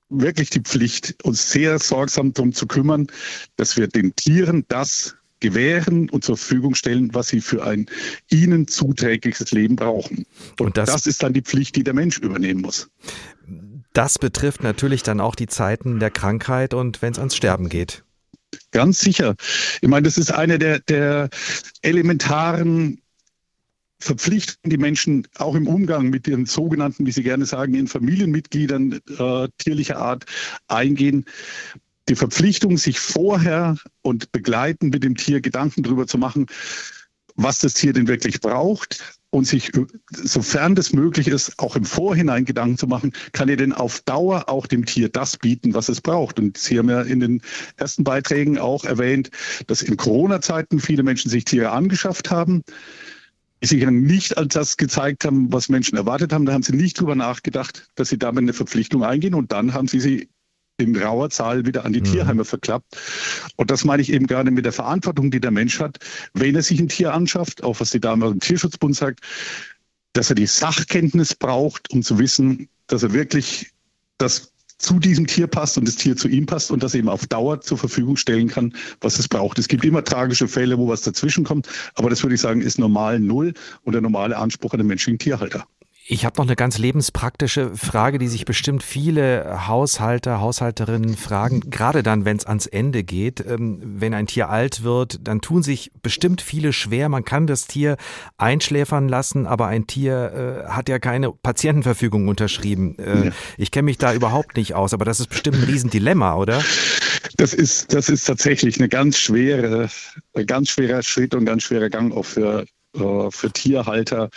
wirklich 0.09 0.51
die 0.51 0.61
Pflicht, 0.61 1.23
uns 1.25 1.51
sehr 1.51 1.79
sorgsam 1.79 2.33
darum 2.33 2.53
zu 2.53 2.67
kümmern, 2.67 3.07
dass 3.57 3.77
wir 3.77 3.89
den 3.89 4.15
Tieren 4.15 4.65
das 4.69 5.17
gewähren 5.45 6.09
und 6.09 6.25
zur 6.25 6.39
Verfügung 6.39 6.75
stellen, 6.75 7.13
was 7.13 7.29
sie 7.29 7.43
für 7.43 7.65
ein 7.67 7.85
ihnen 8.31 8.67
zuträgliches 8.67 9.53
Leben 9.53 9.77
brauchen. 9.77 10.25
Und, 10.59 10.61
und 10.61 10.77
das, 10.79 10.91
das 10.91 11.07
ist 11.07 11.23
dann 11.23 11.35
die 11.35 11.43
Pflicht, 11.43 11.77
die 11.77 11.85
der 11.85 11.93
Mensch 11.93 12.19
übernehmen 12.19 12.63
muss. 12.63 12.89
Das 13.93 14.19
betrifft 14.19 14.63
natürlich 14.63 15.03
dann 15.03 15.21
auch 15.21 15.35
die 15.35 15.47
Zeiten 15.47 16.01
der 16.01 16.11
Krankheit 16.11 16.73
und 16.73 17.03
wenn 17.03 17.13
es 17.13 17.19
ans 17.19 17.37
Sterben 17.37 17.69
geht. 17.69 18.05
Ganz 18.71 19.01
sicher. 19.01 19.35
Ich 19.83 19.89
meine, 19.89 20.05
das 20.05 20.17
ist 20.17 20.33
eine 20.33 20.59
der, 20.59 20.79
der 20.81 21.29
elementaren 21.83 23.03
Verpflichtungen, 24.01 24.71
die 24.71 24.79
Menschen 24.79 25.29
auch 25.37 25.55
im 25.55 25.67
Umgang 25.67 26.09
mit 26.09 26.27
ihren 26.27 26.47
sogenannten, 26.47 27.05
wie 27.07 27.13
Sie 27.13 27.23
gerne 27.23 27.45
sagen, 27.45 27.75
ihren 27.75 27.87
Familienmitgliedern 27.87 29.01
äh, 29.19 29.49
tierlicher 29.59 29.99
Art 29.99 30.25
eingehen 30.69 31.27
die 32.09 32.17
Verpflichtung, 32.17 32.77
sich 32.77 32.99
vorher 32.99 33.77
und 34.03 34.33
begleitend 34.33 34.93
mit 34.93 35.05
dem 35.05 35.17
Tier 35.17 35.41
Gedanken 35.41 35.83
darüber 35.83 36.07
zu 36.07 36.19
machen, 36.19 36.47
was 37.37 37.59
das 37.61 37.75
Tier 37.75 37.93
denn 37.93 38.09
wirklich 38.09 38.41
braucht 38.41 39.19
und 39.31 39.47
sich, 39.47 39.73
sofern 40.11 40.77
das 40.77 40.93
möglich 40.93 41.27
ist, 41.27 41.59
auch 41.59 41.75
im 41.75 41.85
Vorhinein 41.85 42.45
Gedanken 42.45 42.79
zu 42.79 42.87
machen, 42.87 43.13
kann 43.33 43.49
er 43.49 43.57
denn 43.57 43.73
auf 43.73 44.01
Dauer 44.03 44.49
auch 44.49 44.69
dem 44.69 44.87
Tier 44.87 45.09
das 45.09 45.37
bieten, 45.37 45.75
was 45.75 45.89
es 45.89 46.01
braucht. 46.01 46.39
Und 46.39 46.57
Sie 46.57 46.79
haben 46.79 46.89
ja 46.89 47.03
in 47.03 47.19
den 47.19 47.43
ersten 47.77 48.05
Beiträgen 48.05 48.59
auch 48.59 48.85
erwähnt, 48.85 49.31
dass 49.67 49.83
in 49.83 49.97
Corona-Zeiten 49.97 50.79
viele 50.79 51.03
Menschen 51.03 51.31
sich 51.31 51.45
Tiere 51.45 51.71
angeschafft 51.71 52.31
haben, 52.31 52.63
sich 53.61 53.85
nicht 53.85 54.39
als 54.39 54.55
das 54.55 54.77
gezeigt 54.77 55.25
haben, 55.25 55.53
was 55.53 55.69
Menschen 55.69 55.97
erwartet 55.97 56.33
haben. 56.33 56.47
Da 56.47 56.53
haben 56.53 56.63
sie 56.63 56.77
nicht 56.77 57.01
drüber 57.01 57.17
nachgedacht, 57.17 57.89
dass 57.97 58.11
sie 58.11 58.19
damit 58.19 58.43
eine 58.43 58.53
Verpflichtung 58.53 59.03
eingehen 59.03 59.35
und 59.35 59.51
dann 59.51 59.73
haben 59.73 59.89
sie 59.89 60.01
sie 60.01 60.29
in 60.79 60.97
rauer 60.97 61.31
Zahl 61.31 61.67
wieder 61.67 61.85
an 61.85 61.93
die 61.93 62.01
mhm. 62.01 62.05
Tierheime 62.05 62.45
verklappt. 62.45 62.97
Und 63.57 63.71
das 63.71 63.85
meine 63.85 64.03
ich 64.03 64.13
eben 64.13 64.27
gerade 64.27 64.51
mit 64.51 64.65
der 64.65 64.73
Verantwortung, 64.73 65.31
die 65.31 65.41
der 65.41 65.51
Mensch 65.51 65.79
hat, 65.79 65.99
wenn 66.35 66.55
er 66.57 66.63
sich 66.63 66.81
ein 66.81 66.89
Tier 66.89 67.13
anschafft, 67.15 67.63
auch 67.63 67.81
was 67.81 67.91
die 67.91 68.01
Dame 68.01 68.27
im 68.27 68.41
Tierschutzbund 68.41 68.97
sagt, 68.97 69.21
dass 70.13 70.31
er 70.31 70.37
die 70.37 70.47
Sachkenntnis 70.47 71.35
braucht, 71.35 71.91
um 71.91 72.03
zu 72.03 72.19
wissen, 72.19 72.69
dass 72.87 73.03
er 73.03 73.13
wirklich 73.13 73.73
das 74.19 74.53
zu 74.79 74.99
diesem 74.99 75.27
Tier 75.27 75.47
passt 75.47 75.79
und 75.79 75.87
das 75.87 75.97
Tier 75.97 76.17
zu 76.17 76.29
ihm 76.29 76.47
passt 76.47 76.71
und 76.71 76.83
das 76.83 76.95
eben 76.95 77.09
auf 77.09 77.27
Dauer 77.27 77.61
zur 77.61 77.79
Verfügung 77.79 78.17
stellen 78.17 78.49
kann, 78.49 78.75
was 79.01 79.19
es 79.19 79.29
braucht. 79.29 79.59
Es 79.59 79.69
gibt 79.69 79.85
immer 79.85 80.03
tragische 80.03 80.49
Fälle, 80.49 80.77
wo 80.79 80.89
was 80.89 81.03
dazwischen 81.03 81.45
kommt, 81.45 81.69
aber 81.95 82.11
das 82.11 82.23
würde 82.23 82.35
ich 82.35 82.41
sagen, 82.41 82.61
ist 82.61 82.79
normal 82.79 83.21
Null 83.21 83.55
und 83.83 83.93
der 83.93 84.03
normale 84.03 84.37
Anspruch 84.37 84.73
an 84.73 84.79
den 84.79 84.89
menschlichen 84.89 85.19
Tierhalter. 85.19 85.67
Ich 86.07 86.27
habe 86.27 86.37
noch 86.37 86.45
eine 86.45 86.55
ganz 86.55 86.77
lebenspraktische 86.77 87.75
Frage, 87.75 88.19
die 88.19 88.29
sich 88.29 88.45
bestimmt 88.45 88.83
viele 88.83 89.67
Haushalter, 89.67 90.39
Haushalterinnen 90.39 91.17
fragen, 91.17 91.71
gerade 91.71 92.03
dann, 92.03 92.27
wenn 92.27 92.37
es 92.37 92.45
ans 92.45 92.67
Ende 92.67 93.05
geht. 93.05 93.41
Ähm, 93.41 93.81
wenn 93.83 94.13
ein 94.13 94.27
Tier 94.27 94.51
alt 94.51 94.83
wird, 94.83 95.27
dann 95.27 95.41
tun 95.41 95.63
sich 95.63 95.93
bestimmt 96.03 96.43
viele 96.43 96.75
schwer. 96.75 97.09
Man 97.09 97.25
kann 97.25 97.47
das 97.47 97.67
Tier 97.69 97.97
einschläfern 98.37 99.09
lassen, 99.09 99.47
aber 99.47 99.69
ein 99.69 99.87
Tier 99.87 100.67
äh, 100.67 100.71
hat 100.71 100.91
ja 100.91 100.99
keine 100.99 101.33
Patientenverfügung 101.33 102.29
unterschrieben. 102.29 102.99
Äh, 102.99 103.27
ja. 103.27 103.33
Ich 103.57 103.71
kenne 103.71 103.85
mich 103.85 103.97
da 103.97 104.13
überhaupt 104.13 104.59
nicht 104.59 104.75
aus, 104.75 104.93
aber 104.93 105.07
das 105.07 105.21
ist 105.21 105.29
bestimmt 105.29 105.57
ein 105.57 105.65
Riesendilemma, 105.65 106.35
oder? 106.35 106.63
Das 107.39 107.55
ist, 107.55 107.95
das 107.95 108.11
ist 108.11 108.25
tatsächlich 108.25 108.79
eine 108.79 108.91
ganz 108.91 109.17
schwere, 109.17 109.89
ein 110.35 110.45
ganz 110.45 110.69
schwerer 110.69 111.03
Schritt 111.03 111.35
und 111.35 111.47
ganz 111.47 111.63
schwerer 111.63 111.89
Gang 111.89 112.15
auch 112.15 112.27
für, 112.27 112.67
äh, 112.95 113.31
für 113.31 113.51
Tierhalter 113.51 114.29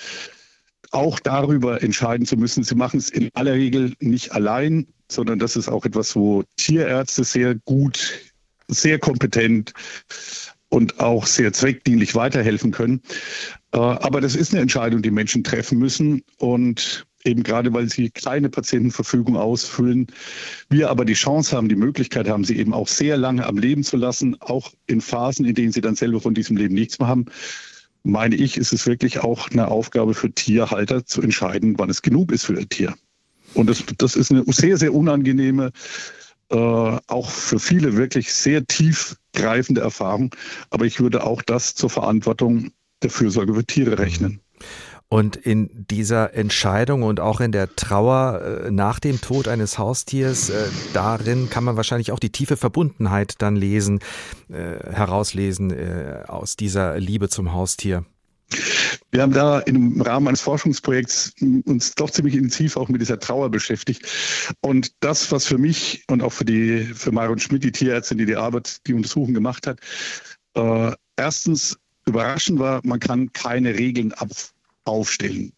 auch 0.91 1.19
darüber 1.19 1.81
entscheiden 1.83 2.25
zu 2.25 2.37
müssen. 2.37 2.63
Sie 2.63 2.75
machen 2.75 2.99
es 2.99 3.09
in 3.09 3.29
aller 3.33 3.53
Regel 3.53 3.93
nicht 3.99 4.31
allein, 4.31 4.87
sondern 5.09 5.39
das 5.39 5.55
ist 5.55 5.69
auch 5.69 5.85
etwas, 5.85 6.15
wo 6.15 6.43
Tierärzte 6.57 7.23
sehr 7.23 7.55
gut, 7.55 8.19
sehr 8.67 8.99
kompetent 8.99 9.73
und 10.69 10.99
auch 10.99 11.25
sehr 11.25 11.53
zweckdienlich 11.53 12.15
weiterhelfen 12.15 12.71
können. 12.71 13.01
Äh, 13.73 13.77
aber 13.77 14.21
das 14.21 14.35
ist 14.35 14.53
eine 14.53 14.61
Entscheidung, 14.61 15.01
die 15.01 15.11
Menschen 15.11 15.43
treffen 15.43 15.79
müssen. 15.79 16.23
Und 16.37 17.05
eben 17.23 17.43
gerade 17.43 17.73
weil 17.73 17.89
sie 17.89 18.09
kleine 18.09 18.49
Patientenverfügung 18.49 19.37
ausfüllen, 19.37 20.07
wir 20.69 20.89
aber 20.89 21.05
die 21.05 21.13
Chance 21.13 21.55
haben, 21.55 21.69
die 21.69 21.75
Möglichkeit 21.75 22.27
haben, 22.27 22.43
sie 22.43 22.57
eben 22.57 22.73
auch 22.73 22.87
sehr 22.87 23.17
lange 23.17 23.45
am 23.45 23.57
Leben 23.57 23.83
zu 23.83 23.97
lassen, 23.97 24.35
auch 24.39 24.71
in 24.87 25.01
Phasen, 25.01 25.45
in 25.45 25.55
denen 25.55 25.71
sie 25.71 25.81
dann 25.81 25.95
selber 25.95 26.21
von 26.21 26.33
diesem 26.33 26.57
Leben 26.57 26.73
nichts 26.73 26.99
mehr 26.99 27.07
haben, 27.07 27.25
meine 28.07 28.35
ich, 28.35 28.57
ist 28.57 28.73
es 28.73 28.85
wirklich 28.87 29.19
auch 29.19 29.49
eine 29.51 29.67
Aufgabe 29.69 30.13
für 30.13 30.31
Tierhalter 30.31 31.05
zu 31.05 31.21
entscheiden, 31.21 31.77
wann 31.77 31.89
es 31.89 32.01
genug 32.01 32.31
ist 32.31 32.45
für 32.45 32.57
ein 32.57 32.69
Tier. 32.69 32.95
Und 33.53 33.69
das, 33.69 33.83
das 33.97 34.15
ist 34.15 34.31
eine 34.31 34.43
sehr, 34.47 34.77
sehr 34.77 34.93
unangenehme, 34.93 35.71
äh, 36.49 36.55
auch 36.55 37.29
für 37.29 37.59
viele 37.59 37.97
wirklich 37.97 38.33
sehr 38.33 38.65
tiefgreifende 38.65 39.81
Erfahrung. 39.81 40.33
Aber 40.69 40.85
ich 40.85 40.99
würde 40.99 41.23
auch 41.23 41.41
das 41.41 41.75
zur 41.75 41.89
Verantwortung 41.89 42.71
der 43.01 43.09
Fürsorge 43.09 43.53
für 43.53 43.65
Tiere 43.65 43.99
rechnen. 43.99 44.39
Und 45.09 45.37
in 45.37 45.85
dieser 45.89 46.33
Entscheidung 46.33 47.03
und 47.03 47.21
auch 47.21 47.39
in 47.39 47.53
der 47.53 47.73
Trauer 47.75 48.65
äh, 48.65 48.71
nach 48.71 48.99
dem 48.99 49.21
Tod 49.21 49.47
eines 49.47 49.77
Haustiers, 49.77 50.49
äh, 50.49 50.65
darin 50.93 51.49
kann 51.49 51.63
man 51.63 51.77
wahrscheinlich 51.77 52.11
auch 52.11 52.19
die 52.19 52.31
tiefe 52.31 52.57
Verbundenheit 52.57 53.35
dann 53.37 53.55
lesen, 53.55 53.99
äh, 54.49 54.91
herauslesen 54.91 55.73
aus 56.27 56.55
dieser 56.57 56.99
Liebe 56.99 57.29
zum 57.29 57.53
Haustier. 57.53 58.05
Wir 59.11 59.21
haben 59.21 59.33
da 59.33 59.59
im 59.59 60.01
Rahmen 60.01 60.27
eines 60.27 60.41
Forschungsprojekts 60.41 61.33
uns 61.65 61.95
doch 61.95 62.09
ziemlich 62.09 62.35
intensiv 62.35 62.77
auch 62.77 62.89
mit 62.89 63.01
dieser 63.01 63.19
Trauer 63.19 63.49
beschäftigt. 63.49 64.05
Und 64.61 64.91
das, 64.99 65.31
was 65.31 65.45
für 65.45 65.57
mich 65.57 66.03
und 66.07 66.21
auch 66.21 66.33
für 66.33 66.45
die 66.45 66.83
für 66.83 67.11
Marion 67.11 67.39
Schmidt, 67.39 67.63
die 67.63 67.71
Tierärztin, 67.71 68.17
die 68.17 68.25
die 68.25 68.35
Arbeit, 68.35 68.85
die 68.87 68.93
Untersuchung 68.93 69.33
gemacht 69.33 69.67
hat, 69.67 69.79
äh, 70.55 70.91
erstens 71.15 71.77
überraschend 72.05 72.59
war, 72.59 72.81
man 72.83 72.99
kann 72.99 73.31
keine 73.33 73.77
Regeln 73.77 74.13
ab 74.13 74.29
aufstellen. 74.87 75.53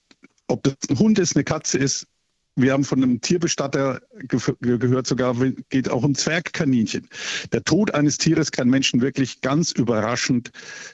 Ob 0.48 0.64
das 0.64 0.76
ein 0.90 1.00
Hund 1.00 1.20
ist, 1.20 1.36
eine 1.36 1.44
Katze 1.44 1.78
ist, 1.78 2.08
wir 2.56 2.74
haben 2.74 2.84
von 2.84 3.02
einem 3.02 3.22
Tierbestatter 3.22 4.02
ge 4.28 4.40
gehört, 4.60 5.08
sogar 5.08 5.36
geht 5.70 5.90
auch 5.90 6.04
um 6.04 6.16
Zwergkaninchen. 6.16 7.08
Der 7.54 7.64
Tod 7.64 7.94
eines 7.94 8.18
Tieres 8.18 8.52
kann 8.52 8.70
Menschen 8.70 9.02
wirklich 9.02 9.42
ganz 9.42 9.72
überraschend 9.72 10.52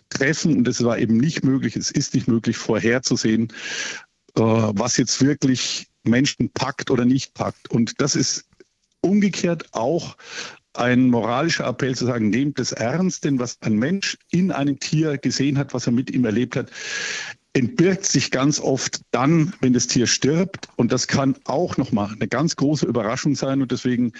treffen 0.09 0.57
und 0.57 0.67
es 0.67 0.83
war 0.83 0.99
eben 0.99 1.17
nicht 1.17 1.43
möglich, 1.43 1.75
es 1.75 1.89
ist 1.89 2.13
nicht 2.13 2.27
möglich 2.27 2.57
vorherzusehen, 2.57 3.51
äh, 4.35 4.41
was 4.41 4.97
jetzt 4.97 5.21
wirklich 5.21 5.87
Menschen 6.03 6.51
packt 6.51 6.91
oder 6.91 7.05
nicht 7.05 7.33
packt. 7.33 7.71
Und 7.71 7.99
das 7.99 8.15
ist 8.15 8.45
umgekehrt 9.01 9.73
auch 9.73 10.17
ein 10.73 11.09
moralischer 11.09 11.65
Appell 11.65 11.95
zu 11.95 12.05
sagen, 12.05 12.29
nehmt 12.29 12.59
es 12.59 12.73
ernst, 12.73 13.23
denn 13.23 13.39
was 13.39 13.57
ein 13.61 13.75
Mensch 13.75 14.17
in 14.29 14.51
einem 14.51 14.79
Tier 14.79 15.17
gesehen 15.17 15.57
hat, 15.57 15.73
was 15.73 15.87
er 15.87 15.93
mit 15.93 16.11
ihm 16.11 16.25
erlebt 16.25 16.55
hat, 16.55 16.69
entbirgt 17.55 18.05
sich 18.05 18.31
ganz 18.31 18.59
oft 18.59 18.99
dann, 19.11 19.53
wenn 19.61 19.71
das 19.71 19.87
Tier 19.87 20.07
stirbt. 20.07 20.67
Und 20.75 20.91
das 20.91 21.07
kann 21.07 21.35
auch 21.45 21.77
nochmal 21.77 22.11
eine 22.13 22.27
ganz 22.27 22.57
große 22.57 22.85
Überraschung 22.85 23.33
sein. 23.35 23.61
Und 23.61 23.71
deswegen 23.71 24.11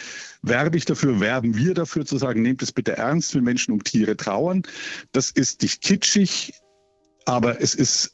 werbe 0.41 0.77
ich 0.77 0.85
dafür, 0.85 1.19
werben 1.19 1.55
wir 1.57 1.73
dafür 1.73 2.05
zu 2.05 2.17
sagen, 2.17 2.41
nehmt 2.41 2.63
es 2.63 2.71
bitte 2.71 2.95
ernst, 2.95 3.35
wenn 3.35 3.43
Menschen 3.43 3.73
um 3.73 3.83
Tiere 3.83 4.15
trauern. 4.15 4.63
Das 5.11 5.31
ist 5.31 5.61
nicht 5.61 5.81
kitschig, 5.81 6.53
aber 7.25 7.61
es 7.61 7.75
ist 7.75 8.13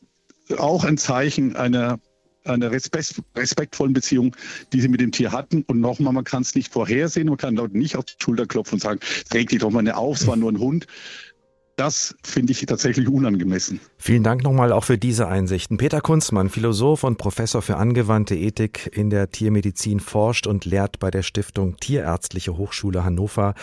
auch 0.57 0.83
ein 0.83 0.97
Zeichen 0.97 1.55
einer 1.55 1.99
einer 2.43 2.71
respekt, 2.71 3.21
respektvollen 3.35 3.93
Beziehung, 3.93 4.35
die 4.73 4.81
sie 4.81 4.87
mit 4.87 4.99
dem 4.99 5.11
Tier 5.11 5.31
hatten. 5.31 5.61
Und 5.67 5.79
nochmal, 5.79 6.11
man 6.11 6.23
kann 6.23 6.41
es 6.41 6.55
nicht 6.55 6.73
vorhersehen, 6.73 7.27
man 7.27 7.37
kann 7.37 7.55
Leuten 7.55 7.77
nicht 7.77 7.95
auf 7.95 8.05
die 8.05 8.15
Schulter 8.17 8.47
klopfen 8.47 8.77
und 8.77 8.81
sagen, 8.81 8.99
reg 9.31 9.49
dich 9.49 9.59
doch 9.59 9.69
mal 9.69 9.83
nicht 9.83 9.93
auf, 9.93 10.17
es 10.17 10.25
war 10.25 10.35
nur 10.35 10.51
ein 10.51 10.57
Hund. 10.57 10.87
Das 11.81 12.13
finde 12.21 12.51
ich 12.51 12.63
tatsächlich 12.63 13.07
unangemessen. 13.07 13.79
Vielen 13.97 14.21
Dank 14.21 14.43
nochmal 14.43 14.71
auch 14.71 14.83
für 14.83 14.99
diese 14.99 15.27
Einsichten. 15.27 15.77
Peter 15.77 15.99
Kunzmann, 15.99 16.51
Philosoph 16.51 17.03
und 17.03 17.17
Professor 17.17 17.63
für 17.63 17.77
angewandte 17.77 18.35
Ethik 18.35 18.95
in 18.95 19.09
der 19.09 19.31
Tiermedizin, 19.31 19.99
forscht 19.99 20.45
und 20.45 20.65
lehrt 20.65 20.99
bei 20.99 21.09
der 21.09 21.23
Stiftung 21.23 21.77
Tierärztliche 21.77 22.55
Hochschule 22.55 23.03
Hannover. 23.03 23.55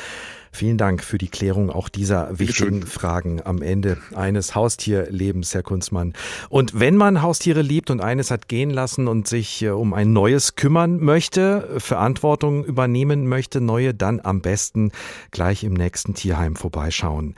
Vielen 0.50 0.78
Dank 0.78 1.04
für 1.04 1.16
die 1.16 1.28
Klärung 1.28 1.70
auch 1.70 1.88
dieser 1.88 2.40
wichtigen 2.40 2.82
Fragen 2.84 3.40
am 3.44 3.62
Ende 3.62 3.98
eines 4.16 4.56
Haustierlebens, 4.56 5.54
Herr 5.54 5.62
Kunzmann. 5.62 6.12
Und 6.48 6.80
wenn 6.80 6.96
man 6.96 7.22
Haustiere 7.22 7.62
liebt 7.62 7.88
und 7.88 8.00
eines 8.00 8.32
hat 8.32 8.48
gehen 8.48 8.70
lassen 8.70 9.06
und 9.06 9.28
sich 9.28 9.62
äh, 9.62 9.68
um 9.68 9.94
ein 9.94 10.12
neues 10.12 10.56
kümmern 10.56 10.98
möchte, 10.98 11.76
Verantwortung 11.78 12.64
übernehmen 12.64 13.28
möchte, 13.28 13.60
neue, 13.60 13.94
dann 13.94 14.18
am 14.20 14.40
besten 14.40 14.90
gleich 15.30 15.62
im 15.62 15.74
nächsten 15.74 16.14
Tierheim 16.14 16.56
vorbeischauen. 16.56 17.36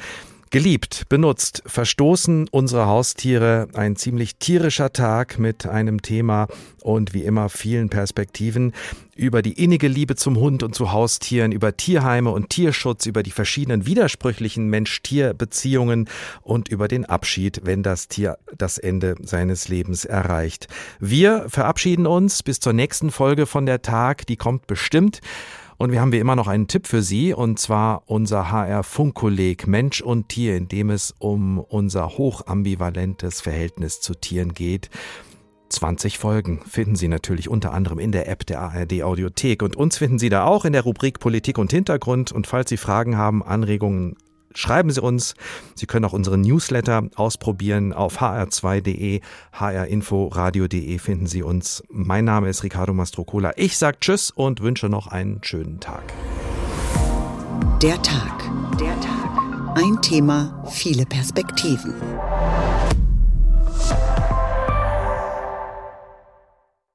Geliebt, 0.53 1.09
benutzt, 1.09 1.63
verstoßen 1.67 2.49
unsere 2.51 2.87
Haustiere. 2.87 3.69
Ein 3.73 3.95
ziemlich 3.95 4.35
tierischer 4.35 4.93
Tag 4.93 5.39
mit 5.39 5.65
einem 5.65 6.03
Thema 6.03 6.49
und 6.83 7.15
wie 7.15 7.23
immer 7.23 7.49
vielen 7.49 7.89
Perspektiven 7.89 8.73
über 9.15 9.43
die 9.43 9.63
innige 9.63 9.87
Liebe 9.87 10.17
zum 10.17 10.37
Hund 10.37 10.65
und 10.65 10.75
zu 10.75 10.91
Haustieren, 10.91 11.53
über 11.53 11.77
Tierheime 11.77 12.33
und 12.33 12.51
Tierschutz, 12.51 13.07
über 13.07 13.23
die 13.23 13.31
verschiedenen 13.31 13.87
widersprüchlichen 13.87 14.67
Mensch-Tier-Beziehungen 14.67 16.09
und 16.43 16.69
über 16.69 16.89
den 16.89 17.05
Abschied, 17.05 17.61
wenn 17.63 17.85
das 17.85 18.09
Tier 18.09 18.37
das 18.59 18.79
Ende 18.79 19.15
seines 19.23 19.69
Lebens 19.69 20.05
erreicht. 20.05 20.67
Wir 20.99 21.49
verabschieden 21.49 22.09
uns 22.09 22.43
bis 22.43 22.59
zur 22.59 22.73
nächsten 22.73 23.13
Folge 23.13 23.47
von 23.47 23.67
der 23.67 23.83
Tag, 23.83 24.27
die 24.27 24.37
kommt 24.37 24.67
bestimmt. 24.67 25.21
Und 25.81 25.93
wir 25.93 26.03
haben 26.03 26.13
wie 26.13 26.19
immer 26.19 26.37
noch 26.37 26.47
einen 26.47 26.69
Tipp 26.69 26.87
für 26.87 27.01
Sie, 27.01 27.33
und 27.33 27.59
zwar 27.59 28.03
unser 28.05 28.51
HR-Funkkolleg 28.51 29.67
Mensch 29.67 30.03
und 30.03 30.29
Tier, 30.29 30.55
in 30.55 30.69
dem 30.69 30.91
es 30.91 31.15
um 31.19 31.59
unser 31.59 32.19
hochambivalentes 32.19 33.41
Verhältnis 33.41 34.03
zu 34.03 34.13
Tieren 34.13 34.53
geht. 34.53 34.91
20 35.71 36.19
Folgen 36.19 36.61
finden 36.69 36.97
Sie 36.97 37.09
natürlich 37.09 37.49
unter 37.49 37.73
anderem 37.73 37.99
in 37.99 38.13
der 38.13 38.29
App 38.29 38.45
der 38.45 38.61
ARD 38.61 39.03
Audiothek 39.03 39.63
und 39.63 39.75
uns 39.75 39.97
finden 39.97 40.19
Sie 40.19 40.29
da 40.29 40.45
auch 40.45 40.67
in 40.67 40.75
der 40.75 40.83
Rubrik 40.83 41.19
Politik 41.19 41.57
und 41.57 41.71
Hintergrund 41.71 42.31
und 42.31 42.47
falls 42.47 42.69
Sie 42.69 42.77
Fragen 42.77 43.17
haben, 43.17 43.43
Anregungen, 43.43 44.19
schreiben 44.55 44.91
Sie 44.91 45.01
uns. 45.01 45.35
Sie 45.75 45.87
können 45.87 46.05
auch 46.05 46.13
unseren 46.13 46.41
Newsletter 46.41 47.09
ausprobieren 47.15 47.93
auf 47.93 48.21
hr2.de, 48.21 49.21
hrinforadio.de 49.53 50.99
finden 50.99 51.27
Sie 51.27 51.43
uns. 51.43 51.83
Mein 51.89 52.25
Name 52.25 52.49
ist 52.49 52.63
Ricardo 52.63 52.93
Mastrocola. 52.93 53.53
Ich 53.57 53.79
sage 53.79 53.99
Tschüss 54.01 54.31
und 54.31 54.61
wünsche 54.61 54.89
noch 54.89 55.07
einen 55.07 55.43
schönen 55.43 55.81
Tag. 55.81 56.13
Der 57.83 58.01
Tag. 58.03 58.43
Der 58.79 58.99
Tag. 59.01 59.77
Ein 59.77 60.03
Thema, 60.03 60.65
viele 60.71 61.07
Perspektiven. 61.07 61.95